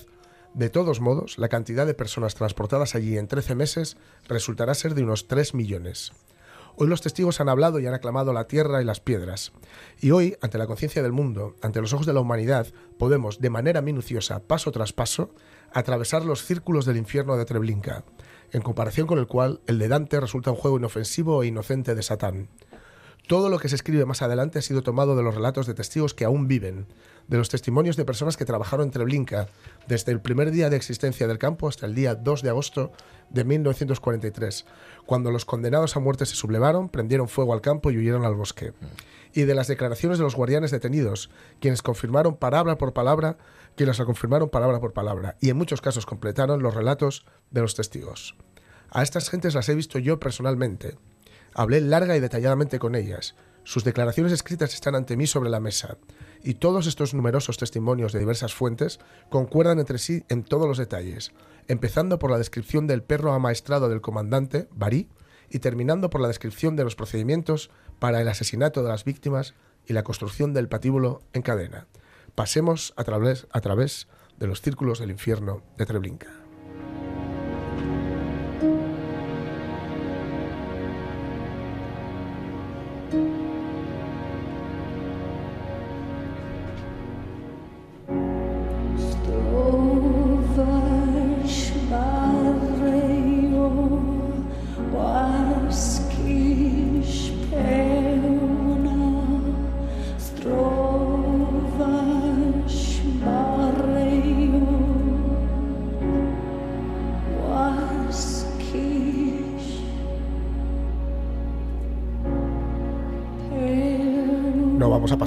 de 0.54 0.68
todos 0.68 1.00
modos, 1.00 1.38
la 1.38 1.48
cantidad 1.48 1.86
de 1.86 1.94
personas 1.94 2.34
transportadas 2.34 2.96
allí 2.96 3.16
en 3.16 3.28
13 3.28 3.54
meses 3.54 3.96
resultará 4.26 4.74
ser 4.74 4.96
de 4.96 5.04
unos 5.04 5.28
3 5.28 5.54
millones. 5.54 6.12
Hoy 6.76 6.88
los 6.88 7.02
testigos 7.02 7.40
han 7.40 7.48
hablado 7.48 7.78
y 7.78 7.86
han 7.86 7.94
aclamado 7.94 8.32
la 8.32 8.46
tierra 8.46 8.80
y 8.80 8.84
las 8.84 9.00
piedras. 9.00 9.52
Y 10.00 10.10
hoy, 10.12 10.36
ante 10.40 10.58
la 10.58 10.66
conciencia 10.66 11.02
del 11.02 11.12
mundo, 11.12 11.54
ante 11.62 11.80
los 11.80 11.92
ojos 11.92 12.06
de 12.06 12.12
la 12.12 12.20
humanidad, 12.20 12.66
podemos, 12.98 13.40
de 13.40 13.50
manera 13.50 13.82
minuciosa, 13.82 14.40
paso 14.40 14.72
tras 14.72 14.92
paso, 14.92 15.34
atravesar 15.72 16.24
los 16.24 16.44
círculos 16.44 16.84
del 16.84 16.96
infierno 16.96 17.36
de 17.36 17.44
Treblinka, 17.44 18.04
en 18.52 18.62
comparación 18.62 19.06
con 19.06 19.18
el 19.18 19.26
cual 19.26 19.60
el 19.66 19.78
de 19.78 19.88
Dante 19.88 20.20
resulta 20.20 20.50
un 20.50 20.56
juego 20.56 20.78
inofensivo 20.78 21.42
e 21.42 21.48
inocente 21.48 21.94
de 21.94 22.02
Satán. 22.02 22.48
Todo 23.28 23.48
lo 23.48 23.60
que 23.60 23.68
se 23.68 23.76
escribe 23.76 24.06
más 24.06 24.22
adelante 24.22 24.58
ha 24.58 24.62
sido 24.62 24.82
tomado 24.82 25.14
de 25.14 25.22
los 25.22 25.34
relatos 25.34 25.66
de 25.66 25.74
testigos 25.74 26.14
que 26.14 26.24
aún 26.24 26.48
viven, 26.48 26.86
de 27.30 27.38
los 27.38 27.48
testimonios 27.48 27.96
de 27.96 28.04
personas 28.04 28.36
que 28.36 28.44
trabajaron 28.44 28.86
en 28.86 28.90
Treblinka 28.90 29.46
desde 29.86 30.10
el 30.10 30.20
primer 30.20 30.50
día 30.50 30.68
de 30.68 30.76
existencia 30.76 31.28
del 31.28 31.38
campo 31.38 31.68
hasta 31.68 31.86
el 31.86 31.94
día 31.94 32.16
2 32.16 32.42
de 32.42 32.50
agosto 32.50 32.90
de 33.30 33.44
1943, 33.44 34.66
cuando 35.06 35.30
los 35.30 35.44
condenados 35.44 35.96
a 35.96 36.00
muerte 36.00 36.26
se 36.26 36.34
sublevaron, 36.34 36.88
prendieron 36.88 37.28
fuego 37.28 37.52
al 37.52 37.60
campo 37.60 37.92
y 37.92 37.98
huyeron 37.98 38.24
al 38.24 38.34
bosque. 38.34 38.72
Y 39.32 39.42
de 39.42 39.54
las 39.54 39.68
declaraciones 39.68 40.18
de 40.18 40.24
los 40.24 40.34
guardianes 40.34 40.72
detenidos, 40.72 41.30
quienes 41.60 41.82
confirmaron 41.82 42.36
palabra 42.36 42.76
por 42.78 42.92
palabra, 42.92 43.38
quienes 43.76 44.00
la 44.00 44.06
confirmaron 44.06 44.50
palabra 44.50 44.80
por 44.80 44.92
palabra, 44.92 45.36
y 45.40 45.50
en 45.50 45.56
muchos 45.56 45.80
casos 45.80 46.06
completaron 46.06 46.64
los 46.64 46.74
relatos 46.74 47.24
de 47.52 47.60
los 47.60 47.76
testigos. 47.76 48.34
A 48.90 49.04
estas 49.04 49.30
gentes 49.30 49.54
las 49.54 49.68
he 49.68 49.76
visto 49.76 50.00
yo 50.00 50.18
personalmente. 50.18 50.98
Hablé 51.54 51.80
larga 51.80 52.16
y 52.16 52.20
detalladamente 52.20 52.80
con 52.80 52.96
ellas. 52.96 53.36
Sus 53.70 53.84
declaraciones 53.84 54.32
escritas 54.32 54.74
están 54.74 54.96
ante 54.96 55.16
mí 55.16 55.28
sobre 55.28 55.48
la 55.48 55.60
mesa 55.60 55.96
y 56.42 56.54
todos 56.54 56.88
estos 56.88 57.14
numerosos 57.14 57.56
testimonios 57.56 58.12
de 58.12 58.18
diversas 58.18 58.52
fuentes 58.52 58.98
concuerdan 59.28 59.78
entre 59.78 59.98
sí 59.98 60.24
en 60.28 60.42
todos 60.42 60.66
los 60.66 60.76
detalles, 60.76 61.30
empezando 61.68 62.18
por 62.18 62.32
la 62.32 62.38
descripción 62.38 62.88
del 62.88 63.04
perro 63.04 63.32
amaestrado 63.32 63.88
del 63.88 64.00
comandante, 64.00 64.66
Barí, 64.72 65.08
y 65.50 65.60
terminando 65.60 66.10
por 66.10 66.20
la 66.20 66.26
descripción 66.26 66.74
de 66.74 66.82
los 66.82 66.96
procedimientos 66.96 67.70
para 68.00 68.20
el 68.20 68.26
asesinato 68.26 68.82
de 68.82 68.88
las 68.88 69.04
víctimas 69.04 69.54
y 69.86 69.92
la 69.92 70.02
construcción 70.02 70.52
del 70.52 70.68
patíbulo 70.68 71.22
en 71.32 71.42
cadena. 71.42 71.86
Pasemos 72.34 72.92
a 72.96 73.04
través, 73.04 73.46
a 73.52 73.60
través 73.60 74.08
de 74.36 74.48
los 74.48 74.62
círculos 74.62 74.98
del 74.98 75.12
infierno 75.12 75.62
de 75.78 75.86
Treblinka. 75.86 76.39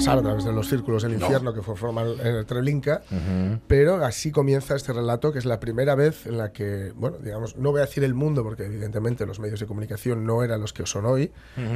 Pasar 0.04 0.18
a 0.18 0.22
través 0.22 0.44
de 0.44 0.52
los 0.52 0.68
círculos 0.68 1.02
del 1.02 1.14
infierno 1.14 1.54
que 1.54 1.62
forman 1.62 2.06
en 2.20 2.34
el 2.36 2.46
Treblinka, 2.46 3.02
pero 3.66 4.04
así 4.04 4.30
comienza 4.30 4.76
este 4.76 4.92
relato 4.92 5.32
que 5.32 5.38
es 5.38 5.44
la 5.44 5.60
primera 5.60 5.94
vez 5.94 6.26
en 6.26 6.38
la 6.38 6.52
que, 6.52 6.92
bueno, 6.94 7.18
digamos, 7.18 7.56
no 7.56 7.70
voy 7.70 7.80
a 7.80 7.86
decir 7.86 8.04
el 8.04 8.14
mundo 8.14 8.42
porque 8.42 8.64
evidentemente 8.64 9.26
los 9.26 9.40
medios 9.40 9.60
de 9.60 9.66
comunicación 9.66 10.24
no 10.24 10.42
eran 10.42 10.60
los 10.60 10.72
que 10.72 10.86
son 10.86 11.06
hoy, 11.06 11.32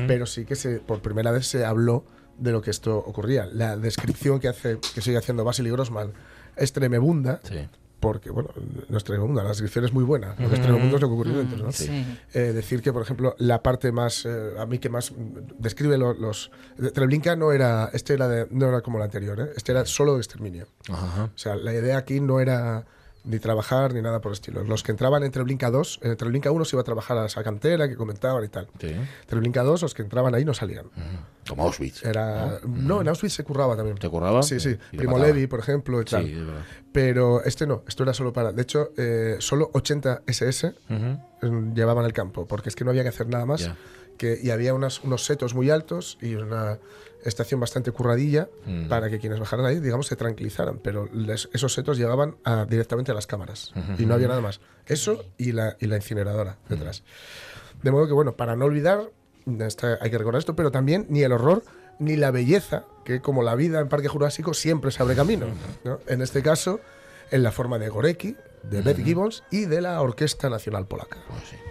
pero 0.07 0.26
sí 0.26 0.45
que 0.45 0.57
se, 0.57 0.81
por 0.81 1.01
primera 1.01 1.31
vez 1.31 1.47
se 1.47 1.64
habló 1.64 2.05
de 2.39 2.53
lo 2.53 2.62
que 2.62 2.70
esto 2.70 2.97
ocurría. 2.99 3.47
La 3.47 3.76
descripción 3.76 4.39
que 4.41 4.49
hace, 4.49 4.79
que 4.95 5.01
sigue 5.01 5.16
haciendo 5.16 5.45
Vasily 5.45 5.70
Grossman 5.70 6.12
es 6.57 6.72
tremebunda, 6.72 7.41
porque, 8.01 8.30
bueno, 8.30 8.51
nuestra 8.88 9.18
mundo, 9.18 9.42
la 9.42 9.49
descripción 9.49 9.84
es 9.84 9.92
muy 9.92 10.05
buena, 10.05 10.34
lo 10.38 10.49
que 10.49 10.55
es 10.55 10.68
mundo 10.68 10.96
es 10.96 11.03
lo 11.03 11.09
que 11.09 11.14
ocurrió 11.14 11.38
dentro, 11.38 11.59
¿no? 11.59 11.70
Eh, 12.34 12.53
decir 12.53 12.80
que, 12.82 12.92
por 12.92 13.03
ejemplo, 13.03 13.34
la 13.38 13.62
parte 13.62 13.90
más, 13.92 14.24
eh, 14.24 14.53
a 14.59 14.66
mí 14.66 14.78
que 14.78 14.88
más 14.88 15.12
describe 15.59 15.99
los... 15.99 16.18
los 16.18 16.51
Treblinka 16.92 17.34
no 17.36 17.53
era, 17.53 17.90
este 17.92 18.14
era 18.14 18.28
de, 18.28 18.46
no 18.51 18.68
era 18.68 18.82
como 18.82 18.99
el 18.99 19.05
anterior, 19.05 19.40
¿eh? 19.40 19.51
este 19.57 19.72
era 19.72 19.84
solo 19.84 20.14
de 20.14 20.18
exterminio. 20.18 20.66
O 20.90 21.38
sea, 21.38 21.57
la 21.57 21.72
idea 21.72 21.99
aquí 21.99 22.20
no 22.20 22.40
era 22.40 22.86
ni 23.29 23.39
trabajar 23.39 23.93
ni 23.93 24.01
nada 24.01 24.20
por 24.20 24.31
el 24.31 24.35
estilo. 24.35 24.64
Los 24.64 24.83
que 24.83 24.91
entraban 24.91 25.22
en 25.22 25.31
Treblinka 25.31 25.70
2, 25.70 26.01
en 26.03 26.16
Treblinka 26.16 26.51
1 26.51 26.64
se 26.64 26.76
iba 26.76 26.81
a 26.81 26.85
trabajar 26.85 27.18
a 27.18 27.26
esa 27.26 27.45
cantera 27.45 27.89
que 27.89 27.97
comentaban 27.97 28.43
y 28.43 28.49
tal. 28.49 28.68
Sí. 28.81 28.95
Treblinka 29.26 29.62
2, 29.62 29.83
los 29.83 29.95
que 29.95 30.03
entraban 30.03 30.35
ahí 30.35 30.45
no 30.45 30.55
salían. 30.55 30.87
Como 31.47 31.64
Auschwitz. 31.64 32.05
Era, 32.05 32.59
¿no? 32.66 33.01
en 33.01 33.09
Auschwitz 33.09 33.35
se 33.35 33.45
curraba 33.45 33.76
también. 33.76 33.99
¿Se 34.01 34.09
curraba? 34.09 34.43
Sí, 34.43 34.59
sí. 34.61 34.76
Primo 34.97 35.18
Levi, 35.18 35.47
por 35.47 35.61
ejemplo, 35.61 36.01
y 36.01 36.05
tal. 36.05 36.24
Sí, 36.24 36.47
Pero 36.93 37.43
este 37.45 37.66
no, 37.66 37.83
esto 37.87 38.03
era 38.03 38.14
solo 38.14 38.33
para. 38.33 38.53
De 38.53 38.62
hecho, 38.62 38.91
eh, 38.97 39.37
solo 39.41 39.70
80 39.74 40.22
SS 40.26 40.74
llevaban 41.74 42.05
el 42.05 42.12
campo, 42.12 42.47
porque 42.47 42.70
es 42.70 42.76
que 42.76 42.85
no 42.85 42.91
había 42.91 43.03
que 43.03 43.11
hacer 43.11 43.29
nada 43.29 43.47
más. 43.47 43.70
Que, 44.19 44.39
y 44.43 44.51
había 44.51 44.75
unos 44.75 45.01
setos 45.25 45.55
muy 45.55 45.71
altos 45.71 46.19
y 46.21 46.35
una 46.35 46.79
estación 47.25 47.61
bastante 47.61 47.91
curradilla 47.93 48.49
mm. 48.66 48.89
para 48.89 49.11
que 49.11 49.19
quienes 49.19 49.39
bajaran 49.39 49.66
ahí, 49.66 49.81
digamos, 49.81 50.07
se 50.07 50.16
tranquilizaran. 50.16 50.79
Pero 50.79 51.09
esos 51.53 51.73
setos 51.73 51.99
llegaban 51.99 52.37
directamente 52.69 53.12
a 53.12 53.14
las 53.14 53.27
cámaras 53.27 53.73
y 53.99 54.07
no 54.07 54.14
había 54.14 54.29
nada 54.29 54.41
más. 54.41 54.61
Eso 54.87 55.25
y 55.37 55.53
la, 55.53 55.77
y 55.81 55.87
la 55.87 55.97
incineradora 55.97 56.59
mm. 56.64 56.69
detrás. 56.69 57.05
De 57.83 57.91
modo 57.91 58.07
que, 58.07 58.12
bueno, 58.12 58.37
para 58.37 58.57
no 58.57 58.64
olvidar, 58.64 59.11
hay 60.01 60.11
que 60.11 60.19
recordar 60.19 60.41
esto, 60.41 60.57
pero 60.57 60.71
también 60.71 61.07
ni 61.09 61.23
el 61.23 61.33
horror 61.33 61.62
ni 61.99 62.16
la 62.16 62.31
belleza, 62.31 62.85
que 63.05 63.21
como 63.21 63.43
la 63.43 63.55
vida 63.55 63.81
en 63.81 63.89
Parque 63.89 64.09
Jurásico 64.09 64.55
siempre 64.55 64.91
se 64.91 65.03
abre 65.03 65.16
camino. 65.16 65.47
En 66.07 66.23
este 66.23 66.43
caso, 66.43 66.81
en 67.31 67.43
la 67.43 67.51
forma 67.51 67.79
de 67.79 67.89
Gorecki, 67.89 68.37
de 68.62 68.83
Beth 68.83 69.03
Gibbons 69.03 69.45
y 69.51 69.64
de 69.64 69.81
la 69.81 70.01
Orquesta 70.01 70.49
Nacional 70.49 70.87
Polaca. 70.87 71.19
Oh, 71.29 71.33
con 71.33 71.68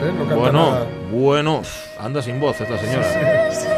¿eh? 0.00 0.12
No 0.12 0.36
bueno, 0.36 0.86
bueno, 1.10 1.62
anda 1.98 2.22
sin 2.22 2.40
voz 2.40 2.60
esta 2.60 2.78
señora. 2.78 3.71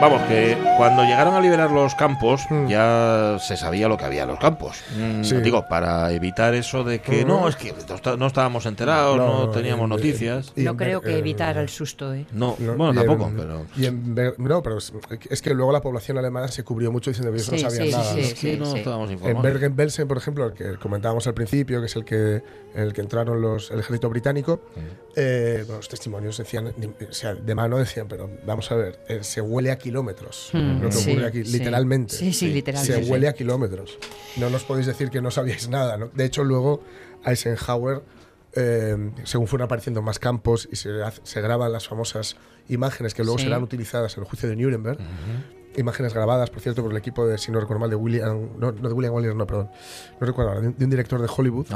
Vamos, 0.00 0.22
que 0.22 0.56
cuando 0.76 1.02
llegaron 1.04 1.34
a 1.34 1.40
liberar 1.40 1.70
los 1.70 1.94
campos 1.94 2.42
mm. 2.50 2.66
ya 2.66 3.38
se 3.40 3.56
sabía 3.56 3.88
lo 3.88 3.96
que 3.96 4.04
había 4.04 4.22
en 4.22 4.28
los 4.28 4.38
campos. 4.38 4.82
Mm, 4.96 5.22
digo, 5.42 5.66
para 5.68 6.12
evitar 6.12 6.54
eso 6.54 6.84
de 6.84 7.00
que 7.00 7.24
no, 7.24 7.48
es 7.48 7.56
que 7.56 7.74
no 8.18 8.26
estábamos 8.26 8.66
enterados, 8.66 9.16
no, 9.16 9.50
teníamos 9.50 9.88
noticias. 9.88 10.52
no 10.56 10.76
creo 10.76 11.00
que 11.00 11.18
evitar 11.18 11.56
el 11.58 11.68
susto, 11.68 12.14
¿eh? 12.14 12.26
No, 12.32 12.56
bueno, 12.58 12.94
tampoco, 12.94 13.30
pero... 13.36 13.66
no, 14.38 14.62
pero 14.62 14.78
es 14.78 15.42
que 15.42 15.54
luego 15.54 15.72
la 15.72 15.80
población 15.80 16.18
alemana 16.18 16.48
se 16.48 16.64
cubrió 16.64 16.92
mucho 16.92 17.10
diciendo 17.10 17.32
que 17.32 17.38
no 17.38 17.70
sabían 17.70 17.90
nada. 17.90 18.14
no 18.14 18.76
estábamos 18.76 19.10
informados. 19.10 19.36
En 19.36 19.42
Bergen-Belsen, 19.42 20.08
por 20.08 20.18
ejemplo, 20.18 20.46
el 20.46 20.52
que 20.52 20.76
comentábamos 20.76 21.26
al 21.26 21.34
principio, 21.34 21.80
que 21.80 21.86
es 21.86 21.96
el 21.96 22.04
que, 22.04 22.42
el 22.74 22.92
que 22.92 23.00
entraron 23.00 23.40
los, 23.40 23.70
el 23.70 23.80
ejército 23.80 24.08
británico, 24.08 24.60
eh, 25.14 25.64
los 25.66 25.88
testimonios 25.88 26.36
decían, 26.36 26.68
o 26.68 27.12
sea, 27.12 27.34
de 27.34 27.54
mano 27.54 27.78
decían, 27.78 28.06
pero 28.08 28.30
vamos 28.44 28.70
a 28.70 28.76
ver, 28.76 28.98
eh, 29.08 29.20
se 29.22 29.40
huele 29.40 29.70
a 29.70 29.78
kilómetros. 29.86 30.50
Mm, 30.52 30.82
lo 30.82 30.90
que 30.90 30.96
ocurre 30.96 31.26
aquí, 31.26 31.44
literalmente. 31.44 32.12
Sí, 32.14 32.32
sí, 32.32 32.48
literalmente. 32.48 33.04
Se 33.04 33.10
huele 33.10 33.28
a 33.28 33.34
kilómetros. 33.34 33.98
No 34.36 34.50
nos 34.50 34.64
podéis 34.64 34.86
decir 34.86 35.10
que 35.10 35.20
no 35.20 35.30
sabíais 35.30 35.68
nada. 35.68 35.96
¿no? 35.96 36.08
De 36.08 36.24
hecho, 36.24 36.42
luego 36.42 36.82
Eisenhower, 37.24 38.02
eh, 38.54 39.12
según 39.22 39.46
fueron 39.46 39.66
apareciendo 39.66 40.02
más 40.02 40.18
campos 40.18 40.68
y 40.72 40.74
se, 40.74 40.90
se 41.22 41.40
graban 41.40 41.70
las 41.70 41.86
famosas 41.86 42.36
imágenes 42.68 43.14
que 43.14 43.22
luego 43.22 43.38
serán 43.38 43.62
utilizadas 43.62 44.16
en 44.16 44.24
el 44.24 44.28
juicio 44.28 44.48
de 44.48 44.56
Nuremberg, 44.56 44.98
imágenes 45.76 46.14
grabadas, 46.14 46.50
por 46.50 46.60
cierto, 46.60 46.82
por 46.82 46.90
el 46.90 46.96
equipo 46.96 47.26
de, 47.26 47.38
si 47.38 47.52
no 47.52 47.60
recuerdo 47.60 47.80
mal, 47.80 47.90
de 47.90 47.96
William, 47.96 48.50
no, 48.58 48.72
de 48.72 48.92
William 48.92 49.14
Waller, 49.14 49.34
no, 49.34 49.46
perdón, 49.46 49.70
no 50.20 50.26
recuerdo 50.26 50.52
ahora, 50.52 50.60
de, 50.62 50.84
un 50.84 50.90
director 50.90 51.20
de 51.20 51.28
Hollywood, 51.34 51.66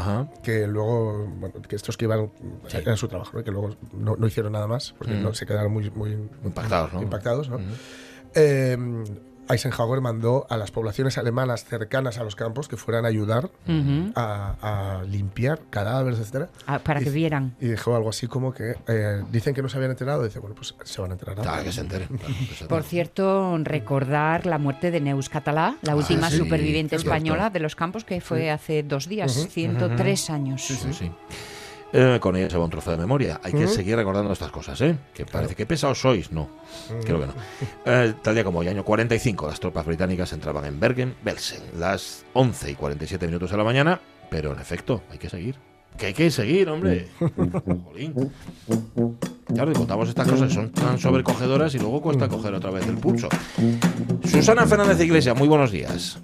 que 0.43 0.67
luego, 0.67 1.27
bueno, 1.27 1.55
que 1.67 1.77
estos 1.77 1.97
que 1.97 2.07
iban, 2.07 2.31
era 2.73 2.97
su 2.97 3.09
trabajo, 3.09 3.39
¿no? 3.39 3.45
que 3.45 3.51
luego 3.51 3.77
no, 3.93 4.17
no, 4.17 4.27
hicieron 4.27 4.53
nada 4.53 4.67
más, 4.67 4.95
porque 4.99 5.15
no, 5.15 5.35
se 5.35 5.47
quedaron 5.47 5.73
muy, 5.73 5.91
muy 5.91 6.13
impactados, 6.45 6.93
¿no? 6.93 7.03
Impactados, 7.03 7.49
¿no? 7.49 7.59
eh, 8.35 8.77
Eisenhower 9.51 10.01
mandó 10.01 10.47
a 10.49 10.57
las 10.57 10.71
poblaciones 10.71 11.19
alemanas 11.19 11.65
cercanas 11.65 12.19
a 12.19 12.25
los 12.25 12.37
campos 12.37 12.69
que 12.69 12.77
fueran 12.77 13.05
a 13.05 13.09
ayudar 13.09 13.51
a, 14.17 15.03
limpiar 15.09 15.61
cadáveres, 15.71 16.19
etcétera. 16.21 16.49
Ah, 16.67 16.79
para 16.79 17.01
que 17.01 17.11
vieran. 17.11 17.55
Y 17.61 17.69
dijo 17.69 17.95
algo 17.95 18.11
así 18.11 18.27
como 18.27 18.53
que 18.53 18.77
eh, 18.89 19.23
dicen 19.31 19.55
que 19.55 19.63
no 19.63 19.69
se 19.69 19.77
habían 19.77 19.93
enterado. 19.93 20.25
Dice, 20.25 20.39
bueno, 20.39 20.55
pues 20.55 20.75
se 20.83 21.01
van 21.01 21.11
a 21.11 21.15
enterar. 21.15 21.37
Claro, 21.37 21.65
que 21.65 21.73
se 21.73 21.81
enteren. 21.81 22.09
Por 22.69 22.83
cierto, 22.83 23.59
recordar 23.59 24.47
la 24.47 24.59
muerte 24.59 24.91
de 24.91 25.01
Neus 25.01 25.29
Catalá, 25.29 25.77
la 25.83 25.93
ah, 25.93 25.97
última 25.97 26.31
superviviente 26.31 26.97
española 26.97 27.51
de 27.51 27.61
los 27.61 27.77
campos, 27.77 28.05
que 28.05 28.21
fue 28.21 28.51
hace 28.51 28.83
dos 28.83 29.09
días, 29.09 29.49
103 29.51 30.31
años. 30.31 30.63
Sí, 30.63 30.75
sí, 30.75 30.93
sí. 30.93 31.13
Eh, 31.93 32.19
con 32.21 32.37
ella 32.37 32.49
se 32.49 32.57
va 32.57 32.65
un 32.65 32.71
trozo 32.71 32.91
de 32.93 32.97
memoria. 32.97 33.41
Hay 33.43 33.53
que 33.53 33.67
seguir 33.67 33.97
recordando 33.97 34.33
estas 34.33 34.51
cosas, 34.51 34.81
¿eh? 34.81 34.97
Que 35.13 35.27
parece 35.27 35.55
que 35.55 35.67
pesados 35.67 36.01
sois. 36.01 36.31
No, 36.31 36.49
creo 37.05 37.21
que 37.21 37.27
no. 37.27 37.33
Eh, 37.85 38.15
tal 38.23 38.35
día 38.35 38.45
como 38.45 38.63
el 38.63 38.69
año 38.69 38.85
45, 38.85 39.49
las 39.49 39.59
tropas 39.59 39.87
británicas 39.87 40.33
entraban 40.33 40.65
en 40.65 40.79
Bergen-Belsen, 40.79 41.63
las 41.79 42.25
11 42.35 42.71
y 42.71 42.75
47 42.75 43.27
minutos 43.27 43.51
de 43.51 43.57
la 43.57 43.65
mañana, 43.65 44.01
pero 44.31 44.53
en 44.53 44.61
efecto, 44.61 45.03
hay 45.11 45.19
que 45.19 45.29
seguir. 45.29 45.57
Que 45.99 46.07
hay 46.07 46.15
que 46.15 46.31
seguir, 46.31 46.69
hombre. 46.69 47.09
Jolín. 47.85 48.15
Claro, 49.53 49.73
y 49.73 49.75
contamos 49.75 50.09
estas 50.09 50.29
cosas, 50.29 50.53
son 50.53 50.71
tan 50.71 50.99
sobrecogedoras 50.99 51.75
y 51.75 51.79
luego 51.79 52.01
cuesta 52.01 52.29
coger 52.29 52.55
otra 52.55 52.71
vez 52.71 52.87
el 52.87 52.97
pulso. 52.99 53.29
Susana 54.25 54.67
Fernández 54.67 55.01
Iglesias, 55.01 55.37
muy 55.37 55.49
buenos 55.49 55.73
días. 55.73 56.21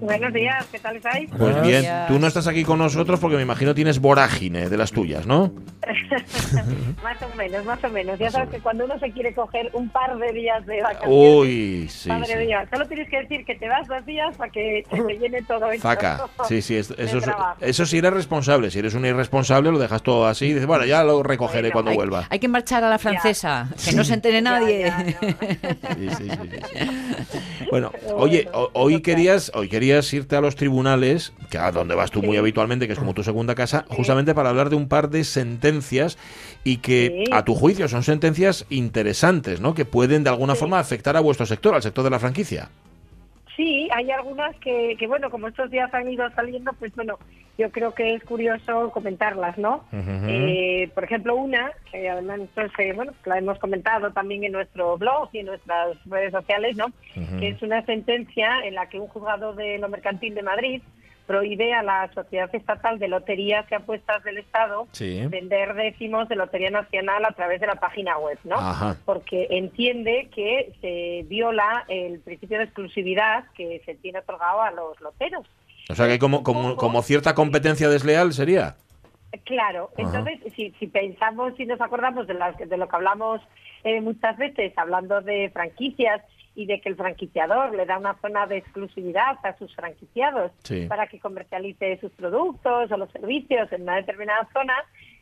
Buenos 0.00 0.32
días, 0.32 0.66
¿qué 0.72 0.78
tal 0.78 0.96
estáis? 0.96 1.28
Pues 1.36 1.62
bien, 1.62 1.84
tú 2.08 2.18
no 2.18 2.26
estás 2.26 2.46
aquí 2.46 2.64
con 2.64 2.78
nosotros 2.78 3.20
porque 3.20 3.36
me 3.36 3.42
imagino 3.42 3.74
tienes 3.74 4.00
vorágine 4.00 4.70
de 4.70 4.76
las 4.78 4.92
tuyas, 4.92 5.26
¿no? 5.26 5.52
más 7.02 7.22
o 7.22 7.36
menos, 7.36 7.64
más 7.66 7.84
o 7.84 7.88
menos. 7.90 8.18
Ya 8.18 8.30
sabes 8.30 8.48
que 8.48 8.60
cuando 8.60 8.86
uno 8.86 8.98
se 8.98 9.10
quiere 9.10 9.34
coger 9.34 9.70
un 9.74 9.90
par 9.90 10.16
de 10.16 10.32
días 10.32 10.64
de 10.64 10.80
vacaciones, 10.80 11.16
Uy, 11.16 11.88
sí, 11.90 12.08
madre 12.08 12.46
mía, 12.46 12.66
solo 12.72 12.86
tienes 12.86 13.10
que 13.10 13.18
decir 13.18 13.44
que 13.44 13.54
te 13.56 13.68
vas 13.68 13.86
dos 13.88 14.04
días 14.06 14.34
para 14.36 14.50
que 14.50 14.84
te 14.90 15.18
llene 15.18 15.42
todo 15.42 15.70
esto. 15.70 15.86
Faca, 15.86 16.26
sí, 16.48 16.62
sí, 16.62 16.76
eso, 16.76 16.94
eso 17.60 17.86
sí 17.86 17.98
eres 17.98 18.12
responsable. 18.12 18.70
Si 18.70 18.78
eres 18.78 18.94
un 18.94 19.04
irresponsable, 19.04 19.70
lo 19.70 19.78
dejas 19.78 20.02
todo 20.02 20.26
así 20.26 20.46
y 20.46 20.52
dices, 20.54 20.66
bueno, 20.66 20.86
ya 20.86 21.04
lo 21.04 21.22
recogeré 21.22 21.70
cuando 21.72 21.92
vuelva. 21.92 22.26
Hay 22.30 22.38
que 22.38 22.48
marchar 22.48 22.84
a 22.84 22.88
la 22.88 22.98
francesa, 22.98 23.68
que 23.84 23.92
no 23.92 24.04
se 24.04 24.14
entere 24.14 24.40
nadie. 24.40 24.90
sí, 25.96 26.08
sí, 26.16 26.30
sí, 26.30 26.86
Bueno, 27.70 27.92
oye, 28.14 28.48
hoy 28.52 29.00
querías, 29.00 29.52
hoy 29.54 29.68
querías 29.68 29.89
irte 30.12 30.36
a 30.36 30.40
los 30.40 30.56
tribunales, 30.56 31.32
que 31.50 31.58
a 31.58 31.72
donde 31.72 31.94
vas 31.94 32.10
tú 32.10 32.22
muy 32.22 32.36
habitualmente, 32.36 32.86
que 32.86 32.92
es 32.92 32.98
como 32.98 33.14
tu 33.14 33.22
segunda 33.22 33.54
casa, 33.54 33.84
justamente 33.88 34.34
para 34.34 34.50
hablar 34.50 34.70
de 34.70 34.76
un 34.76 34.88
par 34.88 35.10
de 35.10 35.24
sentencias 35.24 36.18
y 36.64 36.78
que 36.78 37.24
a 37.32 37.44
tu 37.44 37.54
juicio 37.54 37.88
son 37.88 38.02
sentencias 38.02 38.66
interesantes, 38.70 39.60
¿no? 39.60 39.74
Que 39.74 39.84
pueden 39.84 40.24
de 40.24 40.30
alguna 40.30 40.54
forma 40.54 40.78
afectar 40.78 41.16
a 41.16 41.20
vuestro 41.20 41.46
sector, 41.46 41.74
al 41.74 41.82
sector 41.82 42.04
de 42.04 42.10
la 42.10 42.18
franquicia. 42.18 42.70
Sí, 43.56 43.88
hay 43.92 44.10
algunas 44.10 44.56
que, 44.56 44.96
que, 44.98 45.06
bueno, 45.06 45.30
como 45.30 45.48
estos 45.48 45.70
días 45.70 45.92
han 45.92 46.08
ido 46.08 46.28
saliendo, 46.30 46.72
pues 46.74 46.94
bueno, 46.94 47.18
yo 47.58 47.70
creo 47.70 47.92
que 47.92 48.14
es 48.14 48.24
curioso 48.24 48.90
comentarlas, 48.90 49.58
¿no? 49.58 49.84
Eh, 49.92 50.90
por 50.94 51.04
ejemplo, 51.04 51.36
una, 51.36 51.70
que 51.90 52.08
además 52.08 52.40
eh, 52.78 52.92
bueno, 52.94 53.12
la 53.26 53.38
hemos 53.38 53.58
comentado 53.58 54.10
también 54.12 54.44
en 54.44 54.52
nuestro 54.52 54.96
blog 54.96 55.28
y 55.32 55.40
en 55.40 55.46
nuestras 55.46 55.96
redes 56.06 56.32
sociales, 56.32 56.76
¿no? 56.76 56.86
Que 57.38 57.48
es 57.48 57.62
una 57.62 57.84
sentencia 57.84 58.64
en 58.64 58.74
la 58.74 58.88
que 58.88 58.98
un 58.98 59.08
juzgado 59.08 59.52
de 59.52 59.78
lo 59.78 59.88
mercantil 59.88 60.34
de 60.34 60.42
Madrid 60.42 60.82
prohíbe 61.30 61.72
a 61.72 61.84
la 61.84 62.12
Sociedad 62.12 62.52
Estatal 62.52 62.98
de 62.98 63.06
Loterías 63.06 63.64
y 63.70 63.74
Apuestas 63.76 64.24
del 64.24 64.38
Estado 64.38 64.88
vender 65.28 65.74
décimos 65.74 66.28
de 66.28 66.34
Lotería 66.34 66.70
Nacional 66.70 67.24
a 67.24 67.30
través 67.30 67.60
de 67.60 67.68
la 67.68 67.76
página 67.76 68.18
web, 68.18 68.36
¿no? 68.42 68.56
Porque 69.04 69.46
entiende 69.50 70.28
que 70.34 70.72
se 70.80 71.24
viola 71.28 71.84
el 71.86 72.18
principio 72.18 72.58
de 72.58 72.64
exclusividad 72.64 73.44
que 73.54 73.80
se 73.86 73.94
tiene 73.94 74.18
otorgado 74.18 74.60
a 74.60 74.72
los 74.72 75.00
loteros. 75.00 75.46
O 75.88 75.94
sea 75.94 76.08
que 76.08 76.18
como, 76.18 76.42
como 76.42 77.02
cierta 77.02 77.32
competencia 77.36 77.88
desleal 77.88 78.32
sería. 78.32 78.74
Claro, 79.44 79.90
entonces 79.98 80.40
si, 80.56 80.72
si 80.80 80.88
pensamos, 80.88 81.54
si 81.56 81.64
nos 81.64 81.80
acordamos 81.80 82.26
de, 82.26 82.34
las, 82.34 82.58
de 82.58 82.76
lo 82.76 82.88
que 82.88 82.96
hablamos 82.96 83.40
eh, 83.84 84.00
muchas 84.00 84.36
veces, 84.36 84.76
hablando 84.76 85.20
de 85.20 85.48
franquicias, 85.50 86.22
y 86.60 86.66
de 86.66 86.80
que 86.80 86.90
el 86.90 86.96
franquiciador 86.96 87.74
le 87.74 87.86
da 87.86 87.98
una 87.98 88.14
zona 88.20 88.46
de 88.46 88.58
exclusividad 88.58 89.38
a 89.42 89.56
sus 89.56 89.74
franquiciados 89.74 90.52
para 90.88 91.06
que 91.06 91.18
comercialice 91.18 91.98
sus 92.00 92.12
productos 92.12 92.92
o 92.92 92.96
los 92.98 93.10
servicios 93.10 93.72
en 93.72 93.82
una 93.82 93.96
determinada 93.96 94.46
zona, 94.52 94.74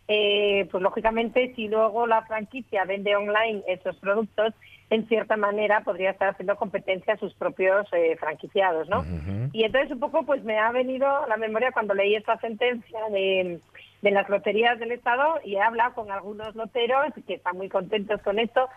eh, 0.08 0.66
pues 0.70 0.82
lógicamente 0.82 1.52
si 1.54 1.68
luego 1.68 2.08
la 2.08 2.22
franquicia 2.22 2.84
vende 2.84 3.14
online 3.14 3.62
esos 3.68 3.96
productos, 3.96 4.52
en 4.90 5.06
cierta 5.06 5.36
manera 5.36 5.82
podría 5.82 6.10
estar 6.10 6.30
haciendo 6.30 6.56
competencia 6.56 7.14
a 7.14 7.18
sus 7.18 7.34
propios 7.34 7.86
eh, 7.92 8.16
franquiciados, 8.18 8.88
¿no? 8.88 9.04
Y 9.52 9.62
entonces 9.62 9.92
un 9.92 10.00
poco 10.00 10.24
pues 10.24 10.42
me 10.42 10.58
ha 10.58 10.72
venido 10.72 11.06
a 11.06 11.28
la 11.28 11.36
memoria 11.36 11.70
cuando 11.70 11.94
leí 11.94 12.16
esta 12.16 12.38
sentencia 12.40 13.00
de, 13.10 13.60
de 14.02 14.10
las 14.10 14.28
loterías 14.28 14.78
del 14.78 14.92
Estado 14.92 15.40
y 15.44 15.54
he 15.54 15.60
hablado 15.60 15.94
con 15.94 16.10
algunos 16.10 16.56
loteros 16.56 17.12
que 17.26 17.34
están 17.34 17.58
muy 17.58 17.68
contentos 17.68 18.20
con 18.22 18.38
esto 18.38 18.68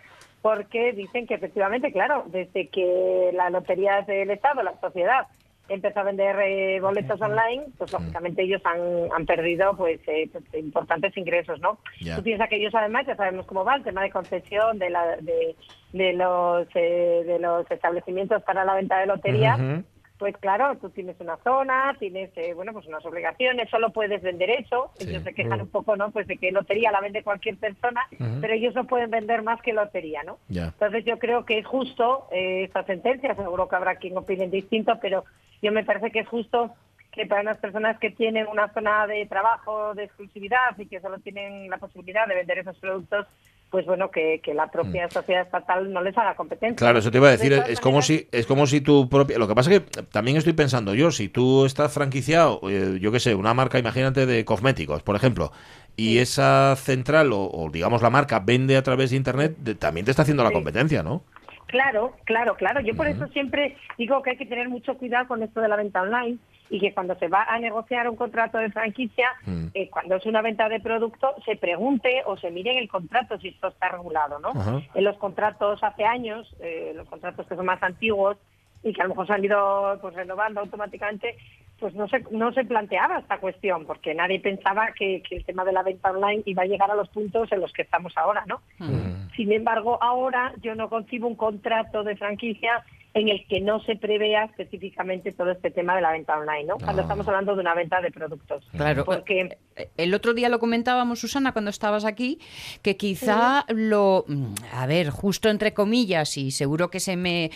porque 0.42 0.94
dicen 0.94 1.28
que 1.28 1.36
efectivamente, 1.36 1.92
claro, 1.92 2.26
desde 2.28 2.68
que 2.70 3.32
la 3.34 3.50
lotería 3.50 4.02
del 4.02 4.32
Estado, 4.32 4.64
la 4.64 4.80
sociedad, 4.80 5.28
empezó 5.70 6.02
a 6.02 6.04
vender 6.04 6.36
eh, 6.42 6.80
boletos 6.82 7.22
online, 7.22 7.66
pues 7.78 7.94
lógicamente 7.94 8.42
ellos 8.44 8.62
han, 8.66 8.80
han 9.16 9.26
perdido 9.26 9.76
pues, 9.78 10.00
eh, 10.08 10.30
pues 10.32 10.44
importantes 10.56 11.16
ingresos, 11.16 11.60
¿no? 11.62 11.78
Tú 12.16 12.24
piensas 12.24 12.50
que 12.50 12.58
ellos 12.58 12.76
además 12.76 13.06
ya 13.08 13.16
sabemos 13.16 13.46
cómo 13.46 13.64
va 13.64 13.76
el 13.76 13.84
tema 13.84 14.02
de 14.02 14.10
concesión 14.10 14.80
de, 14.80 14.89
la, 14.89 15.16
de, 15.18 15.56
de 15.94 16.14
los 16.14 16.68
eh, 16.76 17.24
de 17.26 17.39
los 17.39 17.70
establecimientos 17.72 18.44
para 18.44 18.66
la 18.66 18.76
venta 18.76 19.00
de 19.00 19.06
lotería 19.06 19.84
pues 20.22 20.38
claro, 20.38 20.78
tú 20.78 20.91
tienes 20.91 21.19
una 21.19 21.36
zona, 21.38 21.95
tienes, 21.97 22.30
eh, 22.36 22.53
bueno, 22.53 22.74
pues 22.74 22.86
unas 22.86 23.03
obligaciones, 23.03 23.67
solo 23.72 23.89
puedes 23.89 24.22
vender 24.22 24.51
eso. 24.51 24.91
Ellos 24.99 25.24
se 25.24 25.34
quejan 25.34 25.61
un 25.61 25.69
poco, 25.69 25.95
¿no? 25.95 26.11
Pues 26.11 26.28
de 26.28 26.38
que 26.38 26.51
lotería 26.51 26.91
la 26.91 27.01
vende 27.01 27.24
cualquier 27.24 27.57
persona, 27.57 28.01
pero 28.39 28.53
ellos 28.53 28.76
no 28.76 28.86
pueden 28.86 29.09
vender 29.09 29.41
más 29.41 29.59
que 29.63 29.74
lotería, 29.74 30.22
¿no? 30.22 30.38
Entonces 30.47 31.05
yo 31.05 31.17
creo 31.17 31.43
que 31.43 31.57
es 31.57 31.65
justo 31.65 32.28
eh, 32.32 32.65
esta 32.65 32.84
sentencia, 32.84 33.34
seguro 33.34 33.67
que 33.67 33.76
habrá 33.76 33.95
quien 33.95 34.15
opine 34.15 34.47
distinto, 34.47 34.99
pero 35.01 35.26
yo 35.59 35.72
me 35.72 35.84
parece 35.84 36.11
que 36.11 36.19
es 36.19 36.28
justo 36.28 36.76
que 37.11 37.26
para 37.26 37.41
las 37.41 37.57
personas 37.57 37.97
que 37.97 38.11
tienen 38.11 38.45
una 38.45 38.72
zona 38.74 39.07
de 39.07 39.26
trabajo 39.26 39.95
de 39.95 40.03
exclusividad 40.03 40.78
y 40.78 40.86
que 40.86 41.01
solo 41.01 41.17
tienen 41.17 41.67
la 41.67 41.80
posibilidad 41.80 42.28
de 42.28 42.36
vender 42.36 42.59
esos 42.59 42.78
productos, 42.78 43.26
pues 43.72 43.86
bueno, 43.86 44.11
que, 44.11 44.41
la 44.53 44.69
propia 44.69 45.07
mm. 45.07 45.11
sociedad 45.11 45.43
estatal 45.43 45.91
no 45.91 46.01
les 46.01 46.15
haga 46.17 46.36
competencia. 46.36 46.76
Claro, 46.76 46.99
eso 46.99 47.09
te 47.09 47.17
iba 47.17 47.30
a 47.30 47.32
decir, 47.32 47.53
es, 47.53 47.80
como 47.80 48.01
si 48.01 48.28
es 48.34 48.45
como 48.45 48.67
si 48.67 48.82
tu 48.82 49.07
propia... 49.07 49.39
Lo 49.39 49.47
que 49.47 49.55
pasa 49.55 49.72
es 49.72 49.80
que 49.80 50.03
también 50.11 50.36
estoy 50.36 50.51
pensando 50.51 50.93
yo, 50.93 51.09
si 51.09 51.30
tú 51.30 51.65
estás 51.65 51.93
franquiciado, 51.93 52.59
eh, 52.69 52.99
yo 52.99 53.13
qué 53.13 53.22
sé, 53.22 53.34
una 53.34 53.53
marca, 53.53 53.80
imagínate, 53.80 54.26
de 54.26 54.43
cosméticos, 54.43 55.03
por 55.03 55.15
ejemplo, 55.15 55.53
y 55.95 56.17
esa 56.17 56.76
central 56.76 57.32
o, 57.34 57.69
digamos 57.72 58.01
la 58.01 58.09
marca 58.09 58.41
vende 58.41 58.76
a 58.76 58.84
través 58.84 59.11
de 59.11 59.15
Internet, 59.15 59.55
también 59.80 60.05
te 60.05 60.11
está 60.11 60.24
haciendo 60.24 60.43
la 60.43 60.51
competencia, 60.51 61.01
¿no? 61.01 61.24
Claro, 61.67 62.17
claro, 62.26 62.55
claro. 62.55 62.82
Yo 62.82 62.93
por 62.93 63.07
eso 63.07 63.26
siempre 63.28 63.78
digo 63.97 64.22
que 64.22 64.32
hay 64.32 64.38
que 64.38 64.45
tener 64.45 64.67
mucho 64.67 64.97
cuidado 64.97 65.30
con 65.30 65.41
esto 65.41 65.61
de 65.61 65.69
la 65.69 65.78
venta 65.78 66.01
online 66.01 66.38
y 66.72 66.80
que 66.80 66.93
cuando 66.93 67.15
se 67.15 67.28
va 67.28 67.43
a 67.43 67.59
negociar 67.59 68.09
un 68.09 68.15
contrato 68.15 68.57
de 68.57 68.72
franquicia, 68.72 69.28
mm. 69.45 69.67
eh, 69.74 69.89
cuando 69.89 70.15
es 70.15 70.26
una 70.26 70.41
venta 70.41 70.69
de 70.69 70.80
producto, 70.80 71.36
se 71.45 71.57
pregunte 71.57 72.24
o 72.26 72.38
se 72.38 72.49
mire 72.49 72.72
en 72.72 72.78
el 72.78 72.88
contrato 72.88 73.38
si 73.39 73.49
esto 73.49 73.67
está 73.67 73.89
regulado, 73.89 74.39
¿no? 74.39 74.53
En 74.93 75.03
los 75.03 75.17
contratos 75.17 75.84
hace 75.84 76.05
años, 76.05 76.47
eh, 76.61 76.93
los 76.95 77.09
contratos 77.09 77.45
que 77.45 77.57
son 77.57 77.65
más 77.65 77.84
antiguos 77.84 78.38
y 78.84 78.93
que 78.93 79.01
a 79.01 79.03
lo 79.03 79.09
mejor 79.09 79.28
se 79.28 79.34
han 79.34 79.43
ido 79.43 79.99
pues 80.01 80.15
renovando 80.15 80.61
automáticamente, 80.61 81.36
pues 81.78 81.93
no 81.93 82.07
se, 82.07 82.24
no 82.32 82.53
se 82.53 82.63
planteaba 82.63 83.19
esta 83.19 83.39
cuestión, 83.39 83.86
porque 83.86 84.15
nadie 84.15 84.39
pensaba 84.39 84.93
que, 84.93 85.22
el 85.30 85.43
tema 85.43 85.65
de 85.65 85.74
la 85.74 85.84
venta 85.84 86.11
online 86.11 86.43
iba 86.45 86.63
a 86.63 86.67
llegar 86.67 86.89
a 86.89 86.95
los 86.95 87.09
puntos 87.09 87.51
en 87.51 87.59
los 87.59 87.74
que 87.74 87.82
estamos 87.82 88.13
ahora, 88.15 88.45
¿no? 88.47 88.61
Mm. 88.80 89.30
Sin 89.36 89.51
embargo, 89.51 90.01
ahora 90.01 90.53
yo 90.61 90.74
no 90.74 90.88
concibo 90.88 91.28
un 91.28 91.36
contrato 91.36 92.03
de 92.03 92.15
franquicia 92.15 92.86
en 93.14 93.28
el 93.28 93.45
que 93.47 93.59
no 93.59 93.82
se 93.84 93.95
prevea 93.95 94.45
específicamente 94.45 95.32
todo 95.32 95.51
este 95.51 95.72
tema 95.72 95.95
de 95.95 96.01
la 96.01 96.12
venta 96.12 96.38
online, 96.38 96.66
¿no? 96.66 96.78
Cuando 96.78 97.01
ah. 97.01 97.03
estamos 97.03 97.28
hablando 97.28 97.55
de 97.55 97.62
una 97.62 97.76
venta 97.76 97.99
de 98.01 98.12
productos. 98.12 98.64
Claro, 98.72 99.03
porque 99.03 99.57
eh, 99.76 99.89
el 99.97 100.14
otro 100.14 100.34
día 100.34 100.49
lo 100.49 100.59
comentábamos, 100.59 101.20
Susana, 101.20 101.51
cuando 101.51 101.70
estabas 101.70 102.05
aquí, 102.05 102.39
que 102.82 102.95
quizá 102.95 103.66
lo, 103.68 104.26
mm, 104.28 104.53
a 104.74 104.86
ver, 104.86 105.09
justo 105.09 105.49
entre 105.49 105.74
comillas, 105.74 106.38
y 106.38 106.51
seguro 106.51 106.89
que 106.89 106.99
se 106.99 107.18
me, 107.18 107.51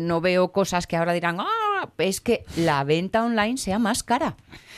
no 0.00 0.20
veo 0.20 0.52
cosas 0.52 0.86
que 0.86 0.96
ahora 0.96 1.12
dirán, 1.12 1.38
ah, 1.40 1.88
es 1.98 2.20
que 2.20 2.44
la 2.56 2.84
venta 2.84 3.24
online 3.24 3.56
sea 3.56 3.78
más 3.78 4.02
cara 4.02 4.36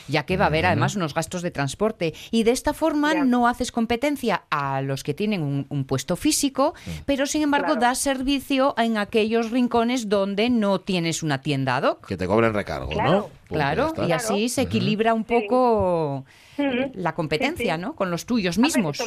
ya 0.09 0.25
que 0.25 0.37
va 0.37 0.45
a 0.45 0.49
haber 0.49 0.67
además 0.67 0.97
unos 0.97 1.15
gastos 1.15 1.43
de 1.43 1.51
transporte. 1.51 2.15
Y 2.31 2.45
de 2.45 2.53
esta 2.53 2.73
forma 2.75 3.15
no 3.15 3.49
haces 3.49 3.73
competencia 3.73 4.45
a 4.51 4.83
los 4.83 5.03
que 5.03 5.15
tienen 5.15 5.43
un, 5.43 5.85
puesto 5.85 6.17
físico, 6.17 6.75
pero 7.05 7.27
sin 7.27 7.43
embargo 7.43 7.77
das 7.77 7.99
servicio 7.99 8.75
en 8.79 8.99
aquellos 8.99 9.51
rincones 9.51 10.06
donde 10.09 10.51
no 10.51 10.81
tienes 10.81 11.23
una 11.23 11.43
tienda 11.43 11.77
ad 11.77 11.85
hoc. 11.85 12.07
Que 12.07 12.17
te 12.17 12.27
cobren 12.27 12.55
recargo, 12.55 12.91
¿no? 12.95 13.29
claro, 13.49 13.93
y 14.07 14.13
así 14.13 14.49
se 14.49 14.63
equilibra 14.63 15.15
un 15.15 15.25
poco 15.25 16.25
la 16.95 17.15
competencia, 17.15 17.77
¿no? 17.77 17.95
Con 17.95 18.11
los 18.11 18.27
tuyos 18.27 18.59
mismos. 18.59 18.99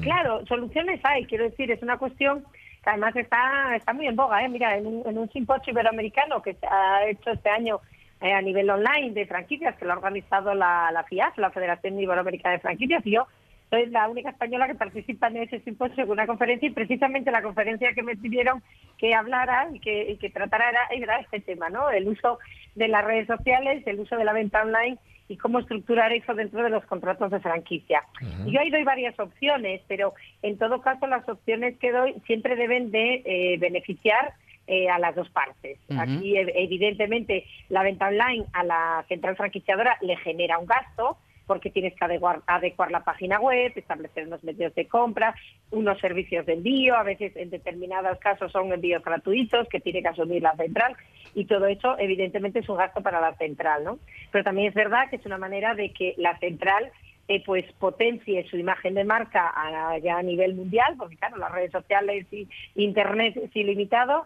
claro, 0.00 0.44
soluciones 0.46 1.00
hay, 1.04 1.26
quiero 1.26 1.44
decir, 1.44 1.70
es 1.70 1.82
una 1.82 1.98
cuestión 1.98 2.44
que 2.82 2.90
además 2.90 3.14
está, 3.14 3.76
está 3.76 3.92
muy 3.92 4.06
en 4.06 4.16
boga, 4.16 4.44
¿eh? 4.44 4.48
Mira, 4.48 4.76
en 4.76 4.86
un, 4.86 5.06
en 5.06 5.16
un 5.16 5.30
simposio 5.30 5.72
iberoamericano 5.72 6.42
que 6.42 6.54
se 6.54 6.66
ha 6.66 7.06
hecho 7.08 7.30
este 7.30 7.48
año 7.48 7.80
eh, 8.20 8.32
a 8.32 8.42
nivel 8.42 8.68
online 8.70 9.12
de 9.12 9.26
franquicias 9.26 9.76
que 9.76 9.84
lo 9.84 9.92
ha 9.92 9.96
organizado 9.96 10.54
la, 10.54 10.90
la 10.92 11.04
FIAF, 11.04 11.38
la 11.38 11.50
Federación 11.50 11.98
Iberoamericana 12.00 12.54
de 12.54 12.60
Franquicias, 12.60 13.06
y 13.06 13.12
yo 13.12 13.26
soy 13.72 13.86
la 13.86 14.06
única 14.06 14.28
española 14.28 14.66
que 14.66 14.74
participa 14.74 15.28
en 15.28 15.38
ese 15.38 15.60
simposio, 15.60 16.04
una 16.04 16.26
conferencia, 16.26 16.68
y 16.68 16.72
precisamente 16.72 17.30
la 17.30 17.40
conferencia 17.40 17.94
que 17.94 18.02
me 18.02 18.16
pidieron 18.16 18.62
que 18.98 19.14
hablara 19.14 19.70
y 19.72 19.80
que, 19.80 20.18
que 20.20 20.28
tratara 20.28 20.70
era, 20.90 21.20
este 21.20 21.40
tema, 21.40 21.70
¿no? 21.70 21.90
El 21.90 22.06
uso 22.06 22.38
de 22.74 22.88
las 22.88 23.02
redes 23.02 23.26
sociales, 23.26 23.82
el 23.86 24.00
uso 24.00 24.16
de 24.16 24.24
la 24.24 24.34
venta 24.34 24.60
online 24.60 24.98
y 25.26 25.38
cómo 25.38 25.58
estructurar 25.58 26.12
eso 26.12 26.34
dentro 26.34 26.62
de 26.62 26.68
los 26.68 26.84
contratos 26.84 27.30
de 27.30 27.40
franquicia. 27.40 28.02
Yo 28.44 28.60
ahí 28.60 28.68
doy 28.68 28.84
varias 28.84 29.18
opciones, 29.18 29.80
pero 29.88 30.12
en 30.42 30.58
todo 30.58 30.82
caso 30.82 31.06
las 31.06 31.26
opciones 31.26 31.78
que 31.78 31.92
doy 31.92 32.14
siempre 32.26 32.56
deben 32.56 32.90
de 32.90 33.22
eh, 33.24 33.56
beneficiar 33.58 34.34
eh, 34.66 34.90
a 34.90 34.98
las 34.98 35.14
dos 35.14 35.30
partes. 35.30 35.78
Aquí, 35.96 36.36
evidentemente, 36.36 37.46
la 37.70 37.82
venta 37.82 38.08
online 38.08 38.44
a 38.52 38.64
la 38.64 39.04
central 39.08 39.34
franquiciadora 39.36 39.96
le 40.02 40.18
genera 40.18 40.58
un 40.58 40.66
gasto 40.66 41.16
porque 41.52 41.68
tienes 41.68 41.94
que 41.94 42.02
adecuar, 42.02 42.40
adecuar 42.46 42.90
la 42.90 43.04
página 43.04 43.38
web, 43.38 43.74
establecer 43.76 44.26
unos 44.26 44.42
medios 44.42 44.74
de 44.74 44.88
compra, 44.88 45.34
unos 45.70 46.00
servicios 46.00 46.46
de 46.46 46.54
envío, 46.54 46.96
a 46.96 47.02
veces 47.02 47.36
en 47.36 47.50
determinados 47.50 48.18
casos 48.20 48.50
son 48.50 48.72
envíos 48.72 49.04
gratuitos 49.04 49.68
que 49.68 49.78
tiene 49.78 50.00
que 50.00 50.08
asumir 50.08 50.40
la 50.40 50.56
central 50.56 50.96
y 51.34 51.44
todo 51.44 51.66
eso 51.66 51.98
evidentemente 51.98 52.60
es 52.60 52.68
un 52.70 52.78
gasto 52.78 53.02
para 53.02 53.20
la 53.20 53.34
central, 53.34 53.84
¿no? 53.84 53.98
Pero 54.30 54.44
también 54.44 54.68
es 54.68 54.74
verdad 54.74 55.10
que 55.10 55.16
es 55.16 55.26
una 55.26 55.36
manera 55.36 55.74
de 55.74 55.92
que 55.92 56.14
la 56.16 56.38
central 56.38 56.90
eh, 57.28 57.42
pues 57.44 57.70
potencie 57.78 58.48
su 58.48 58.56
imagen 58.56 58.94
de 58.94 59.04
marca 59.04 59.52
a, 59.54 59.98
ya 59.98 60.16
a 60.16 60.22
nivel 60.22 60.54
mundial, 60.54 60.94
porque 60.96 61.18
claro, 61.18 61.36
las 61.36 61.52
redes 61.52 61.70
sociales 61.70 62.26
y 62.32 62.48
internet 62.76 63.36
es 63.36 63.54
ilimitado, 63.54 64.24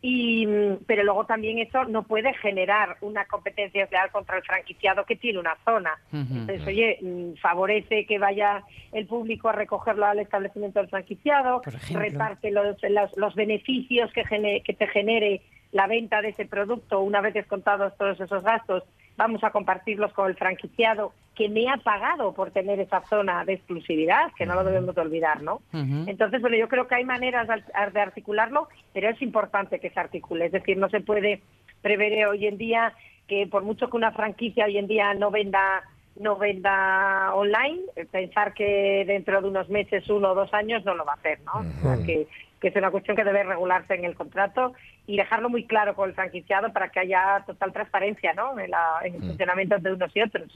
y, 0.00 0.46
pero 0.86 1.02
luego 1.02 1.26
también 1.26 1.58
eso 1.58 1.84
no 1.84 2.04
puede 2.04 2.32
generar 2.34 2.96
una 3.00 3.24
competencia 3.24 3.86
real 3.86 4.10
contra 4.12 4.36
el 4.36 4.44
franquiciado 4.44 5.04
que 5.04 5.16
tiene 5.16 5.40
una 5.40 5.56
zona. 5.64 5.98
Entonces, 6.12 6.64
oye, 6.66 6.98
mm, 7.02 7.34
favorece 7.40 8.06
que 8.06 8.18
vaya 8.18 8.62
el 8.92 9.06
público 9.06 9.48
a 9.48 9.52
recogerlo 9.52 10.06
al 10.06 10.20
establecimiento 10.20 10.78
del 10.78 10.88
franquiciado, 10.88 11.62
reparte 11.92 12.52
los, 12.52 12.76
los, 13.16 13.34
beneficios 13.34 14.12
que, 14.12 14.62
que 14.64 14.74
te 14.74 14.86
genere 14.86 15.42
la 15.72 15.86
venta 15.86 16.22
de 16.22 16.28
ese 16.28 16.46
producto 16.46 17.00
una 17.00 17.20
vez 17.20 17.34
descontados 17.34 17.96
todos 17.96 18.20
esos 18.20 18.42
gastos 18.42 18.84
vamos 19.18 19.42
a 19.42 19.50
compartirlos 19.50 20.12
con 20.12 20.30
el 20.30 20.36
franquiciado 20.36 21.12
que 21.34 21.48
me 21.48 21.68
ha 21.68 21.76
pagado 21.76 22.32
por 22.32 22.52
tener 22.52 22.78
esa 22.80 23.02
zona 23.02 23.44
de 23.44 23.54
exclusividad, 23.54 24.32
que 24.36 24.46
no 24.46 24.54
lo 24.54 24.64
debemos 24.64 24.96
olvidar, 24.96 25.42
¿no? 25.42 25.60
Entonces, 25.72 26.40
bueno, 26.40 26.56
yo 26.56 26.68
creo 26.68 26.86
que 26.86 26.94
hay 26.94 27.04
maneras 27.04 27.48
de 27.48 28.00
articularlo, 28.00 28.68
pero 28.94 29.10
es 29.10 29.20
importante 29.20 29.80
que 29.80 29.90
se 29.90 30.00
articule. 30.00 30.46
Es 30.46 30.52
decir, 30.52 30.78
no 30.78 30.88
se 30.88 31.00
puede 31.00 31.42
prever 31.82 32.26
hoy 32.26 32.46
en 32.46 32.58
día 32.58 32.92
que 33.26 33.46
por 33.46 33.62
mucho 33.62 33.90
que 33.90 33.96
una 33.96 34.12
franquicia 34.12 34.64
hoy 34.64 34.78
en 34.78 34.86
día 34.86 35.12
no 35.14 35.30
venda 35.30 35.82
no 36.18 36.36
venda 36.36 37.32
online, 37.34 37.82
pensar 38.10 38.52
que 38.52 39.04
dentro 39.06 39.40
de 39.40 39.48
unos 39.48 39.68
meses, 39.68 40.08
uno 40.10 40.32
o 40.32 40.34
dos 40.34 40.52
años, 40.52 40.84
no 40.84 40.96
lo 40.96 41.04
va 41.04 41.12
a 41.12 41.16
hacer, 41.16 41.38
¿no? 41.44 41.64
que 42.04 42.26
que 42.60 42.68
es 42.68 42.76
una 42.76 42.90
cuestión 42.90 43.16
que 43.16 43.24
debe 43.24 43.44
regularse 43.44 43.94
en 43.94 44.04
el 44.04 44.14
contrato 44.14 44.74
y 45.06 45.16
dejarlo 45.16 45.48
muy 45.48 45.64
claro 45.64 45.94
con 45.94 46.08
el 46.08 46.14
franquiciado 46.14 46.72
para 46.72 46.88
que 46.90 47.00
haya 47.00 47.42
total 47.46 47.72
transparencia 47.72 48.32
¿no? 48.34 48.58
en, 48.58 48.70
el 49.04 49.20
mm. 49.20 49.26
funcionamiento 49.28 49.78
de 49.78 49.92
unos 49.92 50.14
y 50.14 50.22
otros. 50.22 50.52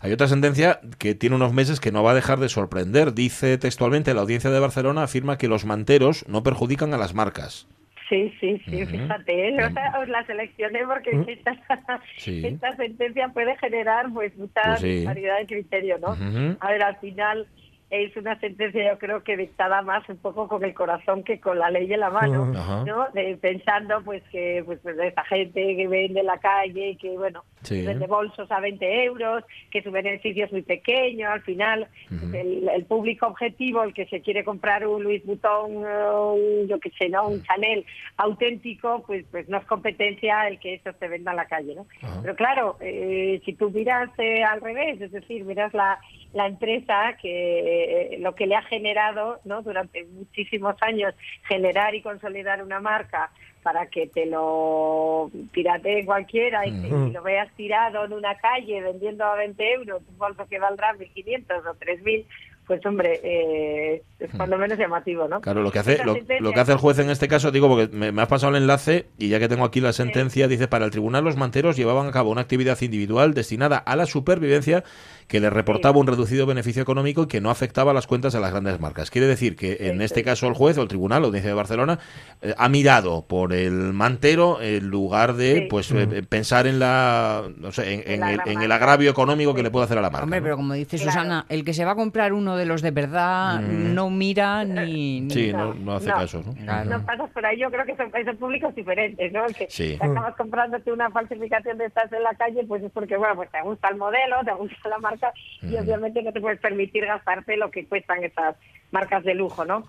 Hay 0.00 0.12
otra 0.12 0.28
sentencia 0.28 0.80
que 0.98 1.14
tiene 1.14 1.36
unos 1.36 1.52
meses 1.52 1.80
que 1.80 1.92
no 1.92 2.02
va 2.02 2.12
a 2.12 2.14
dejar 2.14 2.38
de 2.38 2.48
sorprender. 2.48 3.12
Dice 3.12 3.58
textualmente, 3.58 4.14
la 4.14 4.22
audiencia 4.22 4.50
de 4.50 4.60
Barcelona 4.60 5.02
afirma 5.02 5.38
que 5.38 5.48
los 5.48 5.64
manteros 5.64 6.26
no 6.28 6.42
perjudican 6.42 6.94
a 6.94 6.98
las 6.98 7.14
marcas. 7.14 7.68
Sí, 8.08 8.32
sí, 8.40 8.60
sí, 8.66 8.84
fíjate, 8.84 9.48
¿eh? 9.48 9.56
os 10.02 10.08
la 10.08 10.24
seleccioné 10.26 10.80
porque 10.86 11.14
mm. 11.14 11.24
esta, 11.28 12.76
sentencia 12.76 13.28
puede 13.28 13.56
generar 13.56 14.12
pues 14.12 14.36
mucha 14.36 14.60
pues 14.62 14.82
disparidad 14.82 15.38
de 15.38 15.46
criterio, 15.46 15.98
¿no? 15.98 16.16
A 16.60 16.70
ver, 16.70 16.82
al 16.82 16.96
final 16.96 17.46
es 17.92 18.16
una 18.16 18.40
sentencia 18.40 18.90
yo 18.90 18.98
creo 18.98 19.22
que 19.22 19.36
dictada 19.36 19.82
más 19.82 20.08
un 20.08 20.16
poco 20.16 20.48
con 20.48 20.64
el 20.64 20.72
corazón 20.72 21.22
que 21.22 21.38
con 21.38 21.58
la 21.58 21.70
ley 21.70 21.92
en 21.92 22.00
la 22.00 22.08
mano, 22.08 22.46
¿no? 22.46 23.06
pensando 23.38 24.02
pues 24.02 24.22
que 24.32 24.62
pues, 24.64 24.80
pues 24.82 24.98
esa 24.98 25.22
gente 25.24 25.76
que 25.76 25.86
vende 25.86 26.20
en 26.20 26.26
la 26.26 26.38
calle, 26.38 26.96
que 26.98 27.10
bueno, 27.10 27.44
vende 27.68 28.06
bolsos 28.06 28.50
a 28.50 28.60
20 28.60 29.04
euros, 29.04 29.44
que 29.70 29.82
su 29.82 29.90
beneficio 29.90 30.46
es 30.46 30.52
muy 30.52 30.62
pequeño, 30.62 31.30
al 31.30 31.42
final 31.42 31.86
el, 32.32 32.84
público 32.86 33.26
objetivo, 33.26 33.82
el 33.82 33.92
que 33.92 34.06
se 34.06 34.22
quiere 34.22 34.42
comprar 34.42 34.86
un 34.86 35.04
Louis 35.04 35.22
Vuitton, 35.26 35.76
un, 35.76 36.66
yo 36.66 36.80
qué 36.80 36.90
sé, 36.98 37.10
¿no? 37.10 37.28
Un 37.28 37.42
Chanel 37.42 37.84
auténtico, 38.16 39.04
pues 39.06 39.26
pues 39.30 39.50
no 39.50 39.58
es 39.58 39.66
competencia 39.66 40.48
el 40.48 40.58
que 40.58 40.74
eso 40.74 40.92
se 40.98 41.08
venda 41.08 41.32
en 41.32 41.36
la 41.36 41.46
calle, 41.46 41.74
¿no? 41.74 41.86
Pero 42.22 42.34
claro, 42.36 42.78
eh, 42.80 43.42
si 43.44 43.52
tú 43.52 43.70
miras 43.70 44.08
eh, 44.16 44.42
al 44.42 44.62
revés, 44.62 44.98
es 44.98 45.12
decir, 45.12 45.44
miras 45.44 45.74
la 45.74 46.00
la 46.32 46.46
empresa 46.46 47.16
que 47.20 47.81
eh, 47.84 48.18
lo 48.18 48.34
que 48.34 48.46
le 48.46 48.56
ha 48.56 48.62
generado 48.62 49.40
¿no? 49.44 49.62
durante 49.62 50.04
muchísimos 50.04 50.76
años 50.82 51.14
generar 51.48 51.94
y 51.94 52.02
consolidar 52.02 52.62
una 52.62 52.80
marca 52.80 53.30
para 53.62 53.86
que 53.86 54.08
te 54.08 54.26
lo 54.26 55.30
pirate 55.52 56.04
cualquiera 56.04 56.66
y, 56.66 56.72
lo 57.12 57.22
veas 57.22 57.50
tirado 57.54 58.04
en 58.04 58.12
una 58.12 58.36
calle 58.36 58.80
vendiendo 58.80 59.24
a 59.24 59.36
20 59.36 59.72
euros 59.74 60.02
un 60.08 60.18
bolso 60.18 60.46
que 60.48 60.58
valdrá 60.58 60.94
1.500 60.94 61.66
o 61.66 61.74
3.000 61.74 62.26
pues 62.72 62.86
hombre, 62.86 63.20
eh, 63.22 64.02
es 64.18 64.30
cuando 64.34 64.56
menos 64.56 64.78
llamativo, 64.78 65.28
¿no? 65.28 65.42
Claro, 65.42 65.62
lo 65.62 65.70
que 65.70 65.78
hace 65.78 65.98
lo, 66.02 66.14
que 66.14 66.60
hace 66.60 66.72
el 66.72 66.78
juez 66.78 66.98
en 67.00 67.10
este 67.10 67.28
caso, 67.28 67.50
digo, 67.50 67.68
porque 67.68 67.94
me, 67.94 68.22
has 68.22 68.28
pasado 68.28 68.56
el 68.56 68.62
enlace 68.62 69.08
y 69.18 69.28
ya 69.28 69.38
que 69.38 69.46
tengo 69.46 69.66
aquí 69.66 69.82
la 69.82 69.92
sentencia, 69.92 70.48
dice, 70.48 70.68
para 70.68 70.86
el 70.86 70.90
tribunal 70.90 71.22
los 71.22 71.36
manteros 71.36 71.76
llevaban 71.76 72.06
a 72.06 72.12
cabo 72.12 72.30
una 72.30 72.40
actividad 72.40 72.80
individual 72.80 73.34
destinada 73.34 73.76
a 73.76 73.94
la 73.94 74.06
supervivencia 74.06 74.84
que 75.28 75.40
le 75.40 75.50
reportaba 75.50 75.98
un 75.98 76.06
reducido 76.06 76.46
beneficio 76.46 76.82
económico 76.82 77.22
y 77.22 77.26
que 77.26 77.40
no 77.40 77.50
afectaba 77.50 77.92
las 77.92 78.06
cuentas 78.06 78.32
de 78.32 78.40
las 78.40 78.50
grandes 78.50 78.80
marcas. 78.80 79.10
Quiere 79.10 79.26
decir 79.26 79.56
que 79.56 79.76
en 79.80 80.02
este 80.02 80.22
caso 80.22 80.46
el 80.46 80.54
juez 80.54 80.76
o 80.78 80.82
el 80.82 80.88
tribunal, 80.88 81.22
la 81.22 81.28
audiencia 81.28 81.50
de 81.50 81.54
Barcelona, 81.54 81.98
eh, 82.40 82.54
ha 82.56 82.68
mirado 82.68 83.26
por 83.26 83.52
el 83.52 83.92
mantero 83.92 84.60
en 84.60 84.88
lugar 84.88 85.34
de 85.34 85.66
pues 85.70 85.90
eh, 85.92 86.22
pensar 86.28 86.66
en 86.66 86.78
la 86.78 87.44
no 87.56 87.72
sé, 87.72 88.12
en, 88.12 88.22
el, 88.22 88.72
agravio 88.72 89.10
económico 89.10 89.54
que 89.54 89.62
le 89.62 89.70
puede 89.70 89.84
hacer 89.84 89.98
a 89.98 90.02
la 90.02 90.10
marca. 90.10 90.24
Hombre, 90.24 90.42
pero 90.42 90.56
como 90.56 90.74
dice 90.74 90.98
Susana, 90.98 91.46
el 91.48 91.64
que 91.64 91.74
se 91.74 91.84
va 91.84 91.92
a 91.92 91.96
comprar 91.96 92.32
uno 92.32 92.56
de 92.56 92.61
los 92.64 92.82
de 92.82 92.90
verdad 92.90 93.60
mm. 93.60 93.94
no 93.94 94.10
mira 94.10 94.64
ni... 94.64 95.28
Sí, 95.30 95.52
no, 95.52 95.94
hace 95.94 96.08
caso. 96.08 96.42
¿no? 96.42 96.84
no 96.84 97.04
pasas 97.04 97.30
por 97.30 97.44
ahí, 97.44 97.58
yo 97.58 97.70
creo 97.70 97.84
que 97.84 97.96
son, 97.96 98.10
públicos 98.36 98.74
diferentes, 98.74 99.32
¿no? 99.32 99.46
Que 99.46 99.96
acabas 100.00 100.36
comprándote 100.36 100.92
una 100.92 101.10
falsificación 101.10 101.78
de 101.78 101.86
estas 101.86 102.12
en 102.12 102.22
la 102.22 102.34
calle, 102.34 102.64
pues 102.66 102.82
es 102.82 102.92
porque, 102.92 103.16
bueno, 103.16 103.36
pues 103.36 103.50
te 103.50 103.62
gusta 103.62 103.88
el 103.88 103.96
modelo, 103.96 104.36
te 104.44 104.52
gusta 104.52 104.88
la 104.88 104.98
marca 104.98 105.32
y 105.62 105.76
obviamente 105.76 106.22
no 106.22 106.32
te 106.32 106.40
puedes 106.40 106.60
permitir 106.60 107.06
gastarte 107.06 107.56
lo 107.56 107.70
que 107.70 107.86
cuestan 107.86 108.24
esas 108.24 108.56
marcas 108.90 109.24
de 109.24 109.34
lujo, 109.34 109.64
¿no? 109.64 109.84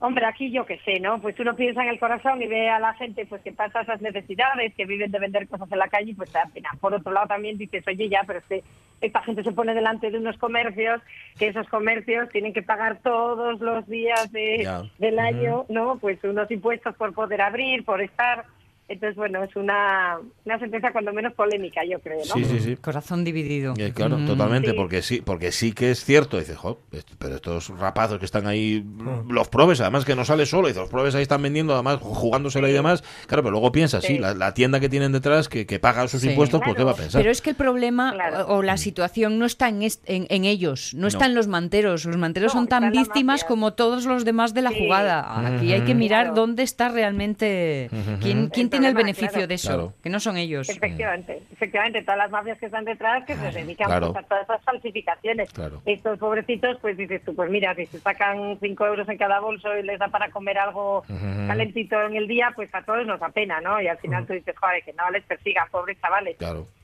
Hombre, 0.00 0.26
aquí 0.26 0.52
yo 0.52 0.64
qué 0.64 0.78
sé, 0.84 1.00
¿no? 1.00 1.20
Pues 1.20 1.38
uno 1.40 1.56
piensa 1.56 1.82
en 1.82 1.88
el 1.88 1.98
corazón 1.98 2.40
y 2.40 2.46
ve 2.46 2.70
a 2.70 2.78
la 2.78 2.94
gente 2.94 3.26
pues 3.26 3.42
que 3.42 3.50
pasa 3.50 3.80
esas 3.80 4.00
necesidades, 4.00 4.72
que 4.74 4.84
viven 4.84 5.10
de 5.10 5.18
vender 5.18 5.48
cosas 5.48 5.70
en 5.72 5.78
la 5.78 5.88
calle 5.88 6.12
y 6.12 6.14
pues 6.14 6.32
da 6.32 6.48
pena. 6.54 6.70
Por 6.80 6.94
otro 6.94 7.10
lado 7.10 7.26
también 7.26 7.58
dices, 7.58 7.84
oye, 7.88 8.08
ya, 8.08 8.22
pero 8.24 8.38
es 8.38 8.44
que 8.44 8.62
esta 9.00 9.22
gente 9.22 9.42
se 9.42 9.50
pone 9.50 9.74
delante 9.74 10.12
de 10.12 10.18
unos 10.18 10.38
comercios, 10.38 11.02
que 11.36 11.48
esos 11.48 11.68
comercios 11.68 12.28
tienen 12.28 12.52
que 12.52 12.62
pagar 12.62 13.00
todos 13.02 13.60
los 13.60 13.88
días 13.88 14.30
del 14.30 15.18
año, 15.18 15.66
¿no? 15.68 15.98
Pues 15.98 16.22
unos 16.22 16.48
impuestos 16.50 16.94
por 16.94 17.12
poder 17.12 17.42
abrir, 17.42 17.84
por 17.84 18.00
estar 18.00 18.44
entonces, 18.88 19.16
bueno, 19.16 19.44
es 19.44 19.54
una, 19.54 20.18
una 20.46 20.58
sentencia 20.58 20.92
cuando 20.92 21.12
menos 21.12 21.34
polémica, 21.34 21.82
yo 21.84 21.98
creo, 22.00 22.20
¿no? 22.20 22.34
Sí, 22.34 22.44
sí, 22.46 22.58
sí. 22.58 22.76
Corazón 22.76 23.22
dividido. 23.22 23.74
Eh, 23.76 23.92
claro, 23.94 24.16
mm. 24.16 24.26
totalmente, 24.26 24.72
porque 24.72 25.02
sí 25.02 25.20
porque 25.20 25.52
sí 25.52 25.72
que 25.72 25.90
es 25.90 26.02
cierto. 26.02 26.38
Dices, 26.38 26.56
jo, 26.56 26.80
pero 27.18 27.34
estos 27.34 27.68
rapazos 27.78 28.18
que 28.18 28.24
están 28.24 28.46
ahí, 28.46 28.82
mm. 28.82 29.30
los 29.30 29.48
probes, 29.50 29.82
además 29.82 30.06
que 30.06 30.16
no 30.16 30.24
sale 30.24 30.46
solo, 30.46 30.70
y 30.70 30.72
los 30.72 30.88
probes 30.88 31.14
ahí 31.14 31.20
están 31.20 31.42
vendiendo, 31.42 31.74
además 31.74 31.98
jugándosela 32.00 32.70
y 32.70 32.72
demás. 32.72 33.04
Claro, 33.26 33.42
pero 33.42 33.50
luego 33.50 33.70
piensas, 33.72 34.04
sí, 34.04 34.18
la, 34.18 34.54
tienda 34.54 34.80
que 34.80 34.88
tienen 34.88 35.12
detrás, 35.12 35.50
que, 35.50 35.66
que 35.66 35.78
paga 35.78 36.08
sus 36.08 36.24
impuestos, 36.24 36.62
pues 36.64 36.74
¿qué 36.74 36.82
va 36.82 36.92
a 36.92 36.96
pensar? 36.96 37.20
Pero 37.20 37.30
es 37.30 37.42
que 37.42 37.50
el 37.50 37.56
problema 37.56 38.14
o, 38.46 38.62
la 38.62 38.78
situación 38.78 39.38
no 39.38 39.44
está 39.44 39.68
en, 39.68 39.82
en, 40.06 40.44
ellos, 40.46 40.94
no, 40.94 41.08
están 41.08 41.34
los 41.34 41.46
manteros. 41.46 42.06
Los 42.06 42.16
manteros 42.16 42.52
son 42.52 42.68
tan 42.68 42.90
víctimas 42.90 43.44
como 43.44 43.74
todos 43.74 44.06
los 44.06 44.24
demás 44.24 44.54
de 44.54 44.62
la 44.62 44.70
jugada. 44.70 45.46
Aquí 45.46 45.74
hay 45.74 45.82
que 45.82 45.94
mirar 45.94 46.32
dónde 46.32 46.62
está 46.62 46.88
realmente, 46.88 47.90
quién, 48.22 48.48
quién 48.48 48.70
tiene 48.78 48.88
el 48.88 48.94
beneficio 48.94 49.46
de 49.46 49.54
eso, 49.54 49.94
que 50.02 50.10
no 50.10 50.20
son 50.20 50.36
ellos. 50.36 50.68
Efectivamente, 50.68 51.42
efectivamente, 51.52 52.02
todas 52.02 52.18
las 52.18 52.30
mafias 52.30 52.58
que 52.58 52.66
están 52.66 52.84
detrás 52.84 53.24
que 53.24 53.34
se 53.34 53.50
dedican 53.50 53.86
pues, 53.86 54.16
a 54.16 54.22
todas 54.22 54.44
esas 54.44 54.62
falsificaciones. 54.62 55.50
Estos 55.84 56.18
pobrecitos, 56.18 56.78
pues 56.80 56.96
dices 56.96 57.22
tú, 57.24 57.34
pues 57.34 57.50
mira, 57.50 57.74
si 57.74 57.86
se 57.86 57.98
sacan 57.98 58.58
5 58.60 58.86
euros 58.86 59.08
en 59.08 59.18
cada 59.18 59.40
bolso 59.40 59.76
y 59.76 59.82
les 59.82 59.98
da 59.98 60.08
para 60.08 60.30
comer 60.30 60.58
algo 60.58 61.04
calentito 61.46 62.00
en 62.02 62.16
el 62.16 62.26
día, 62.28 62.52
pues 62.54 62.74
a 62.74 62.82
todos 62.82 63.06
nos 63.06 63.20
da 63.20 63.28
pena, 63.28 63.60
¿no? 63.60 63.80
Y 63.80 63.88
al 63.88 63.98
final 63.98 64.26
tú 64.26 64.32
dices, 64.32 64.56
joder, 64.58 64.82
que 64.84 64.92
no 64.92 65.10
les 65.10 65.24
persigan, 65.24 65.68
pobres 65.70 66.00
chavales. 66.00 66.36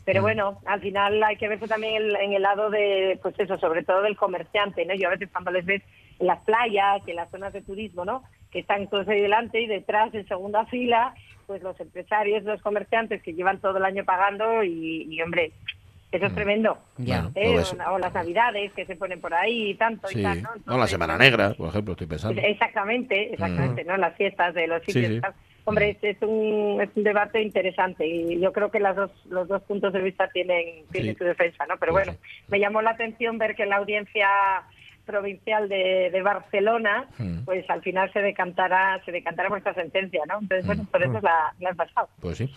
Pero 0.04 0.20
bueno, 0.20 0.60
al 0.66 0.80
final 0.80 1.22
hay 1.22 1.36
que 1.36 1.48
verse 1.48 1.66
también 1.66 2.14
en 2.16 2.34
el 2.34 2.42
lado 2.42 2.68
de, 2.68 3.18
pues 3.22 3.34
eso, 3.38 3.56
sobre 3.58 3.84
todo 3.84 4.02
del 4.02 4.16
comerciante, 4.16 4.84
¿no? 4.84 4.94
Yo 4.94 5.08
a 5.08 5.12
veces 5.12 5.30
cuando 5.32 5.50
les 5.50 5.64
ves 5.64 5.82
en 6.18 6.26
las 6.26 6.40
playas 6.44 7.02
y 7.06 7.10
en 7.10 7.16
las 7.16 7.30
zonas 7.30 7.52
de 7.52 7.62
turismo, 7.62 8.04
¿no? 8.04 8.22
Que 8.50 8.60
están 8.60 8.86
todos 8.88 9.08
ahí 9.08 9.20
delante 9.20 9.60
y 9.60 9.66
detrás 9.66 10.14
en 10.14 10.28
segunda 10.28 10.66
fila 10.66 11.14
pues 11.46 11.62
los 11.62 11.78
empresarios, 11.80 12.44
los 12.44 12.60
comerciantes 12.62 13.22
que 13.22 13.34
llevan 13.34 13.60
todo 13.60 13.78
el 13.78 13.84
año 13.84 14.04
pagando 14.04 14.62
y, 14.62 15.20
hombre, 15.22 15.52
eso 16.12 16.26
es 16.26 16.32
mm. 16.32 16.34
tremendo. 16.34 16.78
¿Eh? 17.34 17.62
o, 17.90 17.98
las 17.98 18.14
navidades 18.14 18.72
que 18.72 18.86
se 18.86 18.96
ponen 18.96 19.20
por 19.20 19.34
ahí 19.34 19.70
y 19.70 19.74
tanto 19.74 20.08
y 20.10 20.22
tal, 20.22 20.42
¿no? 20.64 20.78
la 20.78 20.86
Semana 20.86 21.16
Negra, 21.18 21.54
por 21.54 21.68
ejemplo, 21.68 21.92
estoy 21.92 22.06
pensando. 22.06 22.40
Exactamente, 22.40 23.32
exactamente, 23.32 23.84
mm. 23.84 23.86
¿no? 23.86 23.96
Las 23.96 24.16
fiestas 24.16 24.54
de 24.54 24.66
los 24.66 24.82
sitios. 24.84 25.22
Hombre, 25.66 25.96
mm. 26.00 26.06
es, 26.06 26.16
un, 26.20 26.80
es 26.82 26.90
un 26.94 27.04
debate 27.04 27.40
interesante 27.40 28.06
y 28.06 28.38
yo 28.38 28.52
creo 28.52 28.70
que 28.70 28.80
las 28.80 28.96
dos, 28.96 29.10
los 29.26 29.48
dos 29.48 29.62
puntos 29.62 29.92
de 29.92 30.02
vista 30.02 30.28
tienen, 30.28 30.84
tienen 30.92 31.16
su 31.16 31.24
defensa, 31.24 31.64
¿no? 31.66 31.76
Pero 31.78 31.92
pues 31.92 32.06
bueno, 32.06 32.20
me 32.48 32.60
llamó 32.60 32.82
la 32.82 32.90
atención 32.90 33.38
ver 33.38 33.54
que 33.54 33.66
la 33.66 33.76
audiencia 33.76 34.28
provincial 35.04 35.68
de, 35.68 36.20
Barcelona, 36.22 37.06
hmm. 37.18 37.44
pues 37.44 37.68
al 37.68 37.82
final 37.82 38.12
se 38.12 38.20
decantará, 38.20 39.00
se 39.04 39.12
decantará 39.12 39.48
por 39.48 39.58
esta 39.58 39.74
sentencia, 39.74 40.22
¿no? 40.26 40.38
Entonces, 40.40 40.66
bueno, 40.66 40.86
por 40.90 41.02
eso 41.02 41.20
la, 41.20 41.54
la 41.60 41.74
pasado. 41.74 42.08
Pues 42.20 42.38
sí. 42.38 42.50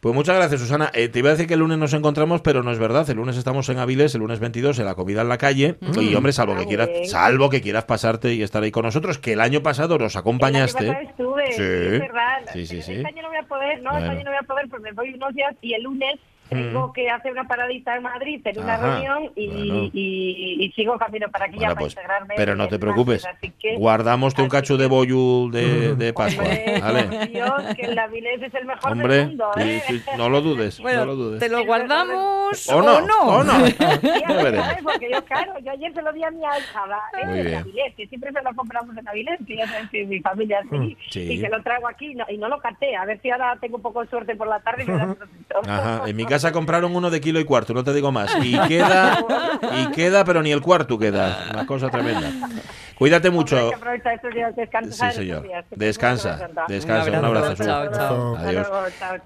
Pues 0.00 0.14
muchas 0.14 0.36
gracias, 0.36 0.60
Susana. 0.60 0.90
Eh, 0.94 1.08
te 1.08 1.20
iba 1.20 1.30
a 1.30 1.32
decir 1.32 1.46
que 1.46 1.54
el 1.54 1.60
lunes 1.60 1.78
nos 1.78 1.94
encontramos, 1.94 2.42
pero 2.42 2.62
no 2.62 2.70
es 2.70 2.78
verdad. 2.78 3.08
El 3.08 3.16
lunes 3.16 3.36
estamos 3.36 3.68
en 3.70 3.78
Avilés, 3.78 4.14
el 4.14 4.20
lunes 4.20 4.40
22, 4.40 4.78
en 4.78 4.84
la 4.84 4.94
comida 4.94 5.22
en 5.22 5.28
la 5.28 5.38
calle. 5.38 5.76
Hmm. 5.80 6.00
Y, 6.00 6.14
hombre, 6.14 6.32
salvo 6.32 6.54
que 6.54 6.62
ah, 6.62 6.66
quieras 6.66 7.10
salvo 7.10 7.50
que 7.50 7.60
quieras 7.62 7.86
pasarte 7.86 8.34
y 8.34 8.42
estar 8.42 8.62
ahí 8.62 8.70
con 8.70 8.84
nosotros, 8.84 9.18
que 9.18 9.32
el 9.32 9.40
año 9.40 9.62
pasado 9.62 9.98
nos 9.98 10.14
acompañaste. 10.16 10.86
El 10.86 11.08
estuve, 11.08 11.52
sí. 11.52 11.62
es 11.62 12.00
verdad. 12.00 12.42
Sí, 12.52 12.66
sí, 12.66 12.82
sí. 12.82 12.92
Este 12.92 13.08
año 13.08 13.22
no 13.22 13.28
voy 13.28 13.38
a 13.38 13.42
poder, 13.44 13.82
no, 13.82 13.98
este 13.98 14.10
año 14.10 14.24
no 14.24 14.30
voy 14.30 14.38
a 14.40 14.46
poder, 14.46 14.68
pues 14.68 14.82
me 14.82 14.92
voy 14.92 15.14
unos 15.14 15.34
días 15.34 15.56
y 15.62 15.74
el 15.74 15.82
lunes 15.82 16.20
tengo 16.48 16.92
que 16.92 17.10
hacer 17.10 17.32
una 17.32 17.46
paradita 17.46 17.96
en 17.96 18.02
Madrid, 18.02 18.40
en 18.44 18.58
una 18.60 18.76
reunión 18.76 19.30
y, 19.34 19.90
y, 19.92 20.72
sigo 20.72 20.98
camino 20.98 21.28
para 21.30 21.46
aquí 21.46 21.58
ya 21.58 21.68
para 21.68 21.80
pues, 21.80 21.92
integrarme. 21.92 22.34
Pero 22.36 22.54
no 22.54 22.68
te 22.68 22.78
preocupes, 22.78 23.26
guardamos 23.78 24.34
un 24.38 24.48
cacho 24.48 24.76
de 24.76 24.86
boyu 24.86 25.50
de, 25.50 25.94
de 25.94 26.12
Pascua. 26.12 26.44
¿vale? 26.80 27.26
Dios, 27.28 27.52
que 27.76 27.82
el 27.82 27.98
Avilés 27.98 28.42
es 28.42 28.54
el 28.54 28.66
mejor 28.66 28.92
Hombre, 28.92 29.16
del 29.16 29.28
mundo. 29.28 29.50
¿eh? 29.58 29.82
no 30.16 30.28
lo 30.28 30.40
dudes, 30.40 30.80
bueno, 30.80 31.00
no 31.00 31.06
lo 31.06 31.16
dudes. 31.16 31.40
Te 31.40 31.48
lo 31.48 31.64
guardamos 31.64 32.68
o 32.68 32.82
no. 32.82 32.96
O 32.96 33.00
no. 33.00 33.20
O 33.22 33.44
no. 33.44 33.52
Porque 34.82 35.10
yo, 35.10 35.24
claro, 35.24 35.54
yo 35.64 35.72
ayer 35.72 35.92
se 35.92 36.02
lo 36.02 36.12
di 36.12 36.22
a 36.22 36.30
mi 36.30 36.40
hija 36.40 36.84
¿eh? 37.22 37.40
en 37.40 37.54
Avilés, 37.54 37.94
que 37.96 38.06
siempre 38.06 38.32
se 38.32 38.42
lo 38.42 38.54
compramos 38.54 38.96
en 38.96 39.08
Avilés, 39.08 39.38
que 39.46 39.56
ya 39.56 39.66
sabes 39.66 39.90
que 39.90 40.04
mi 40.04 40.20
familia 40.20 40.60
así, 40.60 40.76
mm, 40.76 40.96
sí. 41.10 41.32
y 41.32 41.40
que 41.40 41.48
lo 41.48 41.62
traigo 41.62 41.88
aquí 41.88 42.14
no, 42.14 42.24
y 42.28 42.38
no 42.38 42.48
lo 42.48 42.58
caté. 42.58 42.96
A 42.96 43.04
ver 43.04 43.20
si 43.20 43.30
ahora 43.30 43.56
tengo 43.60 43.76
un 43.76 43.82
poco 43.82 44.02
de 44.02 44.08
suerte 44.08 44.36
por 44.36 44.48
la 44.48 44.60
tarde 44.60 44.84
y 44.84 44.86
me 44.86 44.98
da 44.98 45.16
Ajá, 45.66 46.02
en 46.06 46.16
mi 46.16 46.24
casa 46.24 46.35
compraron 46.52 46.94
uno 46.94 47.10
de 47.10 47.20
kilo 47.20 47.40
y 47.40 47.44
cuarto, 47.44 47.74
no 47.74 47.84
te 47.84 47.92
digo 47.92 48.12
más. 48.12 48.30
Y 48.42 48.58
queda, 48.68 49.24
y 49.76 49.90
queda, 49.92 50.24
pero 50.24 50.42
ni 50.42 50.52
el 50.52 50.60
cuarto 50.60 50.98
queda. 50.98 51.46
Una 51.52 51.66
cosa 51.66 51.88
tremenda. 51.90 52.30
Cuídate 52.98 53.30
mucho. 53.30 53.70
Sí, 54.90 55.12
señor. 55.12 55.46
Descansa, 55.70 56.48
descansa. 56.66 57.18
Un 57.18 57.24
abrazo. 57.24 58.36
Adiós. 58.38 58.66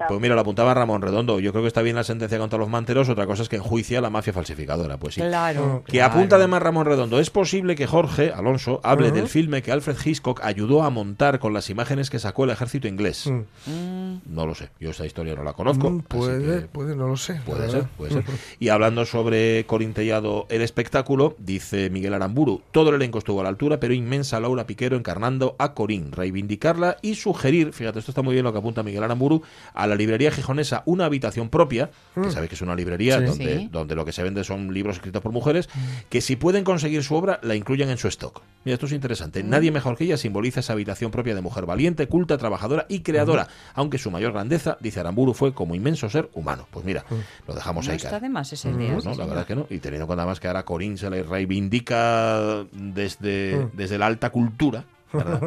Pues 0.08 0.20
mira, 0.20 0.34
lo 0.34 0.40
apuntaba 0.40 0.74
Ramón 0.74 1.02
Redondo. 1.02 1.38
Yo 1.38 1.52
creo 1.52 1.62
que 1.62 1.68
está 1.68 1.82
bien 1.82 1.96
la 1.96 2.04
sentencia 2.04 2.38
contra 2.38 2.58
los 2.58 2.68
manteros. 2.68 3.08
Otra 3.08 3.26
cosa 3.26 3.42
es 3.42 3.48
que 3.48 3.56
enjuicia 3.56 4.00
la 4.00 4.10
mafia 4.10 4.32
falsificadora. 4.32 4.96
Pues 4.96 5.14
sí. 5.14 5.20
Claro. 5.20 5.84
Que 5.86 6.02
apunta 6.02 6.36
además 6.36 6.62
Ramón 6.62 6.86
Redondo. 6.86 7.20
Es 7.20 7.30
posible 7.30 7.76
que 7.76 7.86
Jorge 7.86 8.32
Alonso 8.32 8.80
hable 8.82 9.12
del 9.12 9.28
filme 9.28 9.62
que 9.62 9.70
Alfred 9.70 9.96
Hitchcock 10.04 10.40
ayudó 10.42 10.82
a 10.82 10.90
montar 10.90 11.38
con 11.38 11.52
las 11.52 11.70
imágenes 11.70 12.10
que 12.10 12.18
sacó 12.18 12.44
el 12.44 12.50
ejército 12.50 12.88
inglés. 12.88 13.26
Mm. 13.28 14.16
No 14.26 14.46
lo 14.46 14.54
sé. 14.54 14.70
Yo 14.80 14.90
esa 14.90 15.06
historia 15.06 15.34
no 15.34 15.44
la 15.44 15.52
conozco. 15.52 15.90
Mm, 15.90 16.00
puede, 16.02 16.62
puede, 16.62 16.96
no 17.00 17.08
lo 17.08 17.16
sé. 17.16 17.40
Puede 17.46 17.70
ser, 17.70 17.84
puede 17.96 18.12
ser. 18.12 18.24
Y 18.58 18.68
hablando 18.68 19.06
sobre 19.06 19.64
Corintellado 19.64 20.46
el 20.50 20.60
espectáculo, 20.60 21.34
dice 21.38 21.88
Miguel 21.88 22.12
Aramburu, 22.12 22.60
todo 22.72 22.90
el 22.90 22.96
elenco 22.96 23.18
estuvo 23.18 23.40
a 23.40 23.42
la 23.42 23.48
altura 23.48 23.80
pero 23.80 23.94
inmensa 23.94 24.38
Laura 24.38 24.66
Piquero 24.66 24.96
encarnando 24.96 25.56
a 25.58 25.72
Corín, 25.72 26.12
reivindicarla 26.12 26.98
y 27.00 27.14
sugerir, 27.14 27.72
fíjate, 27.72 27.98
esto 27.98 28.10
está 28.10 28.20
muy 28.20 28.34
bien 28.34 28.44
lo 28.44 28.52
que 28.52 28.58
apunta 28.58 28.82
Miguel 28.82 29.02
Aramburu, 29.02 29.42
a 29.72 29.86
la 29.86 29.94
librería 29.94 30.30
gijonesa 30.30 30.82
una 30.84 31.06
habitación 31.06 31.48
propia, 31.48 31.90
que 32.14 32.20
mm. 32.20 32.30
sabe 32.30 32.48
que 32.48 32.54
es 32.54 32.60
una 32.60 32.74
librería 32.74 33.18
donde, 33.20 33.68
donde 33.70 33.94
lo 33.94 34.04
que 34.04 34.12
se 34.12 34.22
vende 34.22 34.44
son 34.44 34.74
libros 34.74 34.96
escritos 34.96 35.22
por 35.22 35.32
mujeres, 35.32 35.70
que 36.10 36.20
si 36.20 36.36
pueden 36.36 36.64
conseguir 36.64 37.02
su 37.02 37.14
obra, 37.14 37.40
la 37.42 37.54
incluyan 37.54 37.88
en 37.88 37.96
su 37.96 38.08
stock. 38.08 38.42
Mira, 38.64 38.74
esto 38.74 38.86
es 38.86 38.92
interesante. 38.92 39.42
Mm. 39.42 39.48
Nadie 39.48 39.70
mejor 39.70 39.96
que 39.96 40.04
ella 40.04 40.18
simboliza 40.18 40.60
esa 40.60 40.74
habitación 40.74 41.10
propia 41.10 41.34
de 41.34 41.40
mujer 41.40 41.64
valiente, 41.64 42.06
culta, 42.08 42.36
trabajadora 42.36 42.84
y 42.90 43.00
creadora, 43.00 43.48
aunque 43.74 43.96
su 43.96 44.10
mayor 44.10 44.32
grandeza, 44.32 44.76
dice 44.80 45.00
Aramburu, 45.00 45.32
fue 45.32 45.54
como 45.54 45.74
inmenso 45.74 46.10
ser 46.10 46.28
humano. 46.34 46.66
Pues 46.70 46.84
mira, 46.90 47.04
mm. 47.08 47.48
lo 47.48 47.54
dejamos 47.54 47.88
ahí. 47.88 47.96
Está 47.96 48.18
de 48.18 48.28
más 48.28 48.52
ese 48.52 48.72
día. 48.72 48.96
no, 49.04 49.14
la 49.14 49.26
verdad 49.26 49.46
que 49.46 49.54
no. 49.54 49.66
Y 49.70 49.78
teniendo 49.78 50.04
en 50.04 50.06
cuenta 50.06 50.26
más 50.26 50.40
que 50.40 50.48
ahora 50.48 50.64
Corín 50.64 50.98
se 50.98 51.08
le 51.08 51.22
reivindica 51.22 52.64
desde 52.72 53.68
desde, 53.74 53.98
la 53.98 54.06
alta 54.06 54.30
cultura, 54.30 54.84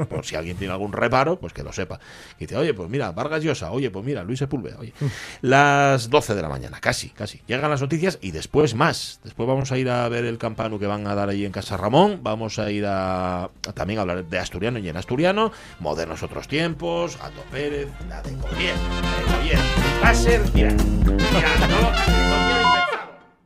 Por 0.09 0.25
si 0.25 0.35
alguien 0.35 0.57
tiene 0.57 0.73
algún 0.73 0.91
reparo, 0.91 1.39
pues 1.39 1.53
que 1.53 1.63
lo 1.63 1.71
sepa. 1.71 1.99
Y 2.37 2.45
dice, 2.45 2.57
oye, 2.57 2.73
pues 2.73 2.89
mira, 2.89 3.11
Vargas 3.11 3.43
Llosa, 3.43 3.71
oye, 3.71 3.89
pues 3.91 4.05
mira, 4.05 4.23
Luis 4.23 4.39
Sepúlveda, 4.39 4.77
oye. 4.79 4.93
Las 5.41 6.09
12 6.09 6.35
de 6.35 6.41
la 6.41 6.49
mañana, 6.49 6.79
casi, 6.79 7.09
casi. 7.09 7.41
Llegan 7.47 7.69
las 7.69 7.81
noticias 7.81 8.19
y 8.21 8.31
después 8.31 8.75
más. 8.75 9.19
Después 9.23 9.47
vamos 9.47 9.71
a 9.71 9.77
ir 9.77 9.89
a 9.89 10.07
ver 10.09 10.25
el 10.25 10.37
campano 10.37 10.79
que 10.79 10.87
van 10.87 11.07
a 11.07 11.15
dar 11.15 11.29
ahí 11.29 11.45
en 11.45 11.51
Casa 11.51 11.77
Ramón. 11.77 12.19
Vamos 12.21 12.59
a 12.59 12.71
ir 12.71 12.85
a, 12.87 13.49
también 13.73 13.99
a 13.99 14.01
hablar 14.01 14.25
de 14.25 14.39
Asturiano 14.39 14.79
y 14.79 14.89
en 14.89 14.97
Asturiano. 14.97 15.51
Modernos 15.79 16.23
otros 16.23 16.47
tiempos, 16.47 17.17
Ato 17.21 17.43
Pérez, 17.51 17.87
la 18.09 18.21
de 18.21 18.31
Bien, 18.31 18.75
bien. 19.43 19.59
Va 20.03 20.09
a 20.09 20.15
ser, 20.15 20.41
mira, 20.53 20.71
no, 20.71 22.62